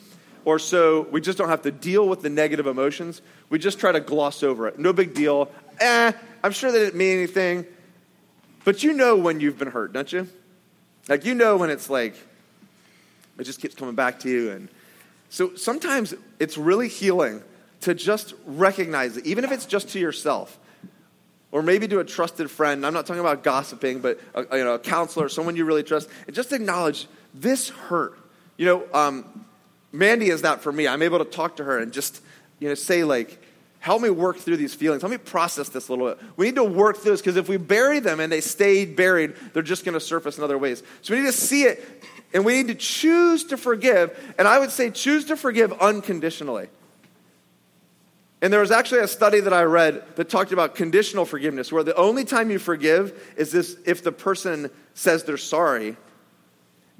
or 0.49 0.59
so 0.59 1.03
we 1.11 1.21
just 1.21 1.37
don't 1.37 1.51
have 1.51 1.61
to 1.61 1.71
deal 1.71 2.09
with 2.09 2.23
the 2.23 2.31
negative 2.31 2.67
emotions. 2.67 3.21
We 3.51 3.59
just 3.59 3.79
try 3.79 3.93
to 3.93 4.01
gloss 4.01 4.43
over 4.43 4.67
it. 4.67 4.79
No 4.79 4.95
big 4.95 5.13
deal. 5.13 5.51
Eh, 5.79 6.11
I'm 6.43 6.53
sure 6.53 6.73
that 6.73 6.79
didn't 6.79 6.97
mean 6.97 7.19
anything. 7.19 7.67
But 8.65 8.83
you 8.83 8.95
know 8.95 9.15
when 9.17 9.41
you've 9.41 9.59
been 9.59 9.71
hurt, 9.71 9.93
don't 9.93 10.11
you? 10.11 10.27
Like, 11.07 11.27
you 11.27 11.35
know 11.35 11.59
when 11.59 11.69
it's 11.69 11.91
like, 11.91 12.15
it 13.39 13.45
just 13.45 13.61
keeps 13.61 13.75
coming 13.75 13.95
back 13.95 14.21
to 14.21 14.31
you. 14.31 14.53
And 14.53 14.71
so 15.29 15.55
sometimes 15.55 16.15
it's 16.39 16.57
really 16.57 16.89
healing 16.89 17.43
to 17.83 17.93
just 17.93 18.33
recognize 18.47 19.19
it, 19.19 19.27
even 19.27 19.45
if 19.45 19.53
it's 19.53 19.67
just 19.67 19.91
to 19.91 19.99
yourself. 19.99 20.59
Or 21.53 21.61
maybe 21.61 21.87
to 21.89 21.99
a 21.99 22.05
trusted 22.05 22.51
friend. 22.51 22.87
I'm 22.87 22.95
not 22.95 23.05
talking 23.05 23.21
about 23.21 23.43
gossiping, 23.43 24.01
but 24.01 24.19
a, 24.35 24.57
you 24.57 24.65
know, 24.65 24.75
a 24.75 24.79
counselor, 24.79 25.29
someone 25.29 25.57
you 25.57 25.67
really 25.67 25.83
trust. 25.83 26.09
And 26.27 26.35
just 26.35 26.55
acknowledge 26.55 27.07
this 27.35 27.69
hurt. 27.69 28.19
You 28.57 28.65
know, 28.65 28.85
um, 28.95 29.45
Mandy 29.93 30.29
is 30.31 30.43
that 30.43 30.63
for 30.63 30.73
me. 30.73 30.87
I'm 30.87 31.03
able 31.03 31.19
to 31.19 31.25
talk 31.25 31.57
to 31.57 31.65
her 31.65 31.79
and 31.79 31.93
just, 31.93 32.23
you 32.59 32.69
know, 32.69 32.75
say 32.75 33.05
like, 33.05 33.43
help 33.81 34.03
me 34.03 34.11
work 34.11 34.39
through 34.39 34.57
these 34.57 34.75
feelings. 34.75 35.03
Help 35.03 35.13
me 35.13 35.19
process 35.19 35.69
this 35.69 35.89
a 35.89 35.93
little 35.93 36.09
bit. 36.09 36.19
We 36.37 36.47
need 36.47 36.57
to 36.57 36.65
work 36.65 36.99
through 36.99 37.13
this 37.13 37.21
because 37.21 37.37
if 37.37 37.49
we 37.49 37.57
bury 37.57 38.01
them 38.01 38.21
and 38.21 38.31
they 38.31 38.41
stay 38.41 38.85
buried, 38.85 39.35
they're 39.53 39.63
just 39.63 39.85
going 39.85 39.95
to 39.95 40.01
surface 40.01 40.39
in 40.39 40.45
other 40.45 40.59
ways. 40.59 40.83
So 41.03 41.15
we 41.15 41.21
need 41.21 41.27
to 41.27 41.33
see 41.33 41.65
it 41.65 41.85
and 42.35 42.45
we 42.45 42.55
need 42.55 42.69
to 42.69 42.75
choose 42.75 43.45
to 43.45 43.57
forgive. 43.57 44.35
And 44.39 44.47
I 44.47 44.59
would 44.59 44.71
say 44.71 44.91
choose 44.91 45.27
to 45.27 45.37
forgive 45.37 45.73
unconditionally. 45.81 46.69
And 48.41 48.53
there 48.53 48.61
was 48.61 48.71
actually 48.71 49.01
a 49.01 49.09
study 49.09 49.41
that 49.41 49.53
I 49.53 49.63
read 49.63 50.05
that 50.17 50.29
talked 50.29 50.53
about 50.53 50.77
conditional 50.77 51.25
forgiveness, 51.25 51.73
where 51.73 51.83
the 51.83 51.97
only 51.97 52.25
time 52.25 52.51
you 52.51 52.61
forgive 52.61 53.35
is 53.37 53.51
this 53.51 53.77
if 53.85 54.05
the 54.05 54.13
person 54.13 54.71
says 54.95 55.25
they're 55.25 55.37
sorry, 55.37 55.97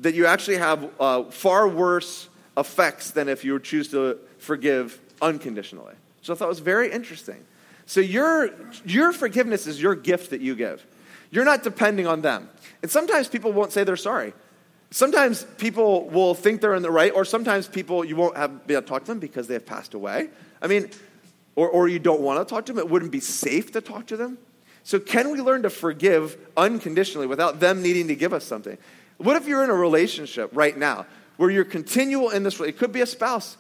that 0.01 0.15
you 0.15 0.27
actually 0.27 0.57
have 0.57 0.91
uh, 0.99 1.25
far 1.25 1.69
worse 1.69 2.29
effects 2.59 3.13
than 3.13 3.29
if 3.29 3.45
you 3.45 3.59
choose 3.61 3.89
to 3.89 4.19
forgive 4.39 4.99
unconditionally. 5.23 5.95
So 6.23 6.33
I 6.33 6.37
thought 6.37 6.47
it 6.47 6.49
was 6.49 6.61
very 6.61 6.91
interesting. 6.91 7.45
So 7.87 8.01
your, 8.01 8.51
your 8.85 9.13
forgiveness 9.13 9.67
is 9.67 9.81
your 9.81 9.95
gift 9.95 10.31
that 10.31 10.41
you 10.41 10.55
give. 10.55 10.85
You're 11.31 11.45
not 11.45 11.63
depending 11.63 12.07
on 12.07 12.21
them. 12.21 12.49
And 12.83 12.91
sometimes 12.91 13.29
people 13.29 13.53
won't 13.53 13.73
say 13.73 13.85
they're 13.85 13.97
sorry. 13.97 14.35
Sometimes 14.91 15.45
people 15.59 16.09
will 16.09 16.35
think 16.35 16.61
they're 16.61 16.75
in 16.75 16.83
the 16.83 16.91
right, 16.91 17.13
or 17.15 17.25
sometimes 17.25 17.69
people, 17.69 18.05
you 18.05 18.17
won't 18.17 18.37
have, 18.37 18.67
be 18.67 18.75
able 18.75 18.83
to 18.83 18.89
talk 18.89 19.05
to 19.05 19.09
them 19.09 19.19
because 19.19 19.47
they 19.47 19.55
have 19.55 19.67
passed 19.67 19.95
away. 19.95 20.31
I 20.63 20.67
mean, 20.67 20.91
or, 21.57 21.69
or 21.69 21.89
you 21.89 21.99
don't 21.99 22.21
want 22.21 22.47
to 22.47 22.55
talk 22.55 22.67
to 22.67 22.73
them. 22.73 22.79
It 22.79 22.89
wouldn't 22.89 23.13
be 23.13 23.21
safe 23.21 23.73
to 23.73 23.81
talk 23.81 24.07
to 24.07 24.17
them. 24.17 24.39
So, 24.85 24.99
can 24.99 25.31
we 25.31 25.41
learn 25.41 25.63
to 25.65 25.71
forgive 25.71 26.39
unconditionally 26.57 27.27
without 27.27 27.61
them 27.61 27.83
needing 27.83 28.09
to 28.09 28.15
give 28.15 28.33
us 28.33 28.45
something? 28.45 28.79
What 29.19 29.37
if 29.37 29.47
you're 29.47 29.63
in 29.65 29.69
a 29.69 29.75
relationship 29.75 30.51
right 30.55 30.77
now 30.77 31.05
where 31.39 31.49
you're 31.49 31.65
continual 31.65 32.31
in 32.31 32.43
this, 32.43 32.61
it 32.61 32.77
could 32.77 32.93
be 32.93 33.01
a 33.01 33.07
spouse, 33.07 33.57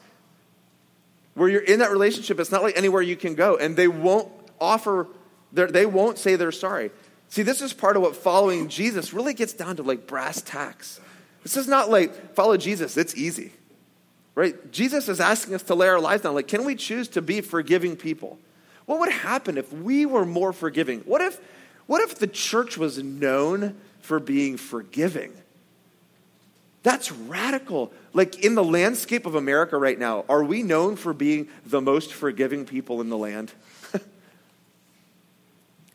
where 1.35 1.49
you're 1.49 1.63
in 1.63 1.79
that 1.79 1.91
relationship, 1.91 2.39
it's 2.39 2.51
not 2.51 2.63
like 2.63 2.77
anywhere 2.77 3.01
you 3.01 3.17
can 3.17 3.35
go, 3.35 3.57
and 3.57 3.77
they 3.77 3.89
won't 3.89 4.31
offer, 4.61 5.07
they 5.53 5.87
won't 5.87 6.19
say 6.19 6.37
they're 6.37 6.53
sorry. 6.53 6.91
See, 7.29 7.43
this 7.43 7.63
is 7.63 7.73
part 7.73 7.97
of 7.97 8.03
what 8.03 8.17
following 8.17 8.69
Jesus 8.69 9.15
really 9.15 9.33
gets 9.33 9.53
down 9.53 9.77
to 9.77 9.83
like 9.83 10.07
brass 10.07 10.43
tacks. 10.43 11.01
This 11.45 11.57
is 11.57 11.69
not 11.69 11.89
like 11.89 12.35
follow 12.35 12.57
Jesus, 12.57 12.97
it's 12.97 13.15
easy. 13.17 13.53
Right? 14.35 14.71
Jesus 14.71 15.09
is 15.09 15.21
asking 15.21 15.55
us 15.55 15.63
to 15.65 15.75
lay 15.75 15.89
our 15.89 16.01
lives 16.01 16.23
down. 16.23 16.35
Like, 16.35 16.47
can 16.47 16.65
we 16.65 16.77
choose 16.77 17.09
to 17.09 17.23
be 17.23 17.41
forgiving 17.41 17.97
people? 17.97 18.39
What 18.87 19.01
would 19.01 19.11
happen 19.11 19.59
if 19.59 19.73
we 19.73 20.07
were 20.07 20.25
more 20.25 20.53
forgiving? 20.53 21.01
What 21.01 21.21
if, 21.21 21.41
what 21.87 22.03
if 22.03 22.19
the 22.19 22.27
church 22.27 22.79
was 22.79 23.03
known 23.03 23.77
for 24.01 24.21
being 24.21 24.57
forgiving? 24.57 25.33
That's 26.83 27.11
radical. 27.11 27.93
Like 28.13 28.45
in 28.45 28.55
the 28.55 28.65
landscape 28.65 29.27
of 29.27 29.35
America 29.35 29.77
right 29.77 29.99
now, 29.99 30.25
are 30.29 30.45
we 30.45 30.63
known 30.63 30.97
for 30.97 31.13
being 31.13 31.49
the 31.67 31.81
most 31.81 32.13
forgiving 32.13 32.65
people 32.65 33.01
in 33.01 33.09
the 33.09 33.19
land? 33.19 33.53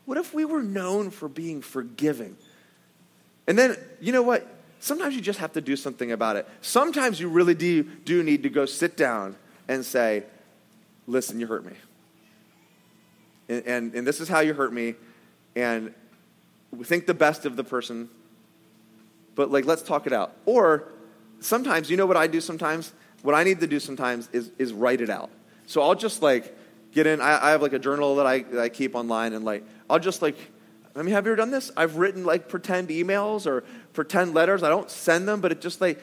what 0.04 0.18
if 0.18 0.34
we 0.34 0.44
were 0.44 0.62
known 0.62 1.10
for 1.10 1.28
being 1.28 1.62
forgiving? 1.62 2.36
And 3.46 3.58
then, 3.58 3.76
you 4.00 4.12
know 4.12 4.22
what? 4.22 4.46
Sometimes 4.80 5.14
you 5.14 5.20
just 5.20 5.38
have 5.38 5.52
to 5.54 5.60
do 5.60 5.76
something 5.76 6.12
about 6.12 6.36
it. 6.36 6.46
Sometimes 6.60 7.18
you 7.18 7.28
really 7.28 7.54
do, 7.54 7.82
do 7.82 8.22
need 8.22 8.42
to 8.42 8.50
go 8.50 8.66
sit 8.66 8.96
down 8.96 9.36
and 9.66 9.84
say, 9.84 10.24
listen, 11.06 11.40
you 11.40 11.46
hurt 11.46 11.64
me. 11.64 11.72
And, 13.48 13.66
and, 13.66 13.94
and 13.94 14.06
this 14.06 14.20
is 14.20 14.28
how 14.28 14.40
you 14.40 14.54
hurt 14.54 14.72
me. 14.72 14.94
And 15.56 15.94
think 16.82 17.06
the 17.06 17.14
best 17.14 17.46
of 17.46 17.56
the 17.56 17.64
person 17.64 18.08
but 19.34 19.50
like 19.50 19.64
let's 19.64 19.82
talk 19.82 20.06
it 20.06 20.12
out. 20.12 20.32
Or 20.46 20.88
sometimes, 21.40 21.90
you 21.90 21.96
know 21.96 22.06
what 22.06 22.16
I 22.16 22.26
do 22.26 22.40
sometimes? 22.40 22.92
What 23.22 23.34
I 23.34 23.44
need 23.44 23.60
to 23.60 23.66
do 23.66 23.80
sometimes 23.80 24.28
is, 24.32 24.50
is 24.58 24.72
write 24.72 25.00
it 25.00 25.10
out. 25.10 25.30
So 25.66 25.82
I'll 25.82 25.94
just 25.94 26.22
like 26.22 26.56
get 26.92 27.06
in, 27.06 27.20
I, 27.20 27.48
I 27.48 27.50
have 27.50 27.62
like 27.62 27.72
a 27.72 27.78
journal 27.78 28.16
that 28.16 28.26
I, 28.26 28.40
that 28.42 28.60
I 28.60 28.68
keep 28.68 28.94
online 28.94 29.32
and 29.32 29.44
like, 29.44 29.64
I'll 29.88 29.98
just 29.98 30.22
like, 30.22 30.36
I 30.96 31.02
mean, 31.02 31.12
have 31.12 31.26
you 31.26 31.32
ever 31.32 31.36
done 31.36 31.50
this? 31.50 31.72
I've 31.76 31.96
written 31.96 32.24
like 32.24 32.48
pretend 32.48 32.88
emails 32.88 33.46
or 33.46 33.64
pretend 33.92 34.34
letters. 34.34 34.62
I 34.62 34.68
don't 34.68 34.90
send 34.90 35.26
them, 35.26 35.40
but 35.40 35.52
it 35.52 35.60
just 35.60 35.80
like 35.80 36.00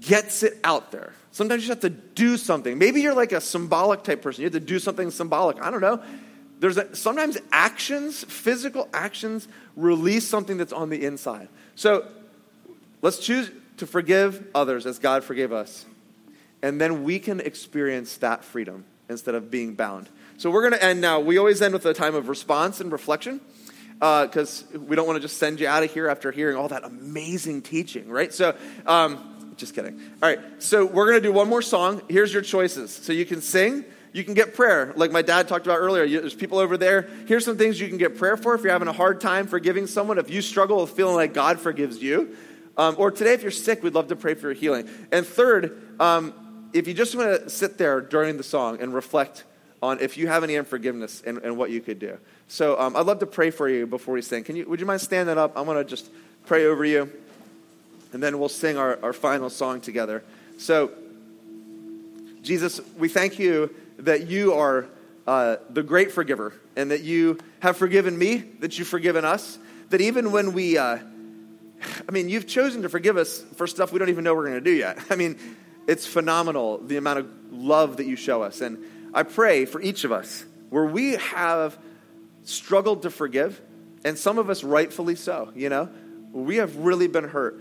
gets 0.00 0.42
it 0.42 0.58
out 0.64 0.90
there. 0.90 1.12
Sometimes 1.30 1.64
you 1.64 1.70
have 1.70 1.80
to 1.80 1.90
do 1.90 2.36
something. 2.36 2.78
Maybe 2.78 3.00
you're 3.00 3.14
like 3.14 3.32
a 3.32 3.40
symbolic 3.40 4.02
type 4.02 4.22
person. 4.22 4.42
You 4.42 4.46
have 4.46 4.54
to 4.54 4.60
do 4.60 4.78
something 4.78 5.10
symbolic. 5.10 5.60
I 5.62 5.70
don't 5.70 5.80
know. 5.80 6.02
There's 6.60 6.76
a, 6.78 6.94
sometimes 6.96 7.38
actions, 7.52 8.24
physical 8.24 8.88
actions, 8.92 9.48
release 9.76 10.26
something 10.26 10.56
that's 10.56 10.72
on 10.72 10.88
the 10.88 11.04
inside. 11.04 11.48
So 11.74 12.06
Let's 13.04 13.18
choose 13.18 13.50
to 13.76 13.86
forgive 13.86 14.46
others 14.54 14.86
as 14.86 14.98
God 14.98 15.24
forgave 15.24 15.52
us. 15.52 15.84
And 16.62 16.80
then 16.80 17.04
we 17.04 17.18
can 17.18 17.38
experience 17.38 18.16
that 18.16 18.42
freedom 18.42 18.86
instead 19.10 19.34
of 19.34 19.50
being 19.50 19.74
bound. 19.74 20.08
So 20.38 20.50
we're 20.50 20.62
going 20.62 20.72
to 20.72 20.82
end 20.82 21.02
now. 21.02 21.20
We 21.20 21.36
always 21.36 21.60
end 21.60 21.74
with 21.74 21.84
a 21.84 21.92
time 21.92 22.14
of 22.14 22.30
response 22.30 22.80
and 22.80 22.90
reflection 22.90 23.42
because 23.98 24.64
uh, 24.74 24.78
we 24.78 24.96
don't 24.96 25.06
want 25.06 25.18
to 25.18 25.20
just 25.20 25.36
send 25.36 25.60
you 25.60 25.68
out 25.68 25.82
of 25.82 25.92
here 25.92 26.08
after 26.08 26.32
hearing 26.32 26.56
all 26.56 26.68
that 26.68 26.82
amazing 26.82 27.60
teaching, 27.60 28.08
right? 28.08 28.32
So, 28.32 28.56
um, 28.86 29.52
just 29.58 29.74
kidding. 29.74 30.00
All 30.22 30.28
right, 30.30 30.40
so 30.58 30.86
we're 30.86 31.04
going 31.04 31.20
to 31.22 31.28
do 31.28 31.32
one 31.32 31.50
more 31.50 31.60
song. 31.60 32.00
Here's 32.08 32.32
your 32.32 32.40
choices. 32.40 32.90
So 32.90 33.12
you 33.12 33.26
can 33.26 33.42
sing, 33.42 33.84
you 34.14 34.24
can 34.24 34.32
get 34.32 34.54
prayer. 34.54 34.94
Like 34.96 35.12
my 35.12 35.20
dad 35.20 35.46
talked 35.46 35.66
about 35.66 35.76
earlier, 35.76 36.08
there's 36.08 36.32
people 36.32 36.56
over 36.56 36.78
there. 36.78 37.10
Here's 37.28 37.44
some 37.44 37.58
things 37.58 37.78
you 37.78 37.88
can 37.88 37.98
get 37.98 38.16
prayer 38.16 38.38
for 38.38 38.54
if 38.54 38.62
you're 38.62 38.72
having 38.72 38.88
a 38.88 38.94
hard 38.94 39.20
time 39.20 39.46
forgiving 39.46 39.86
someone, 39.86 40.18
if 40.18 40.30
you 40.30 40.40
struggle 40.40 40.80
with 40.80 40.92
feeling 40.92 41.16
like 41.16 41.34
God 41.34 41.60
forgives 41.60 42.02
you. 42.02 42.34
Um, 42.76 42.96
or 42.98 43.10
today, 43.10 43.34
if 43.34 43.42
you're 43.42 43.50
sick, 43.50 43.82
we'd 43.82 43.94
love 43.94 44.08
to 44.08 44.16
pray 44.16 44.34
for 44.34 44.48
your 44.48 44.54
healing. 44.54 44.88
And 45.12 45.26
third, 45.26 46.00
um, 46.00 46.34
if 46.72 46.88
you 46.88 46.94
just 46.94 47.14
want 47.14 47.44
to 47.44 47.50
sit 47.50 47.78
there 47.78 48.00
during 48.00 48.36
the 48.36 48.42
song 48.42 48.80
and 48.80 48.92
reflect 48.92 49.44
on 49.82 50.00
if 50.00 50.16
you 50.16 50.26
have 50.26 50.42
any 50.42 50.56
unforgiveness 50.56 51.22
and, 51.24 51.38
and 51.38 51.56
what 51.56 51.70
you 51.70 51.80
could 51.80 51.98
do. 51.98 52.18
So 52.48 52.78
um, 52.80 52.96
I'd 52.96 53.06
love 53.06 53.20
to 53.20 53.26
pray 53.26 53.50
for 53.50 53.68
you 53.68 53.86
before 53.86 54.14
we 54.14 54.22
sing. 54.22 54.42
Can 54.42 54.56
you, 54.56 54.66
would 54.68 54.80
you 54.80 54.86
mind 54.86 55.00
standing 55.00 55.38
up? 55.38 55.56
I'm 55.56 55.66
going 55.66 55.76
to 55.76 55.84
just 55.84 56.10
pray 56.46 56.66
over 56.66 56.84
you, 56.84 57.10
and 58.12 58.22
then 58.22 58.38
we'll 58.38 58.48
sing 58.48 58.76
our, 58.76 58.98
our 59.02 59.12
final 59.12 59.50
song 59.50 59.80
together. 59.80 60.24
So, 60.58 60.90
Jesus, 62.42 62.80
we 62.98 63.08
thank 63.08 63.38
you 63.38 63.74
that 63.98 64.28
you 64.28 64.54
are 64.54 64.86
uh, 65.26 65.56
the 65.70 65.82
great 65.82 66.12
forgiver 66.12 66.52
and 66.76 66.90
that 66.90 67.02
you 67.02 67.38
have 67.60 67.76
forgiven 67.76 68.18
me, 68.18 68.38
that 68.60 68.78
you've 68.78 68.88
forgiven 68.88 69.24
us, 69.24 69.58
that 69.90 70.00
even 70.00 70.32
when 70.32 70.52
we, 70.52 70.76
uh, 70.76 70.98
I 72.08 72.12
mean, 72.12 72.28
you've 72.28 72.46
chosen 72.46 72.82
to 72.82 72.88
forgive 72.88 73.16
us 73.16 73.42
for 73.56 73.66
stuff 73.66 73.92
we 73.92 73.98
don't 73.98 74.08
even 74.08 74.24
know 74.24 74.34
we're 74.34 74.48
going 74.48 74.54
to 74.54 74.60
do 74.60 74.72
yet. 74.72 74.98
I 75.10 75.16
mean, 75.16 75.38
it's 75.86 76.06
phenomenal 76.06 76.78
the 76.78 76.96
amount 76.96 77.20
of 77.20 77.28
love 77.50 77.98
that 77.98 78.06
you 78.06 78.16
show 78.16 78.42
us. 78.42 78.60
And 78.60 78.78
I 79.12 79.22
pray 79.22 79.64
for 79.64 79.80
each 79.80 80.04
of 80.04 80.12
us 80.12 80.44
where 80.70 80.84
we 80.84 81.12
have 81.12 81.78
struggled 82.42 83.02
to 83.02 83.10
forgive, 83.10 83.60
and 84.04 84.18
some 84.18 84.38
of 84.38 84.50
us 84.50 84.64
rightfully 84.64 85.14
so, 85.14 85.50
you 85.54 85.68
know, 85.68 85.88
we 86.32 86.56
have 86.56 86.76
really 86.76 87.06
been 87.06 87.24
hurt. 87.24 87.60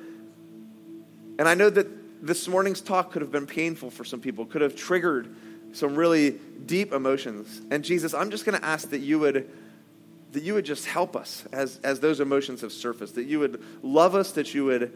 And 1.39 1.47
I 1.47 1.53
know 1.53 1.69
that 1.69 2.25
this 2.25 2.47
morning's 2.47 2.81
talk 2.81 3.11
could 3.11 3.21
have 3.21 3.31
been 3.31 3.47
painful 3.47 3.91
for 3.91 4.03
some 4.03 4.19
people, 4.19 4.45
could 4.45 4.61
have 4.61 4.75
triggered 4.75 5.35
some 5.73 5.95
really 5.95 6.39
deep 6.65 6.93
emotions. 6.93 7.61
And 7.71 7.83
Jesus, 7.83 8.13
I'm 8.13 8.31
just 8.31 8.45
going 8.45 8.59
to 8.59 8.65
ask 8.65 8.89
that 8.91 8.99
you 8.99 9.19
would 9.19 9.49
that 10.33 10.43
you 10.43 10.55
would 10.55 10.65
just 10.65 10.85
help 10.85 11.15
us 11.15 11.45
as, 11.53 11.79
as 11.83 11.99
those 11.99 12.19
emotions 12.19 12.61
have 12.61 12.71
surfaced, 12.71 13.15
that 13.15 13.25
you 13.25 13.39
would 13.39 13.63
love 13.81 14.15
us, 14.15 14.31
that 14.33 14.53
you 14.53 14.65
would 14.65 14.93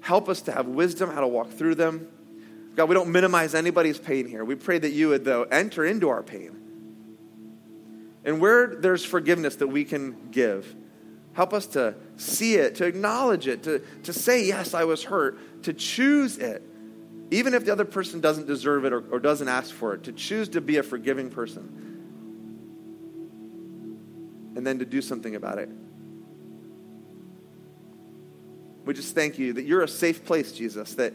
help 0.00 0.28
us 0.28 0.42
to 0.42 0.52
have 0.52 0.66
wisdom 0.66 1.10
how 1.10 1.20
to 1.20 1.26
walk 1.26 1.50
through 1.50 1.74
them. 1.74 2.08
God, 2.76 2.88
we 2.88 2.94
don't 2.94 3.10
minimize 3.10 3.54
anybody's 3.54 3.98
pain 3.98 4.28
here. 4.28 4.44
We 4.44 4.54
pray 4.54 4.78
that 4.78 4.90
you 4.90 5.08
would, 5.08 5.24
though, 5.24 5.42
enter 5.44 5.84
into 5.84 6.08
our 6.08 6.22
pain. 6.22 6.62
And 8.24 8.40
where 8.40 8.76
there's 8.76 9.04
forgiveness 9.04 9.56
that 9.56 9.68
we 9.68 9.84
can 9.84 10.30
give, 10.30 10.72
help 11.32 11.52
us 11.52 11.66
to 11.68 11.94
see 12.16 12.54
it, 12.54 12.76
to 12.76 12.84
acknowledge 12.84 13.48
it, 13.48 13.64
to, 13.64 13.80
to 14.04 14.12
say, 14.12 14.44
Yes, 14.44 14.74
I 14.74 14.84
was 14.84 15.04
hurt, 15.04 15.62
to 15.64 15.72
choose 15.72 16.38
it, 16.38 16.62
even 17.30 17.54
if 17.54 17.64
the 17.64 17.72
other 17.72 17.84
person 17.84 18.20
doesn't 18.20 18.46
deserve 18.46 18.84
it 18.84 18.92
or, 18.92 19.02
or 19.10 19.18
doesn't 19.18 19.48
ask 19.48 19.74
for 19.74 19.94
it, 19.94 20.04
to 20.04 20.12
choose 20.12 20.50
to 20.50 20.60
be 20.60 20.76
a 20.76 20.82
forgiving 20.82 21.30
person 21.30 21.95
and 24.56 24.66
then 24.66 24.78
to 24.78 24.84
do 24.84 25.02
something 25.02 25.36
about 25.36 25.58
it. 25.58 25.68
We 28.84 28.94
just 28.94 29.14
thank 29.14 29.38
you 29.38 29.52
that 29.52 29.64
you're 29.64 29.82
a 29.82 29.88
safe 29.88 30.24
place, 30.24 30.52
Jesus, 30.52 30.94
that 30.94 31.12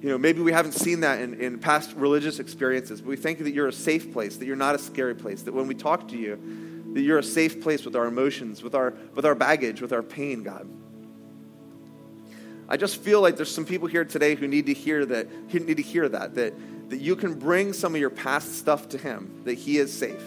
you 0.00 0.08
know, 0.08 0.18
maybe 0.18 0.40
we 0.40 0.52
haven't 0.52 0.72
seen 0.72 1.00
that 1.00 1.20
in, 1.20 1.40
in 1.40 1.58
past 1.58 1.94
religious 1.94 2.38
experiences, 2.38 3.00
but 3.00 3.08
we 3.08 3.16
thank 3.16 3.38
you 3.38 3.44
that 3.44 3.52
you're 3.52 3.68
a 3.68 3.72
safe 3.72 4.12
place, 4.12 4.36
that 4.36 4.46
you're 4.46 4.56
not 4.56 4.74
a 4.74 4.78
scary 4.78 5.14
place, 5.14 5.42
that 5.42 5.52
when 5.52 5.66
we 5.66 5.74
talk 5.74 6.08
to 6.08 6.16
you, 6.16 6.92
that 6.94 7.00
you're 7.00 7.18
a 7.18 7.22
safe 7.22 7.60
place 7.60 7.84
with 7.84 7.96
our 7.96 8.06
emotions, 8.06 8.62
with 8.62 8.74
our, 8.74 8.94
with 9.14 9.26
our 9.26 9.34
baggage, 9.34 9.80
with 9.80 9.92
our 9.92 10.02
pain, 10.02 10.42
God. 10.44 10.68
I 12.68 12.76
just 12.76 13.02
feel 13.02 13.20
like 13.20 13.36
there's 13.36 13.52
some 13.52 13.64
people 13.64 13.88
here 13.88 14.04
today 14.04 14.34
who 14.36 14.46
need 14.46 14.66
to 14.66 14.74
hear 14.74 15.04
that, 15.06 15.52
need 15.52 15.76
to 15.78 15.82
hear 15.82 16.08
that, 16.08 16.34
that, 16.36 16.54
that 16.90 17.00
you 17.00 17.16
can 17.16 17.34
bring 17.34 17.72
some 17.72 17.94
of 17.94 18.00
your 18.00 18.10
past 18.10 18.56
stuff 18.56 18.88
to 18.90 18.98
him, 18.98 19.42
that 19.44 19.54
he 19.54 19.78
is 19.78 19.92
safe. 19.92 20.22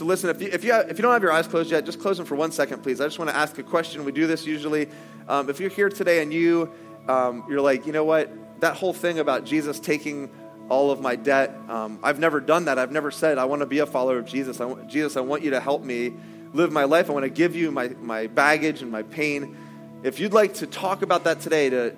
So 0.00 0.06
listen, 0.06 0.30
if 0.30 0.40
you, 0.40 0.48
if 0.50 0.64
you, 0.64 0.72
have, 0.72 0.88
if 0.88 0.96
you 0.96 1.02
don't 1.02 1.12
have 1.12 1.22
your 1.22 1.30
eyes 1.30 1.46
closed 1.46 1.70
yet, 1.70 1.84
just 1.84 2.00
close 2.00 2.16
them 2.16 2.24
for 2.24 2.34
one 2.34 2.52
second, 2.52 2.82
please. 2.82 3.02
I 3.02 3.04
just 3.04 3.18
want 3.18 3.30
to 3.30 3.36
ask 3.36 3.58
a 3.58 3.62
question. 3.62 4.02
We 4.06 4.12
do 4.12 4.26
this 4.26 4.46
usually. 4.46 4.88
Um, 5.28 5.50
if 5.50 5.60
you're 5.60 5.68
here 5.68 5.90
today 5.90 6.22
and 6.22 6.32
you, 6.32 6.72
um, 7.06 7.44
you're 7.50 7.60
like, 7.60 7.84
you 7.84 7.92
know 7.92 8.04
what, 8.04 8.32
that 8.62 8.76
whole 8.78 8.94
thing 8.94 9.18
about 9.18 9.44
Jesus 9.44 9.78
taking 9.78 10.30
all 10.70 10.90
of 10.90 11.02
my 11.02 11.16
debt, 11.16 11.54
um, 11.68 11.98
I've 12.02 12.18
never 12.18 12.40
done 12.40 12.64
that. 12.64 12.78
I've 12.78 12.92
never 12.92 13.10
said, 13.10 13.36
I 13.36 13.44
want 13.44 13.60
to 13.60 13.66
be 13.66 13.80
a 13.80 13.86
follower 13.86 14.16
of 14.16 14.24
Jesus. 14.24 14.58
I 14.58 14.64
want, 14.64 14.88
Jesus, 14.88 15.18
I 15.18 15.20
want 15.20 15.42
you 15.42 15.50
to 15.50 15.60
help 15.60 15.82
me 15.82 16.14
live 16.54 16.72
my 16.72 16.84
life. 16.84 17.10
I 17.10 17.12
want 17.12 17.24
to 17.24 17.28
give 17.28 17.54
you 17.54 17.70
my, 17.70 17.88
my 18.00 18.26
baggage 18.26 18.80
and 18.80 18.90
my 18.90 19.02
pain. 19.02 19.54
If 20.02 20.18
you'd 20.18 20.32
like 20.32 20.54
to 20.54 20.66
talk 20.66 21.02
about 21.02 21.24
that 21.24 21.42
today, 21.42 21.68
to, 21.68 21.94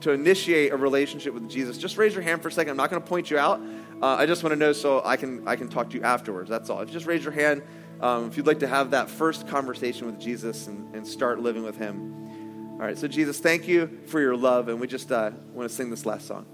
to 0.00 0.12
initiate 0.12 0.72
a 0.72 0.76
relationship 0.78 1.34
with 1.34 1.50
Jesus, 1.50 1.76
just 1.76 1.98
raise 1.98 2.14
your 2.14 2.22
hand 2.22 2.40
for 2.40 2.48
a 2.48 2.52
second. 2.52 2.70
I'm 2.70 2.76
not 2.78 2.88
going 2.88 3.02
to 3.02 3.06
point 3.06 3.30
you 3.30 3.36
out. 3.36 3.60
Uh, 4.02 4.16
I 4.18 4.26
just 4.26 4.42
want 4.42 4.52
to 4.52 4.58
know 4.58 4.72
so 4.72 5.00
I 5.04 5.16
can, 5.16 5.46
I 5.46 5.54
can 5.54 5.68
talk 5.68 5.90
to 5.90 5.96
you 5.96 6.02
afterwards. 6.02 6.50
That's 6.50 6.68
all. 6.68 6.80
If 6.80 6.88
you 6.88 6.92
just 6.92 7.06
raise 7.06 7.22
your 7.22 7.32
hand, 7.32 7.62
um, 8.00 8.26
if 8.26 8.36
you'd 8.36 8.48
like 8.48 8.58
to 8.58 8.66
have 8.66 8.90
that 8.90 9.08
first 9.08 9.46
conversation 9.46 10.06
with 10.06 10.18
Jesus 10.20 10.66
and, 10.66 10.92
and 10.92 11.06
start 11.06 11.38
living 11.38 11.62
with 11.62 11.76
Him. 11.76 12.72
All 12.72 12.78
right, 12.88 12.98
so 12.98 13.06
Jesus, 13.06 13.38
thank 13.38 13.68
you 13.68 14.00
for 14.06 14.20
your 14.20 14.36
love, 14.36 14.68
and 14.68 14.80
we 14.80 14.88
just 14.88 15.12
uh, 15.12 15.30
want 15.52 15.68
to 15.68 15.74
sing 15.74 15.88
this 15.88 16.04
last 16.04 16.26
song. 16.26 16.46